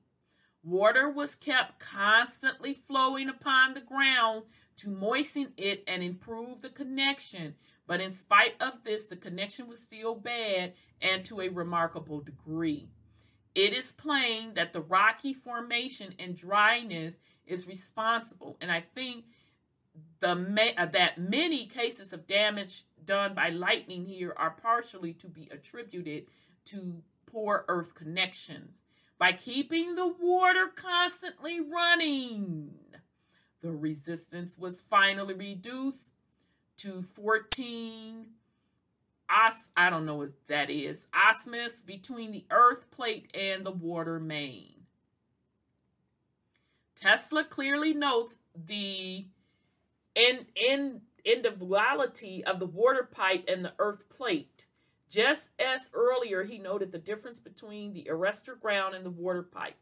Water 0.63 1.09
was 1.09 1.35
kept 1.35 1.79
constantly 1.79 2.73
flowing 2.73 3.29
upon 3.29 3.73
the 3.73 3.81
ground 3.81 4.43
to 4.77 4.89
moisten 4.89 5.53
it 5.57 5.83
and 5.87 6.03
improve 6.03 6.61
the 6.61 6.69
connection. 6.69 7.55
But 7.87 7.99
in 7.99 8.11
spite 8.11 8.53
of 8.61 8.83
this, 8.83 9.05
the 9.05 9.15
connection 9.15 9.67
was 9.67 9.79
still 9.79 10.15
bad 10.15 10.73
and 11.01 11.25
to 11.25 11.41
a 11.41 11.49
remarkable 11.49 12.21
degree. 12.21 12.89
It 13.53 13.73
is 13.73 13.91
plain 13.91 14.53
that 14.53 14.73
the 14.73 14.81
rocky 14.81 15.33
formation 15.33 16.15
and 16.17 16.35
dryness 16.35 17.15
is 17.45 17.67
responsible, 17.67 18.57
and 18.61 18.71
I 18.71 18.83
think 18.95 19.25
the 20.21 20.73
uh, 20.77 20.85
that 20.85 21.17
many 21.17 21.65
cases 21.65 22.13
of 22.13 22.27
damage 22.27 22.85
done 23.03 23.33
by 23.33 23.49
lightning 23.49 24.05
here 24.05 24.33
are 24.37 24.51
partially 24.51 25.13
to 25.13 25.27
be 25.27 25.49
attributed 25.51 26.27
to 26.65 27.01
poor 27.25 27.65
earth 27.67 27.93
connections. 27.95 28.83
By 29.17 29.33
keeping 29.33 29.95
the 29.95 30.07
water 30.07 30.67
constantly 30.75 31.59
running, 31.59 32.73
the 33.61 33.71
resistance 33.71 34.57
was 34.57 34.79
finally 34.79 35.33
reduced 35.33 36.11
to 36.77 37.01
14 37.01 38.27
os 39.31 39.67
I 39.75 39.89
don't 39.89 40.05
know 40.05 40.15
what 40.15 40.33
that 40.47 40.69
is. 40.69 41.05
Osmus 41.13 41.85
between 41.85 42.31
the 42.31 42.45
earth 42.51 42.89
plate 42.91 43.31
and 43.33 43.65
the 43.65 43.71
water 43.71 44.19
main. 44.19 44.81
Tesla 46.95 47.43
clearly 47.43 47.93
notes 47.93 48.37
the 48.55 49.25
in, 50.13 50.45
in 50.55 51.01
individuality 51.23 52.43
of 52.43 52.59
the 52.59 52.65
water 52.65 53.07
pipe 53.11 53.45
and 53.47 53.63
the 53.63 53.73
earth 53.79 54.03
plate. 54.09 54.65
Just 55.09 55.49
as 55.59 55.89
earlier, 55.93 56.43
he 56.43 56.57
noted 56.57 56.91
the 56.91 56.97
difference 56.97 57.39
between 57.39 57.93
the 57.93 58.07
arrestor 58.09 58.59
ground 58.59 58.95
and 58.95 59.05
the 59.05 59.09
water 59.09 59.43
pipe. 59.43 59.75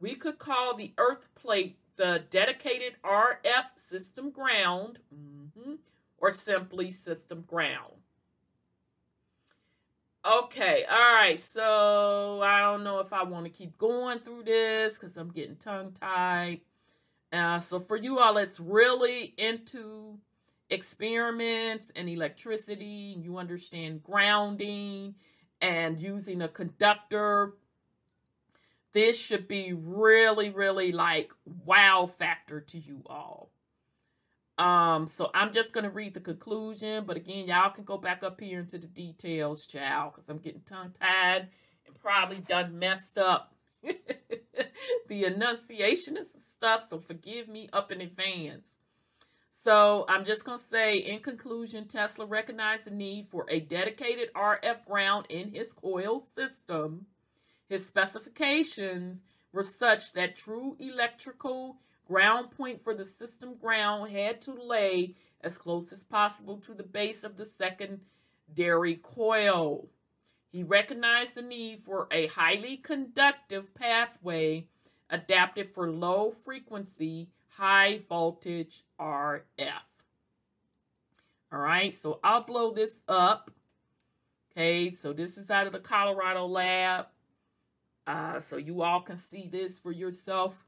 We 0.00 0.14
could 0.14 0.38
call 0.38 0.76
the 0.76 0.92
earth 0.98 1.26
plate 1.34 1.78
the 1.96 2.22
dedicated 2.30 2.94
RF 3.04 3.76
system 3.76 4.30
ground, 4.30 5.00
mm-hmm, 5.12 5.74
or 6.18 6.30
simply 6.30 6.92
system 6.92 7.44
ground. 7.46 7.97
Okay, 10.30 10.84
all 10.90 11.14
right. 11.14 11.40
So 11.40 12.42
I 12.42 12.60
don't 12.60 12.84
know 12.84 13.00
if 13.00 13.14
I 13.14 13.22
want 13.22 13.46
to 13.46 13.50
keep 13.50 13.78
going 13.78 14.18
through 14.18 14.42
this 14.42 14.94
because 14.94 15.16
I'm 15.16 15.30
getting 15.30 15.56
tongue 15.56 15.92
tied. 15.92 16.60
Uh, 17.32 17.60
so 17.60 17.80
for 17.80 17.96
you 17.96 18.18
all 18.18 18.34
that's 18.34 18.60
really 18.60 19.34
into 19.38 20.18
experiments 20.68 21.90
and 21.96 22.10
electricity, 22.10 23.16
you 23.18 23.38
understand 23.38 24.02
grounding 24.02 25.14
and 25.62 25.98
using 25.98 26.42
a 26.42 26.48
conductor, 26.48 27.54
this 28.92 29.18
should 29.18 29.48
be 29.48 29.72
really, 29.72 30.50
really 30.50 30.92
like 30.92 31.30
wow 31.64 32.06
factor 32.06 32.60
to 32.60 32.78
you 32.78 33.02
all. 33.06 33.50
Um, 34.58 35.06
so 35.06 35.30
I'm 35.34 35.52
just 35.52 35.72
gonna 35.72 35.90
read 35.90 36.14
the 36.14 36.20
conclusion, 36.20 37.04
but 37.06 37.16
again, 37.16 37.46
y'all 37.46 37.70
can 37.70 37.84
go 37.84 37.96
back 37.96 38.24
up 38.24 38.40
here 38.40 38.58
into 38.58 38.78
the 38.78 38.88
details, 38.88 39.66
child, 39.66 40.14
because 40.14 40.28
I'm 40.28 40.38
getting 40.38 40.62
tongue 40.62 40.92
tied 41.00 41.48
and 41.86 42.00
probably 42.02 42.40
done 42.40 42.76
messed 42.76 43.18
up 43.18 43.54
the 45.08 45.24
enunciation 45.24 46.16
and 46.16 46.26
some 46.26 46.42
stuff. 46.56 46.88
So 46.90 46.98
forgive 46.98 47.48
me 47.48 47.68
up 47.72 47.92
in 47.92 48.00
advance. 48.00 48.78
So 49.62 50.04
I'm 50.08 50.24
just 50.24 50.44
gonna 50.44 50.58
say, 50.58 50.96
in 50.98 51.20
conclusion, 51.20 51.86
Tesla 51.86 52.26
recognized 52.26 52.84
the 52.84 52.90
need 52.90 53.28
for 53.28 53.46
a 53.48 53.60
dedicated 53.60 54.32
RF 54.34 54.84
ground 54.86 55.26
in 55.28 55.52
his 55.52 55.72
coil 55.72 56.26
system. 56.34 57.06
His 57.68 57.86
specifications 57.86 59.22
were 59.52 59.62
such 59.62 60.12
that 60.14 60.36
true 60.36 60.76
electrical 60.80 61.76
ground 62.08 62.50
point 62.50 62.82
for 62.82 62.94
the 62.94 63.04
system 63.04 63.54
ground 63.60 64.10
had 64.10 64.40
to 64.42 64.52
lay 64.52 65.14
as 65.42 65.58
close 65.58 65.92
as 65.92 66.02
possible 66.02 66.56
to 66.56 66.72
the 66.72 66.82
base 66.82 67.22
of 67.22 67.36
the 67.36 67.44
secondary 67.44 68.96
coil. 68.96 69.88
He 70.50 70.62
recognized 70.62 71.34
the 71.34 71.42
need 71.42 71.82
for 71.82 72.08
a 72.10 72.26
highly 72.28 72.78
conductive 72.78 73.74
pathway 73.74 74.66
adapted 75.10 75.68
for 75.68 75.90
low 75.90 76.30
frequency, 76.30 77.28
high 77.48 78.00
voltage 78.08 78.84
RF. 78.98 79.42
All 81.52 81.58
right, 81.58 81.94
so 81.94 82.20
I'll 82.24 82.44
blow 82.44 82.72
this 82.72 83.02
up. 83.08 83.50
Okay, 84.52 84.92
so 84.92 85.12
this 85.12 85.38
is 85.38 85.50
out 85.50 85.66
of 85.66 85.72
the 85.72 85.78
Colorado 85.78 86.46
lab. 86.46 87.06
Uh, 88.06 88.40
so 88.40 88.56
you 88.56 88.82
all 88.82 89.00
can 89.00 89.16
see 89.16 89.48
this 89.50 89.78
for 89.78 89.92
yourself. 89.92 90.64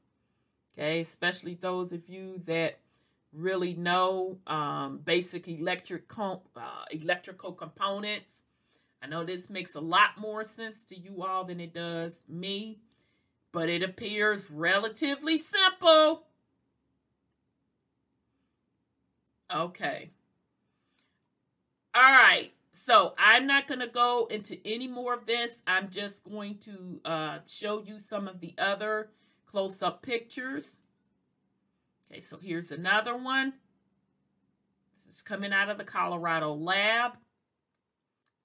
Okay, 0.78 1.00
especially 1.00 1.58
those 1.60 1.92
of 1.92 2.08
you 2.08 2.40
that 2.46 2.78
really 3.32 3.74
know 3.74 4.38
um, 4.46 5.00
basic 5.04 5.48
electric 5.48 6.08
comp, 6.08 6.42
uh, 6.56 6.84
electrical 6.90 7.52
components. 7.52 8.42
I 9.02 9.06
know 9.06 9.24
this 9.24 9.48
makes 9.48 9.74
a 9.74 9.80
lot 9.80 10.18
more 10.18 10.44
sense 10.44 10.82
to 10.84 10.98
you 10.98 11.22
all 11.22 11.44
than 11.44 11.60
it 11.60 11.72
does 11.72 12.22
me, 12.28 12.78
but 13.52 13.68
it 13.68 13.82
appears 13.82 14.50
relatively 14.50 15.38
simple. 15.38 16.24
Okay. 19.52 20.10
All 21.94 22.02
right. 22.02 22.52
So 22.72 23.14
I'm 23.18 23.46
not 23.46 23.66
going 23.66 23.80
to 23.80 23.88
go 23.88 24.26
into 24.30 24.58
any 24.64 24.86
more 24.86 25.14
of 25.14 25.26
this. 25.26 25.58
I'm 25.66 25.90
just 25.90 26.24
going 26.24 26.58
to 26.58 27.00
uh, 27.04 27.38
show 27.46 27.82
you 27.82 27.98
some 27.98 28.28
of 28.28 28.40
the 28.40 28.54
other 28.58 29.10
close-up 29.50 30.02
pictures. 30.02 30.78
Okay, 32.10 32.20
so 32.20 32.38
here's 32.38 32.70
another 32.70 33.16
one. 33.16 33.54
This 35.06 35.16
is 35.16 35.22
coming 35.22 35.52
out 35.52 35.68
of 35.68 35.78
the 35.78 35.84
Colorado 35.84 36.54
lab. 36.54 37.12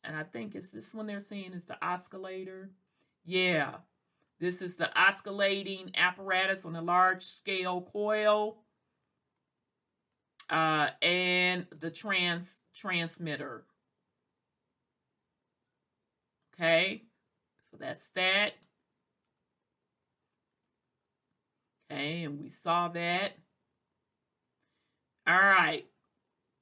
And 0.03 0.15
I 0.15 0.23
think 0.23 0.55
it's 0.55 0.69
this 0.69 0.93
one 0.93 1.07
they're 1.07 1.21
saying 1.21 1.53
is 1.53 1.65
the 1.65 1.83
oscillator. 1.83 2.69
Yeah, 3.23 3.75
this 4.39 4.61
is 4.61 4.75
the 4.75 4.89
oscillating 4.99 5.91
apparatus 5.95 6.65
on 6.65 6.75
a 6.75 6.81
large 6.81 7.23
scale 7.23 7.81
coil. 7.91 8.57
Uh, 10.49 10.89
and 11.01 11.65
the 11.79 11.89
trans 11.89 12.61
transmitter. 12.75 13.65
Okay, 16.53 17.03
so 17.71 17.77
that's 17.79 18.09
that. 18.09 18.53
Okay, 21.95 22.23
and 22.23 22.41
we 22.41 22.49
saw 22.49 22.89
that. 22.89 23.37
All 25.27 25.37
right. 25.37 25.85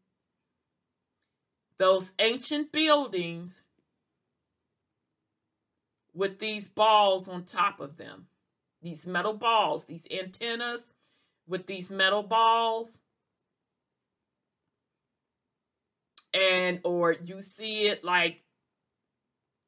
those 1.78 2.12
ancient 2.20 2.70
buildings 2.70 3.62
with 6.14 6.38
these 6.38 6.68
balls 6.68 7.26
on 7.26 7.44
top 7.44 7.80
of 7.80 7.96
them 7.96 8.26
these 8.82 9.06
metal 9.06 9.34
balls, 9.34 9.84
these 9.86 10.06
antennas 10.10 10.90
with 11.46 11.66
these 11.66 11.90
metal 11.90 12.22
balls. 12.22 12.98
And 16.34 16.80
or 16.84 17.12
you 17.12 17.40
see 17.42 17.86
it 17.86 18.04
like 18.04 18.42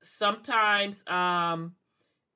sometimes 0.02 1.02
um 1.06 1.74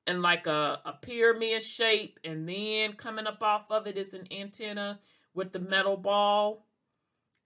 in 0.05 0.21
like 0.21 0.47
a, 0.47 0.79
a 0.85 0.93
pyramid 1.01 1.63
shape 1.63 2.19
and 2.23 2.47
then 2.47 2.93
coming 2.93 3.27
up 3.27 3.41
off 3.41 3.65
of 3.69 3.87
it 3.87 3.97
is 3.97 4.13
an 4.13 4.27
antenna 4.31 4.99
with 5.33 5.53
the 5.53 5.59
metal 5.59 5.95
ball 5.95 6.65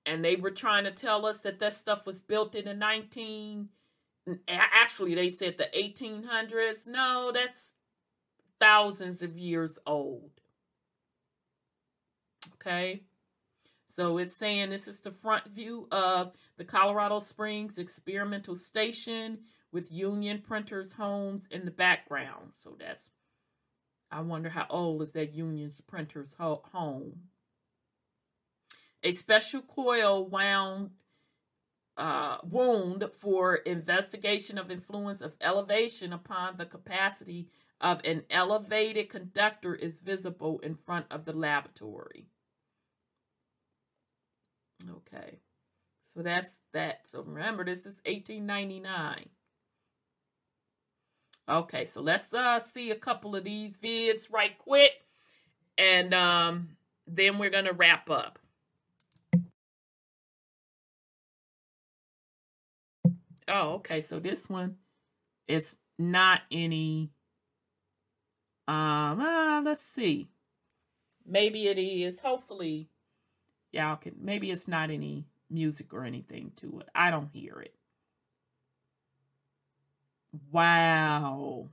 and 0.05 0.23
they 0.23 0.35
were 0.35 0.51
trying 0.51 0.85
to 0.85 0.91
tell 0.91 1.25
us 1.25 1.39
that 1.41 1.59
that 1.59 1.73
stuff 1.73 2.05
was 2.05 2.21
built 2.21 2.55
in 2.55 2.65
the 2.65 2.73
19 2.73 3.69
actually 4.47 5.13
they 5.13 5.29
said 5.29 5.57
the 5.57 5.69
1800s 5.77 6.87
no 6.87 7.31
that's 7.33 7.73
thousands 8.59 9.21
of 9.21 9.37
years 9.37 9.77
old. 9.85 10.31
Okay. 12.55 13.03
So 13.89 14.17
it's 14.17 14.35
saying 14.35 14.69
this 14.69 14.87
is 14.87 14.99
the 14.99 15.11
front 15.11 15.47
view 15.47 15.87
of 15.91 16.33
the 16.57 16.65
Colorado 16.65 17.19
Springs 17.19 17.77
Experimental 17.77 18.55
Station 18.55 19.39
with 19.71 19.91
Union 19.91 20.43
Printers 20.45 20.93
homes 20.93 21.47
in 21.49 21.65
the 21.65 21.71
background. 21.71 22.51
So 22.61 22.75
that's, 22.77 23.09
I 24.11 24.21
wonder 24.21 24.49
how 24.49 24.67
old 24.69 25.01
is 25.01 25.13
that 25.13 25.33
Union 25.33 25.71
Printers 25.87 26.33
home. 26.37 27.13
A 29.03 29.11
special 29.11 29.61
coil 29.61 30.27
wound 30.27 30.91
uh, 31.97 32.37
wound 32.43 33.03
for 33.19 33.55
investigation 33.55 34.57
of 34.57 34.69
influence 34.69 35.21
of 35.21 35.35
elevation 35.41 36.13
upon 36.13 36.57
the 36.57 36.65
capacity 36.65 37.49
of 37.79 38.01
an 38.03 38.23
elevated 38.29 39.09
conductor 39.09 39.75
is 39.75 40.01
visible 40.01 40.59
in 40.59 40.75
front 40.75 41.05
of 41.11 41.25
the 41.25 41.33
laboratory. 41.33 42.27
Okay, 44.89 45.39
so 46.03 46.21
that's 46.21 46.59
that. 46.73 47.07
So 47.07 47.21
remember, 47.21 47.65
this 47.65 47.79
is 47.79 47.99
1899. 48.05 49.29
Okay, 51.49 51.85
so 51.85 52.01
let's 52.01 52.33
uh 52.33 52.59
see 52.59 52.91
a 52.91 52.95
couple 52.95 53.35
of 53.35 53.43
these 53.43 53.77
vids 53.77 54.31
right 54.31 54.57
quick, 54.57 54.91
and 55.77 56.13
um, 56.13 56.69
then 57.07 57.37
we're 57.37 57.49
gonna 57.49 57.73
wrap 57.73 58.09
up. 58.09 58.39
Oh, 63.47 63.75
okay. 63.75 64.01
So 64.01 64.19
this 64.19 64.49
one 64.49 64.75
is 65.47 65.77
not 65.97 66.41
any 66.51 67.11
um, 68.67 69.21
uh, 69.21 69.61
let's 69.61 69.81
see. 69.81 70.29
Maybe 71.25 71.67
it 71.67 71.77
is. 71.77 72.19
Hopefully, 72.19 72.89
y'all 73.71 73.97
can. 73.97 74.15
Maybe 74.19 74.51
it's 74.51 74.67
not 74.67 74.89
any 74.91 75.25
music 75.49 75.93
or 75.93 76.03
anything 76.05 76.51
to 76.57 76.79
it. 76.81 76.89
I 76.95 77.11
don't 77.11 77.29
hear 77.33 77.59
it. 77.61 77.73
Wow. 80.51 81.69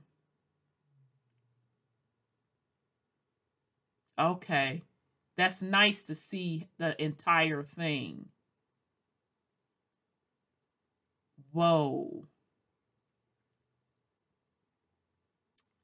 Okay. 4.19 4.81
That's 5.37 5.61
nice 5.61 6.01
to 6.03 6.15
see 6.15 6.67
the 6.77 7.01
entire 7.01 7.63
thing. 7.63 8.29
Whoa. 11.51 12.25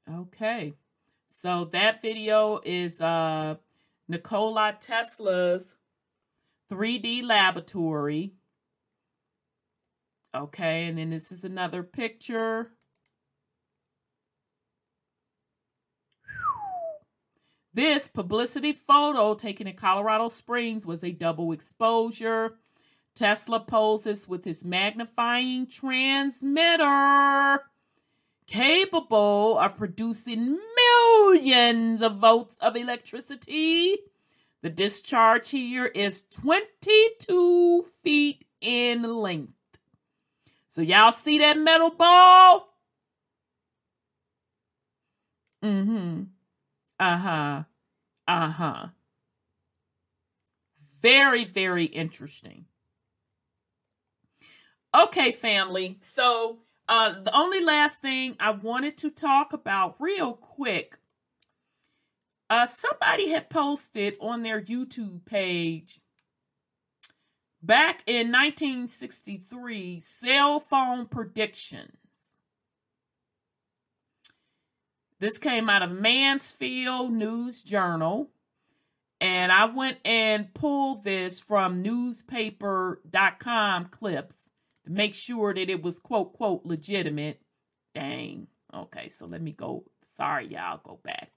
Okay. 0.08 0.74
So 1.34 1.64
that 1.72 2.02
video 2.02 2.60
is 2.62 3.00
uh, 3.00 3.54
Nikola 4.06 4.76
Tesla's 4.78 5.74
3D 6.70 7.24
laboratory. 7.24 8.34
Okay, 10.34 10.84
and 10.84 10.98
then 10.98 11.08
this 11.10 11.32
is 11.32 11.42
another 11.42 11.82
picture. 11.82 12.72
This 17.74 18.08
publicity 18.08 18.74
photo 18.74 19.34
taken 19.34 19.66
in 19.66 19.74
Colorado 19.74 20.28
Springs 20.28 20.84
was 20.84 21.02
a 21.02 21.12
double 21.12 21.50
exposure. 21.52 22.58
Tesla 23.14 23.60
poses 23.60 24.28
with 24.28 24.44
his 24.44 24.64
magnifying 24.64 25.66
transmitter 25.66 27.62
capable 28.46 29.58
of 29.58 29.76
producing 29.76 30.58
millions 31.12 32.02
of 32.02 32.16
volts 32.16 32.56
of 32.58 32.76
electricity. 32.76 33.98
The 34.62 34.70
discharge 34.70 35.50
here 35.50 35.86
is 35.86 36.22
22 36.30 37.86
feet 38.02 38.44
in 38.60 39.02
length. 39.02 39.52
So, 40.68 40.82
y'all 40.82 41.12
see 41.12 41.38
that 41.38 41.58
metal 41.58 41.90
ball? 41.90 42.68
Mm 45.62 45.84
hmm. 45.84 46.22
Uh 46.98 47.16
huh. 47.16 47.62
Uh 48.26 48.50
huh. 48.50 48.86
Very, 51.00 51.44
very 51.44 51.86
interesting. 51.86 52.66
Okay, 54.94 55.32
family. 55.32 55.98
So, 56.00 56.58
uh, 56.88 57.22
the 57.22 57.34
only 57.36 57.64
last 57.64 58.00
thing 58.00 58.36
I 58.38 58.50
wanted 58.50 58.96
to 58.98 59.10
talk 59.10 59.52
about 59.52 59.96
real 59.98 60.34
quick 60.34 60.96
uh, 62.52 62.66
somebody 62.66 63.30
had 63.30 63.48
posted 63.48 64.14
on 64.20 64.42
their 64.42 64.60
YouTube 64.60 65.24
page 65.24 66.02
back 67.62 68.02
in 68.06 68.30
1963 68.30 70.00
cell 70.00 70.60
phone 70.60 71.06
predictions. 71.06 71.96
This 75.18 75.38
came 75.38 75.70
out 75.70 75.82
of 75.82 75.92
Mansfield 75.92 77.14
News 77.14 77.62
Journal. 77.62 78.28
And 79.18 79.50
I 79.50 79.64
went 79.64 79.96
and 80.04 80.52
pulled 80.52 81.04
this 81.04 81.40
from 81.40 81.80
newspaper.com 81.80 83.86
clips 83.86 84.50
to 84.84 84.90
make 84.90 85.14
sure 85.14 85.54
that 85.54 85.70
it 85.70 85.82
was 85.82 85.98
quote, 85.98 86.34
quote, 86.34 86.66
legitimate. 86.66 87.40
Dang. 87.94 88.48
Okay, 88.74 89.08
so 89.08 89.24
let 89.24 89.40
me 89.40 89.52
go. 89.52 89.84
Sorry, 90.04 90.48
y'all, 90.48 90.82
go 90.84 91.00
back. 91.02 91.30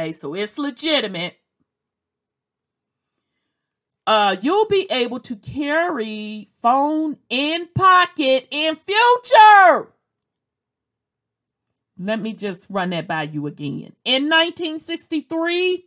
Okay, 0.00 0.12
so 0.12 0.34
it's 0.34 0.58
legitimate. 0.58 1.36
uh, 4.06 4.36
you'll 4.42 4.66
be 4.66 4.88
able 4.90 5.20
to 5.20 5.36
carry 5.36 6.50
phone 6.62 7.18
in 7.28 7.68
pocket 7.76 8.48
in 8.50 8.76
future. 8.76 9.92
Let 11.98 12.20
me 12.20 12.32
just 12.32 12.66
run 12.70 12.90
that 12.90 13.06
by 13.06 13.24
you 13.24 13.46
again. 13.46 13.94
In 14.04 14.24
1963, 14.30 15.86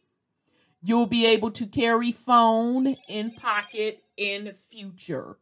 you'll 0.84 1.07
be 1.07 1.26
able 1.26 1.52
to 1.52 1.68
carry 1.68 2.11
phone 2.11 2.95
in 3.10 3.31
pocket 3.31 4.03
in 4.15 4.53
future. 4.53 5.38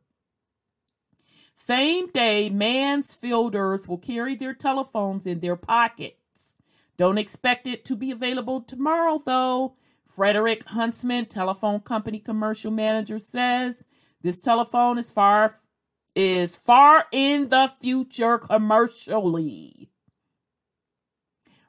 Same 1.55 2.09
day, 2.11 2.49
Mansfielders 2.51 3.87
will 3.87 3.99
carry 3.99 4.35
their 4.35 4.55
telephones 4.55 5.27
in 5.27 5.41
their 5.41 5.57
pockets. 5.57 6.20
Don't 7.01 7.17
expect 7.17 7.65
it 7.65 7.83
to 7.85 7.95
be 7.95 8.11
available 8.11 8.61
tomorrow, 8.61 9.19
though. 9.25 9.73
Frederick 10.05 10.63
Huntsman, 10.65 11.25
telephone 11.25 11.79
company 11.79 12.19
commercial 12.19 12.69
manager, 12.69 13.17
says 13.17 13.85
this 14.21 14.39
telephone 14.39 14.99
is 14.99 15.09
far 15.09 15.55
is 16.15 16.55
far 16.55 17.07
in 17.11 17.47
the 17.47 17.71
future 17.81 18.37
commercially. 18.37 19.89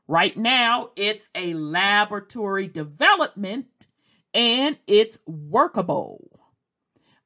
Right 0.07 0.37
now, 0.37 0.91
it's 0.97 1.31
a 1.35 1.55
laboratory 1.55 2.69
development 2.69 3.87
and 4.35 4.77
it's 4.87 5.17
workable, 5.27 6.43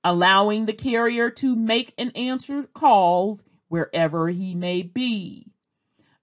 allowing 0.05 0.67
the 0.67 0.75
carrier 0.75 1.29
to 1.31 1.57
make 1.57 1.93
and 1.99 2.17
answer 2.17 2.63
calls 2.73 3.43
wherever 3.67 4.29
he 4.29 4.55
may 4.55 4.83
be. 4.83 5.56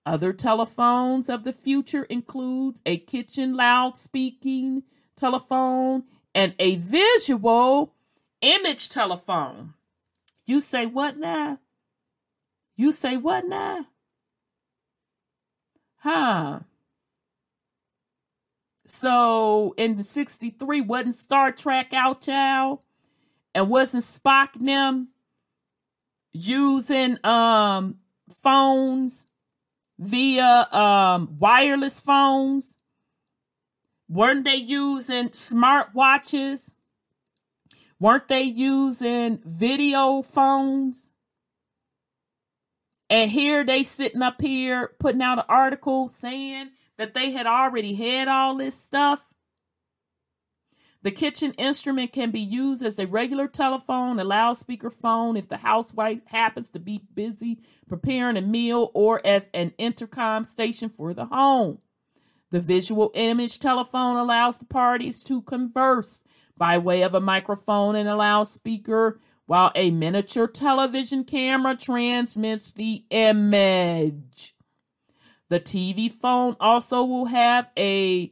Other 0.06 0.34
telephones 0.34 1.30
of 1.30 1.44
the 1.44 1.54
future 1.54 2.04
includes 2.04 2.82
a 2.86 2.98
kitchen 2.98 3.56
loudspeaking 3.56 4.84
telephone 5.16 6.04
and 6.36 6.54
a 6.60 6.76
visual 6.76 7.94
image 8.42 8.90
telephone. 8.90 9.74
You 10.46 10.60
say 10.60 10.86
what 10.86 11.18
now? 11.18 11.60
You 12.76 12.92
say 12.92 13.16
what 13.16 13.48
now? 13.48 13.86
Huh. 15.98 16.60
So 18.86 19.74
in 19.78 19.96
the 19.96 20.04
63, 20.04 20.82
wasn't 20.82 21.16
Star 21.16 21.54
Trek 21.54 21.94
out, 21.94 22.22
child? 22.22 22.80
And 23.56 23.70
wasn't 23.70 24.04
Spock 24.04 24.50
them 24.60 25.10
using 26.34 27.24
um 27.24 27.96
phones 28.30 29.28
via 30.00 30.68
um 30.72 31.38
wireless 31.40 32.00
phones? 32.00 32.78
Weren't 34.10 34.44
they 34.44 34.56
using 34.56 35.34
smart 35.34 35.90
watches? 35.94 36.74
Weren't 38.00 38.28
they 38.28 38.44
using 38.44 39.40
video 39.46 40.22
phones? 40.22 41.10
And 43.10 43.30
here 43.30 43.64
they 43.64 43.84
sitting 43.84 44.22
up 44.22 44.42
here 44.42 44.92
putting 45.00 45.22
out 45.22 45.40
an 45.40 45.46
article 45.48 46.08
saying 46.08 46.72
that 46.98 47.14
they 47.14 47.32
had 47.32 47.48
already 47.48 47.94
had 47.94 48.28
all 48.28 48.58
this 48.58 48.80
stuff. 48.80 49.22
The 51.04 51.12
kitchen 51.12 51.52
instrument 51.58 52.14
can 52.14 52.32
be 52.32 52.40
used 52.40 52.82
as 52.82 52.98
a 52.98 53.06
regular 53.06 53.50
telephone, 53.50 54.20
a 54.20 54.24
loudspeaker 54.24 54.90
phone 54.90 55.36
if 55.36 55.50
the 55.50 55.58
housewife 55.58 56.26
happens 56.28 56.70
to 56.70 56.80
be 56.80 57.04
busy 57.14 57.60
preparing 57.90 58.38
a 58.38 58.42
meal, 58.42 58.90
or 58.94 59.22
as 59.28 59.50
an 59.54 59.74
intercom 59.78 60.46
station 60.46 60.88
for 60.88 61.14
the 61.14 61.26
home. 61.26 61.80
The 62.52 62.62
visual 62.62 63.12
image 63.16 63.60
telephone 63.60 64.16
allows 64.16 64.58
the 64.58 64.66
parties 64.66 65.26
to 65.26 65.42
converse 65.42 66.22
by 66.58 66.78
way 66.78 67.02
of 67.02 67.14
a 67.14 67.20
microphone 67.20 67.96
and 67.96 68.08
a 68.08 68.16
loudspeaker 68.16 69.20
while 69.46 69.74
a 69.76 69.92
miniature 69.92 70.48
television 70.48 71.26
camera 71.26 71.76
transmits 71.76 72.72
the 72.72 73.04
image. 73.10 74.56
The 75.50 75.60
TV 75.60 76.10
phone 76.10 76.56
also 76.62 77.04
will 77.04 77.26
have 77.26 77.70
a 77.78 78.32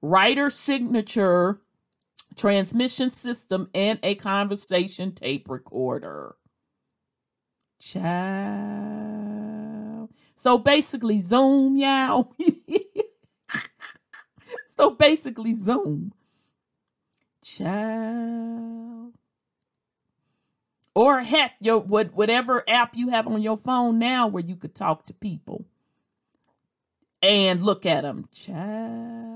writer 0.00 0.48
signature 0.48 1.60
transmission 2.36 3.10
system 3.10 3.68
and 3.74 3.98
a 4.02 4.14
conversation 4.16 5.12
tape 5.12 5.48
recorder. 5.48 6.36
Ciao. 7.80 8.08
So 10.36 10.58
basically, 10.58 11.18
Zoom, 11.18 11.76
y'all. 11.76 12.34
so 14.76 14.90
basically, 14.90 15.54
Zoom. 15.54 16.12
Ciao 17.42 19.12
or 20.96 21.20
heck, 21.20 21.52
your 21.60 21.78
what 21.78 22.14
whatever 22.14 22.64
app 22.66 22.96
you 22.96 23.10
have 23.10 23.26
on 23.26 23.42
your 23.42 23.58
phone 23.58 23.98
now 23.98 24.26
where 24.26 24.42
you 24.42 24.56
could 24.56 24.74
talk 24.74 25.04
to 25.04 25.12
people 25.12 25.66
and 27.22 27.62
look 27.62 27.84
at 27.84 28.00
them. 28.00 28.26
Child. 28.32 29.35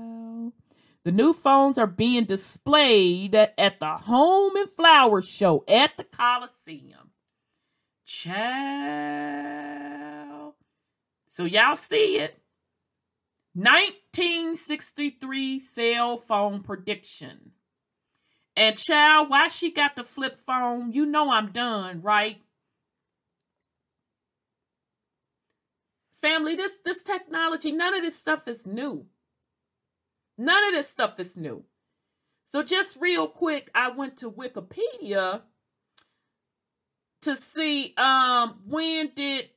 The 1.03 1.11
new 1.11 1.33
phones 1.33 1.79
are 1.79 1.87
being 1.87 2.25
displayed 2.25 3.33
at 3.33 3.79
the 3.79 3.97
Home 3.97 4.55
and 4.55 4.69
Flower 4.69 5.23
Show 5.23 5.63
at 5.67 5.97
the 5.97 6.03
Coliseum. 6.03 7.09
Child. 8.05 8.43
So 11.27 11.45
y'all 11.45 11.75
see 11.75 12.17
it. 12.17 12.37
1963 13.53 15.59
cell 15.59 16.17
phone 16.17 16.61
prediction. 16.61 17.51
And 18.55 18.77
child, 18.77 19.29
why 19.29 19.47
she 19.47 19.71
got 19.71 19.95
the 19.95 20.03
flip 20.03 20.37
phone? 20.37 20.93
You 20.93 21.05
know 21.05 21.31
I'm 21.31 21.51
done, 21.51 22.01
right? 22.01 22.41
Family, 26.21 26.55
this 26.55 26.73
this 26.85 27.01
technology, 27.01 27.71
none 27.71 27.95
of 27.95 28.03
this 28.03 28.15
stuff 28.15 28.47
is 28.47 28.67
new. 28.67 29.07
None 30.41 30.69
of 30.69 30.73
this 30.73 30.89
stuff 30.89 31.19
is 31.19 31.37
new. 31.37 31.63
So 32.47 32.63
just 32.63 32.97
real 32.99 33.27
quick, 33.27 33.69
I 33.75 33.91
went 33.91 34.17
to 34.17 34.31
Wikipedia 34.31 35.41
to 37.21 37.35
see 37.35 37.93
um 37.97 38.59
when 38.65 39.11
did 39.15 39.47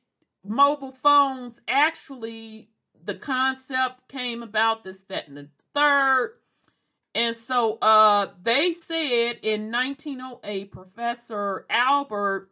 mobile 0.43 0.91
phones 0.91 1.59
actually 1.67 2.69
the 3.03 3.15
concept 3.15 4.07
came 4.07 4.43
about 4.43 4.83
this 4.83 5.01
that 5.05 5.27
and 5.27 5.35
the 5.35 5.49
third 5.73 6.35
and 7.15 7.33
so 7.33 7.77
uh, 7.81 8.31
they 8.43 8.73
said 8.73 9.39
in 9.41 9.71
1908, 9.71 10.69
Professor 10.69 11.65
Albert 11.69 12.49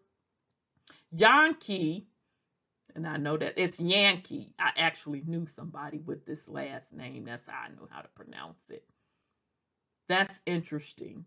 Jahnke, 1.13 2.05
and 2.95 3.07
I 3.07 3.17
know 3.17 3.37
that 3.37 3.53
it's 3.57 3.77
Jahnke. 3.77 4.49
I 4.59 4.71
actually 4.77 5.23
knew 5.25 5.45
somebody 5.45 5.99
with 5.99 6.25
this 6.25 6.47
last 6.47 6.93
name. 6.93 7.25
That's 7.25 7.47
how 7.47 7.65
I 7.65 7.69
know 7.69 7.87
how 7.89 8.01
to 8.01 8.07
pronounce 8.09 8.69
it. 8.69 8.83
That's 10.07 10.39
interesting. 10.45 11.25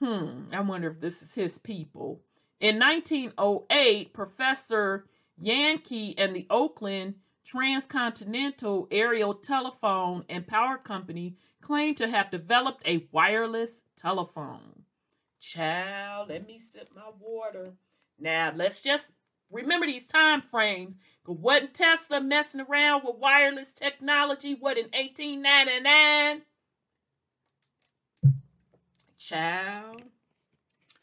Hmm, 0.00 0.52
I 0.52 0.60
wonder 0.60 0.90
if 0.90 1.00
this 1.00 1.22
is 1.22 1.34
his 1.34 1.58
people. 1.58 2.22
In 2.60 2.78
1908, 2.78 4.12
Professor 4.12 5.06
Jahnke 5.42 6.14
and 6.16 6.34
the 6.34 6.46
Oakland 6.48 7.14
Transcontinental 7.44 8.88
Aerial 8.90 9.34
Telephone 9.34 10.24
and 10.28 10.46
Power 10.46 10.78
Company 10.78 11.36
claimed 11.60 11.98
to 11.98 12.08
have 12.08 12.30
developed 12.30 12.82
a 12.86 13.08
wireless 13.12 13.82
telephone. 13.96 14.84
Child, 15.40 16.28
let 16.28 16.46
me 16.46 16.58
sip 16.58 16.88
my 16.94 17.10
water. 17.18 17.72
Now, 18.18 18.52
let's 18.54 18.80
just 18.80 19.12
remember 19.52 19.86
these 19.86 20.06
time 20.06 20.42
frames. 20.42 20.96
Wasn't 21.26 21.74
Tesla 21.74 22.20
messing 22.20 22.62
around 22.62 23.04
with 23.04 23.16
wireless 23.16 23.70
technology? 23.70 24.56
What 24.58 24.76
in 24.76 24.86
1899? 24.86 26.42
Child, 29.18 30.02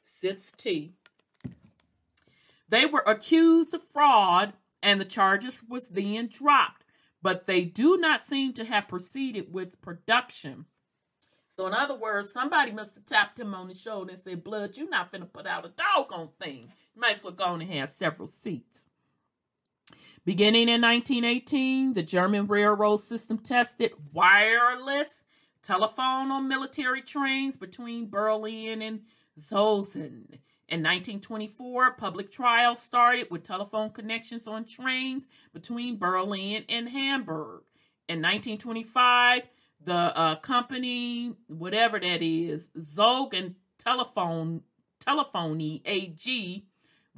sips 0.04 0.52
tea. 0.52 0.92
They 2.68 2.86
were 2.86 3.04
accused 3.08 3.74
of 3.74 3.82
fraud, 3.82 4.54
and 4.84 5.00
the 5.00 5.06
charges 5.06 5.62
was 5.68 5.90
then 5.90 6.28
dropped 6.28 6.80
but 7.22 7.48
they 7.48 7.64
do 7.64 7.98
not 7.98 8.22
seem 8.22 8.54
to 8.54 8.66
have 8.66 8.88
proceeded 8.88 9.54
with 9.54 9.82
production. 9.82 10.66
So, 11.50 11.68
in 11.68 11.74
other 11.74 11.96
words, 11.96 12.32
somebody 12.32 12.72
must 12.72 12.96
have 12.96 13.06
tapped 13.06 13.40
him 13.40 13.54
on 13.54 13.68
the 13.68 13.76
shoulder 13.76 14.14
and 14.14 14.22
said, 14.22 14.44
Blood, 14.44 14.78
you're 14.78 14.90
not 14.90 15.12
going 15.12 15.22
to 15.22 15.28
put 15.28 15.46
out 15.46 15.66
a 15.66 15.70
doggone 15.70 16.30
thing. 16.42 16.72
Might 17.00 17.16
as 17.16 17.24
well 17.24 17.34
go 17.34 17.46
on 17.46 17.62
and 17.62 17.72
have 17.72 17.90
several 17.90 18.28
seats. 18.28 18.88
Beginning 20.26 20.68
in 20.68 20.82
1918, 20.82 21.94
the 21.94 22.04
German 22.04 22.46
railroad 22.48 22.98
system 22.98 23.38
tested 23.38 23.94
wireless 24.12 25.24
telephone 25.64 26.30
on 26.30 26.50
military 26.50 27.02
trains 27.02 27.56
between 27.56 28.10
Berlin 28.10 28.82
and 28.82 29.02
Zossen. 29.40 30.40
In 30.68 30.84
1924, 30.84 31.92
public 31.92 32.32
trials 32.32 32.82
started 32.82 33.32
with 33.32 33.44
telephone 33.44 33.92
connections 33.92 34.46
on 34.46 34.66
trains 34.66 35.26
between 35.54 35.98
Berlin 35.98 36.66
and 36.68 36.90
Hamburg. 36.90 37.64
In 38.08 38.22
1925, 38.22 39.44
The 39.86 39.94
uh, 39.94 40.36
company, 40.36 41.36
whatever 41.48 41.98
that 42.00 42.22
is, 42.22 42.70
Zog 42.78 43.34
and 43.34 43.56
Telephone 43.78 44.62
Telephony 45.00 45.82
AG, 45.86 46.66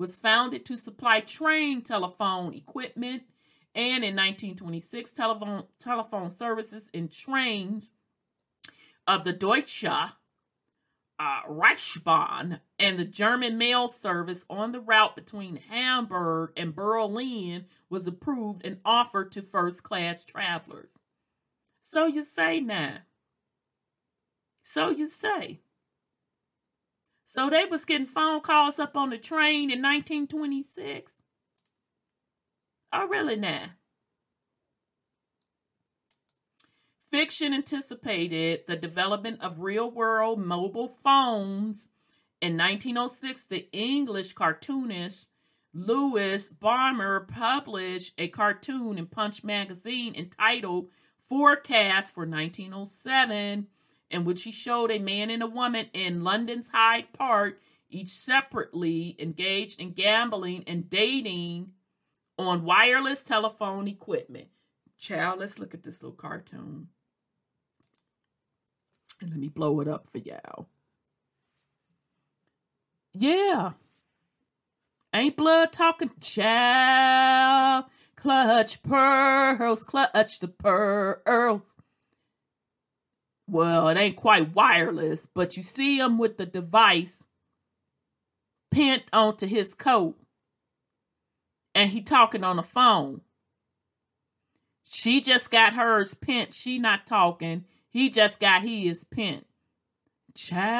was 0.02 0.18
founded 0.18 0.66
to 0.66 0.78
supply 0.78 1.20
train 1.20 1.84
telephone 1.84 2.56
equipment 2.56 3.22
and 3.76 4.04
in 4.04 4.16
1926 4.16 5.12
telephone 5.12 5.64
telephone 5.80 6.32
services 6.32 6.90
in 6.92 7.08
trains 7.08 7.92
of 9.06 9.24
the 9.24 9.32
Deutsche 9.32 9.86
uh, 9.86 10.10
Reichsbahn 11.48 12.62
and 12.80 12.98
the 12.98 13.06
German 13.06 13.60
mail 13.60 13.88
service 13.88 14.44
on 14.50 14.72
the 14.72 14.80
route 14.80 15.16
between 15.16 15.58
Hamburg 15.70 16.50
and 16.58 16.74
Berlin 16.76 17.66
was 17.92 18.08
approved 18.08 18.66
and 18.66 18.80
offered 18.84 19.32
to 19.34 19.44
first 19.44 19.84
class 19.84 20.26
travelers. 20.26 20.94
So 21.82 22.08
you 22.08 22.24
say 22.24 22.60
now. 22.60 22.98
So 24.64 24.90
you 24.90 25.08
say. 25.08 25.60
So 27.34 27.50
they 27.50 27.64
was 27.64 27.86
getting 27.86 28.08
phone 28.08 28.42
calls 28.42 28.78
up 28.78 28.98
on 28.98 29.10
the 29.10 29.18
train 29.18 29.72
in 29.72 29.82
1926. 29.82 31.14
Oh, 32.92 33.08
really 33.08 33.38
now? 33.38 33.68
Fiction 37.10 37.54
anticipated 37.54 38.64
the 38.68 38.76
development 38.76 39.40
of 39.40 39.62
real 39.62 39.90
world 39.90 40.40
mobile 40.40 40.90
phones. 40.90 41.88
In 42.42 42.58
1906, 42.58 43.46
the 43.46 43.70
English 43.72 44.34
cartoonist 44.34 45.30
Lewis 45.74 46.50
Baumer 46.50 47.22
published 47.22 48.14
a 48.18 48.28
cartoon 48.28 48.98
in 48.98 49.06
Punch 49.06 49.42
magazine 49.42 50.16
entitled 50.16 50.90
Forecast 51.30 52.14
for 52.14 52.28
1907 52.28 53.68
in 54.12 54.26
which 54.26 54.44
he 54.44 54.52
showed 54.52 54.92
a 54.92 55.00
man 55.00 55.30
and 55.30 55.42
a 55.42 55.48
woman 55.48 55.88
in 55.94 56.24
London's 56.24 56.70
Hyde 56.70 57.12
Park, 57.14 57.60
each 57.90 58.10
separately 58.10 59.16
engaged 59.20 59.80
in 59.80 59.94
gambling 59.94 60.64
and 60.68 60.90
dating 60.90 61.72
on 62.38 62.64
wireless 62.64 63.24
telephone 63.24 63.88
equipment. 63.88 64.48
Child, 65.00 65.40
let's 65.40 65.58
look 65.58 65.74
at 65.74 65.84
this 65.84 66.04
little 66.04 66.16
cartoon. 66.16 66.90
And 69.20 69.30
let 69.30 69.40
me 69.40 69.50
blow 69.50 69.80
it 69.80 69.88
up 69.88 70.08
for 70.12 70.18
y'all. 70.18 70.68
Yeah. 73.14 73.72
Ain't 75.14 75.36
blood 75.36 75.72
talking, 75.72 76.12
child. 76.22 77.86
Clutch 78.16 78.84
pearls, 78.84 79.84
clutch 79.84 80.40
the 80.40 80.48
pearls 80.48 81.74
well, 83.52 83.90
it 83.90 83.98
ain't 83.98 84.16
quite 84.16 84.56
wireless, 84.56 85.28
but 85.28 85.58
you 85.58 85.64
see 85.64 86.00
him 86.00 86.18
with 86.18 86.38
the 86.38 86.46
device 86.46 87.22
pinned 88.72 89.04
onto 89.12 89.46
his 89.46 89.74
coat 89.74 90.18
and 91.76 91.90
he 91.90 92.02
talking 92.02 92.46
on 92.46 92.56
the 92.56 92.64
phone. 92.64 93.20
She 94.90 95.20
just 95.20 95.52
got 95.52 95.74
hers 95.74 96.14
pinned. 96.14 96.54
She 96.54 96.80
not 96.80 97.06
talking. 97.06 97.66
He 97.90 98.10
just 98.10 98.40
got 98.40 98.62
his 98.62 99.04
pinned. 99.04 99.44
Child, 100.34 100.78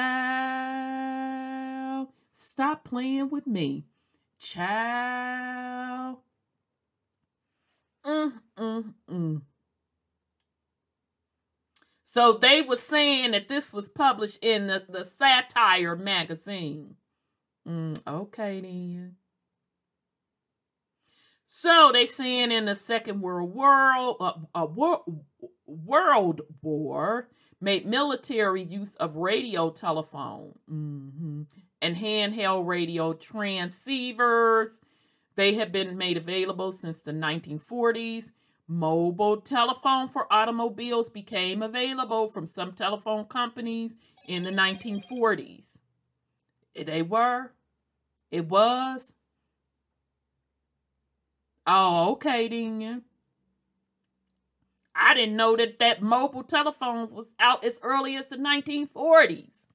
stop 2.32 2.86
playing 2.86 3.30
with 3.30 3.46
me. 3.46 3.84
Child. 4.40 6.20
Mm, 8.06 8.34
mm, 8.58 8.94
mm. 9.10 9.42
So 12.12 12.34
they 12.34 12.62
were 12.62 12.76
saying 12.76 13.32
that 13.32 13.48
this 13.48 13.72
was 13.72 13.88
published 13.88 14.40
in 14.42 14.68
the, 14.68 14.84
the 14.90 15.06
Satire 15.06 15.96
magazine. 15.96 16.96
Mm, 17.66 18.06
okay, 18.06 18.60
then. 18.60 19.16
So 21.46 21.92
they 21.94 22.06
saying 22.06 22.52
in 22.52 22.66
the 22.66 22.76
Second 22.76 23.22
World 23.22 23.56
War, 23.56 24.18
uh, 24.20 24.34
uh, 24.54 24.66
war, 24.66 25.06
World 25.66 26.42
War 26.62 27.30
made 27.62 27.86
military 27.86 28.64
use 28.64 28.94
of 28.96 29.16
radio 29.16 29.70
telephone 29.70 30.56
mm-hmm, 30.70 31.44
and 31.82 31.96
handheld 31.96 32.68
radio 32.68 33.14
transceivers. 33.14 34.80
They 35.38 35.54
have 35.54 35.72
been 35.72 35.98
made 35.98 36.18
available 36.18 36.74
since 36.74 37.00
the 37.00 37.14
1940s 37.14 38.32
Mobile 38.72 39.42
telephone 39.42 40.08
for 40.08 40.32
automobiles 40.32 41.10
became 41.10 41.62
available 41.62 42.30
from 42.30 42.48
some 42.48 42.72
telephone 42.72 43.26
companies 43.26 43.98
in 44.30 44.44
the 44.44 44.50
1940s. 44.50 45.66
They 46.74 47.02
were. 47.02 47.52
It 48.32 48.48
was. 48.48 49.12
Oh, 51.68 52.12
okay 52.12 52.48
then. 52.48 53.02
I 54.96 55.16
didn't 55.16 55.36
know 55.36 55.58
that 55.58 55.80
that 55.80 56.02
mobile 56.02 56.44
telephones 56.44 57.12
was 57.12 57.28
out 57.42 57.66
as 57.66 57.78
early 57.84 58.16
as 58.16 58.28
the 58.28 58.38
1940s. 58.38 59.66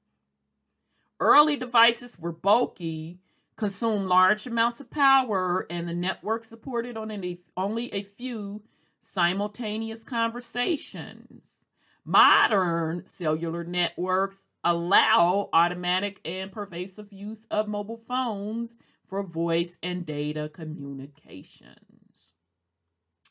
Early 1.20 1.56
devices 1.56 2.18
were 2.18 2.32
bulky, 2.32 3.18
consumed 3.56 4.06
large 4.06 4.46
amounts 4.46 4.80
of 4.80 4.88
power, 4.88 5.66
and 5.68 5.86
the 5.86 5.92
network 5.92 6.44
supported 6.44 6.96
on 6.96 7.10
only 7.58 7.92
a 7.92 8.02
few 8.02 8.62
simultaneous 9.06 10.02
conversations. 10.02 11.64
Modern 12.04 13.06
cellular 13.06 13.62
networks 13.62 14.44
allow 14.64 15.48
automatic 15.52 16.20
and 16.24 16.50
pervasive 16.50 17.12
use 17.12 17.46
of 17.50 17.68
mobile 17.68 17.96
phones 17.96 18.74
for 19.06 19.22
voice 19.22 19.76
and 19.82 20.04
data 20.04 20.50
communications. 20.52 22.32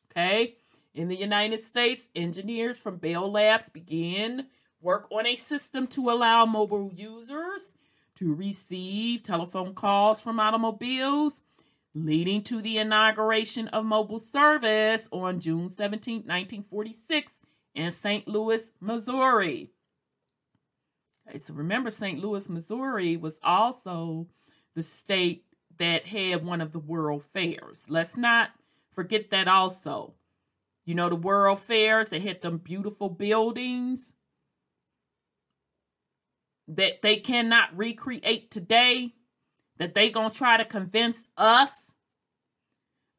Okay, 0.10 0.56
in 0.94 1.10
the 1.10 1.18
United 1.18 1.60
States, 1.60 2.08
engineers 2.16 2.78
from 2.78 2.98
Bell 2.98 3.30
Labs 3.30 3.68
began 3.68 4.48
work 4.82 5.08
on 5.12 5.26
a 5.26 5.36
system 5.36 5.88
to 5.88 6.10
allow 6.10 6.46
mobile 6.46 6.90
users 6.94 7.74
to 8.16 8.34
receive 8.34 9.24
telephone 9.24 9.74
calls 9.74 10.22
from 10.22 10.40
automobiles 10.40 11.42
leading 11.96 12.44
to 12.44 12.62
the 12.62 12.78
inauguration 12.78 13.70
of 13.70 13.86
mobile 13.86 14.20
service 14.20 15.08
on 15.12 15.40
June 15.40 15.70
17, 15.70 16.18
1946, 16.18 17.40
in 17.74 17.92
St. 17.92 18.28
Louis, 18.28 18.72
Missouri. 18.82 19.72
Okay, 21.28 21.40
so 21.40 21.54
remember, 21.54 21.90
St. 21.90 22.20
Louis, 22.20 22.50
Missouri 22.50 23.18
was 23.18 23.40
also 23.42 24.28
the 24.76 24.84
state 24.84 25.46
that 25.78 26.06
had 26.06 26.46
one 26.46 26.62
of 26.62 26.74
the 26.74 26.80
world 26.80 27.24
fairs. 27.24 27.90
Let's 27.90 28.16
not 28.16 28.52
forget 28.94 29.30
that 29.32 29.48
also. 29.48 30.14
You 30.86 30.96
know, 30.96 31.10
the 31.10 31.16
world 31.16 31.62
fairs, 31.62 32.10
they 32.10 32.20
had 32.20 32.42
them 32.42 32.58
beautiful 32.58 33.10
buildings 33.10 34.14
that 36.68 37.02
they 37.02 37.18
cannot 37.18 37.76
recreate 37.76 38.52
today, 38.52 39.14
that 39.78 39.96
they 39.96 40.10
gonna 40.10 40.34
try 40.34 40.58
to 40.58 40.66
convince 40.66 41.24
us 41.38 41.72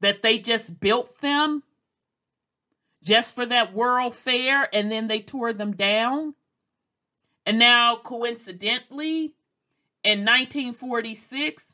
that 0.01 0.23
they 0.23 0.39
just 0.39 0.78
built 0.81 1.20
them 1.20 1.62
just 3.02 3.35
for 3.35 3.47
that 3.47 3.73
World 3.73 4.14
Fair 4.14 4.68
and 4.74 4.90
then 4.90 5.09
they 5.09 5.20
tore 5.20 5.52
them 5.52 5.74
down. 5.74 6.35
And 7.44 7.59
now, 7.59 7.97
coincidentally, 7.97 9.36
in 10.02 10.24
1946, 10.24 11.73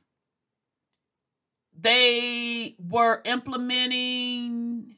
they 1.78 2.76
were 2.78 3.22
implementing 3.24 4.96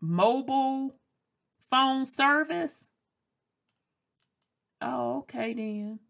mobile 0.00 0.94
phone 1.70 2.04
service. 2.04 2.88
Oh, 4.82 5.18
okay 5.18 5.54
then. 5.54 6.00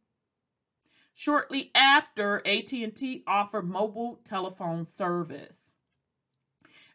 Shortly 1.15 1.71
after, 1.75 2.47
AT&T 2.47 3.23
offered 3.27 3.69
mobile 3.69 4.21
telephone 4.25 4.85
service. 4.85 5.75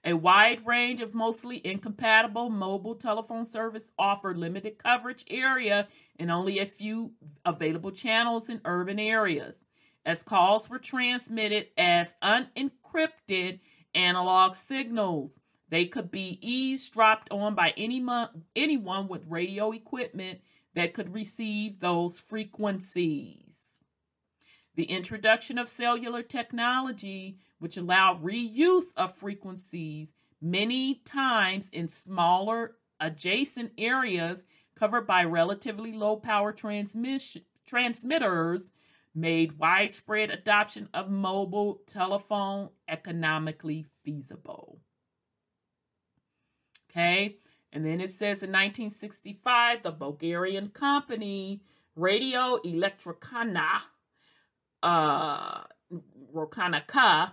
A 0.05 0.13
wide 0.13 0.65
range 0.65 0.99
of 0.99 1.13
mostly 1.13 1.61
incompatible 1.65 2.49
mobile 2.49 2.95
telephone 2.95 3.45
service 3.45 3.91
offer 3.97 4.35
limited 4.35 4.77
coverage 4.77 5.23
area 5.29 5.87
and 6.19 6.29
only 6.29 6.59
a 6.59 6.65
few 6.65 7.13
available 7.45 7.91
channels 7.91 8.49
in 8.49 8.59
urban 8.65 8.99
areas. 8.99 9.65
As 10.05 10.21
calls 10.21 10.69
were 10.69 10.79
transmitted 10.79 11.67
as 11.77 12.15
unencrypted 12.21 13.61
analog 13.95 14.55
signals, 14.55 15.39
they 15.69 15.85
could 15.85 16.11
be 16.11 16.37
eavesdropped 16.41 17.31
on 17.31 17.55
by 17.55 17.73
anyone, 17.77 18.43
anyone 18.57 19.07
with 19.07 19.25
radio 19.29 19.71
equipment 19.71 20.41
that 20.75 20.93
could 20.93 21.13
receive 21.13 21.79
those 21.79 22.19
frequencies. 22.19 23.42
The 24.75 24.85
introduction 24.85 25.57
of 25.57 25.67
cellular 25.67 26.23
technology 26.23 27.37
which 27.59 27.77
allowed 27.77 28.21
reuse 28.21 28.91
of 28.97 29.15
frequencies 29.15 30.11
many 30.41 30.95
times 31.05 31.69
in 31.71 31.87
smaller 31.87 32.75
adjacent 32.99 33.71
areas, 33.77 34.43
covered 34.75 35.07
by 35.07 35.23
relatively 35.23 35.93
low 35.93 36.17
power 36.17 36.51
transmission 36.51 37.43
transmitters 37.65 38.69
made 39.15 39.57
widespread 39.57 40.29
adoption 40.29 40.89
of 40.93 41.09
mobile 41.09 41.81
telephone 41.87 42.69
economically 42.87 43.85
feasible. 44.03 44.79
Okay, 46.89 47.37
and 47.71 47.85
then 47.85 48.01
it 48.01 48.09
says 48.09 48.43
in 48.43 48.51
1965, 48.51 49.83
the 49.83 49.91
Bulgarian 49.91 50.67
company 50.69 51.61
Radio 51.95 52.57
Electricana, 52.65 53.83
uh, 54.83 55.63
Rokanica, 56.33 57.31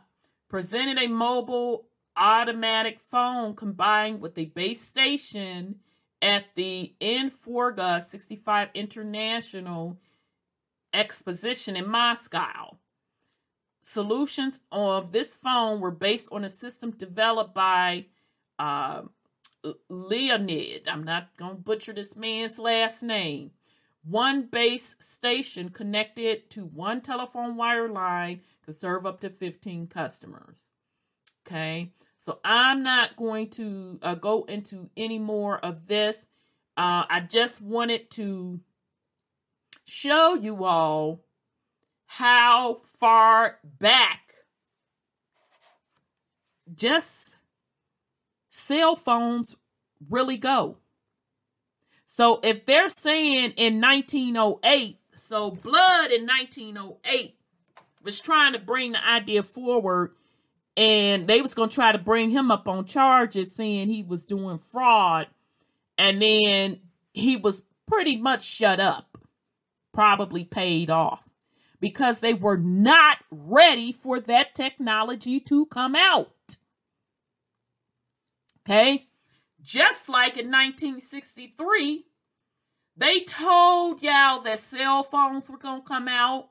presented 0.48 0.98
a 0.98 1.08
mobile 1.08 1.86
automatic 2.16 3.00
phone 3.00 3.54
combined 3.54 4.20
with 4.20 4.36
a 4.38 4.46
base 4.46 4.80
station 4.80 5.76
at 6.22 6.44
the 6.54 6.94
Inforga 7.00 8.02
65 8.02 8.68
International 8.74 9.98
Exposition 10.92 11.76
in 11.76 11.88
Moscow. 11.88 12.76
Solutions 13.80 14.58
of 14.70 15.12
this 15.12 15.34
phone 15.34 15.80
were 15.80 15.90
based 15.90 16.28
on 16.30 16.44
a 16.44 16.50
system 16.50 16.90
developed 16.90 17.54
by 17.54 18.06
uh, 18.58 19.02
Leonid. 19.88 20.86
I'm 20.88 21.04
not 21.04 21.36
going 21.38 21.56
to 21.56 21.62
butcher 21.62 21.92
this 21.92 22.14
man's 22.14 22.58
last 22.58 23.02
name. 23.02 23.52
One 24.02 24.46
base 24.46 24.94
station 24.98 25.68
connected 25.68 26.50
to 26.50 26.64
one 26.64 27.00
telephone 27.02 27.56
wire 27.56 27.88
line 27.88 28.40
could 28.64 28.74
serve 28.74 29.04
up 29.04 29.20
to 29.20 29.30
15 29.30 29.88
customers. 29.88 30.70
Okay, 31.46 31.92
so 32.18 32.38
I'm 32.44 32.82
not 32.82 33.16
going 33.16 33.50
to 33.50 33.98
uh, 34.02 34.14
go 34.14 34.44
into 34.44 34.90
any 34.96 35.18
more 35.18 35.58
of 35.58 35.86
this. 35.86 36.26
Uh, 36.76 37.04
I 37.08 37.26
just 37.28 37.60
wanted 37.60 38.10
to 38.12 38.60
show 39.84 40.34
you 40.34 40.64
all 40.64 41.24
how 42.06 42.80
far 42.84 43.58
back 43.78 44.30
just 46.74 47.36
cell 48.48 48.96
phones 48.96 49.56
really 50.08 50.36
go. 50.36 50.76
So 52.12 52.40
if 52.42 52.66
they're 52.66 52.88
saying 52.88 53.52
in 53.52 53.80
1908, 53.80 54.98
so 55.28 55.52
Blood 55.52 56.10
in 56.10 56.26
1908 56.26 57.36
was 58.02 58.20
trying 58.20 58.54
to 58.54 58.58
bring 58.58 58.92
the 58.92 59.08
idea 59.08 59.44
forward 59.44 60.16
and 60.76 61.28
they 61.28 61.40
was 61.40 61.54
going 61.54 61.68
to 61.68 61.74
try 61.74 61.92
to 61.92 61.98
bring 61.98 62.30
him 62.30 62.50
up 62.50 62.66
on 62.66 62.84
charges 62.84 63.54
saying 63.54 63.90
he 63.90 64.02
was 64.02 64.26
doing 64.26 64.58
fraud 64.58 65.28
and 65.98 66.20
then 66.20 66.80
he 67.12 67.36
was 67.36 67.62
pretty 67.86 68.16
much 68.16 68.42
shut 68.42 68.80
up 68.80 69.16
probably 69.94 70.42
paid 70.42 70.90
off 70.90 71.22
because 71.78 72.18
they 72.18 72.34
were 72.34 72.58
not 72.58 73.18
ready 73.30 73.92
for 73.92 74.18
that 74.18 74.56
technology 74.56 75.38
to 75.38 75.64
come 75.66 75.94
out. 75.94 76.56
Okay 78.66 79.09
just 79.70 80.08
like 80.08 80.32
in 80.32 80.46
1963, 80.46 82.04
they 82.96 83.20
told 83.20 84.02
y'all 84.02 84.40
that 84.42 84.58
cell 84.58 85.04
phones 85.04 85.48
were 85.48 85.58
going 85.58 85.82
to 85.82 85.86
come 85.86 86.08
out. 86.08 86.48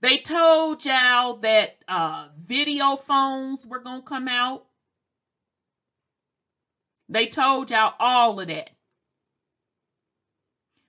They 0.00 0.16
told 0.16 0.82
y'all 0.86 1.36
that 1.38 1.76
uh, 1.86 2.28
video 2.38 2.96
phones 2.96 3.66
were 3.66 3.80
going 3.80 4.00
to 4.00 4.06
come 4.06 4.26
out. 4.26 4.64
They 7.10 7.26
told 7.26 7.70
y'all 7.70 7.92
all 8.00 8.40
of 8.40 8.48
that. 8.48 8.70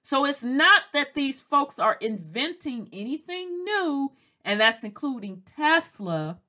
So 0.03 0.23
it's 0.23 0.43
not 0.43 0.84
that 0.93 1.15
these 1.15 1.41
folks 1.41 1.80
are 1.80 1.98
inventing 1.99 2.88
anything 2.93 3.65
new, 3.65 4.14
and 4.45 4.61
that's 4.61 4.85
including 4.85 5.43
Tesla 5.45 6.39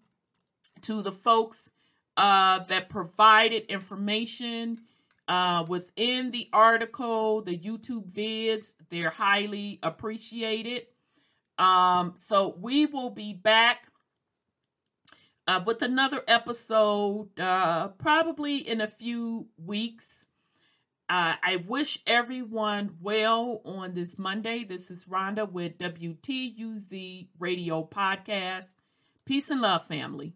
to 0.81 1.01
the 1.01 1.11
folks 1.11 1.69
uh, 2.17 2.59
that 2.65 2.89
provided 2.89 3.63
information 3.67 4.81
uh, 5.27 5.65
within 5.67 6.31
the 6.31 6.49
article, 6.53 7.41
the 7.41 7.57
YouTube 7.57 8.11
vids. 8.11 8.73
They're 8.89 9.09
highly 9.09 9.79
appreciated. 9.81 10.87
Um, 11.57 12.13
so 12.17 12.55
we 12.59 12.85
will 12.85 13.09
be 13.09 13.33
back 13.33 13.87
uh, 15.47 15.61
with 15.65 15.81
another 15.81 16.21
episode 16.27 17.39
uh, 17.39 17.89
probably 17.89 18.57
in 18.57 18.81
a 18.81 18.87
few 18.87 19.47
weeks. 19.57 20.24
Uh, 21.07 21.35
I 21.43 21.57
wish 21.67 21.99
everyone 22.07 22.97
well 22.99 23.61
on 23.63 23.93
this 23.93 24.17
Monday. 24.17 24.63
This 24.63 24.89
is 24.89 25.05
Rhonda 25.05 25.49
with 25.49 25.77
WTUZ 25.77 27.27
Radio 27.37 27.87
Podcast. 27.87 28.73
Peace 29.23 29.51
and 29.51 29.61
love, 29.61 29.85
family. 29.85 30.33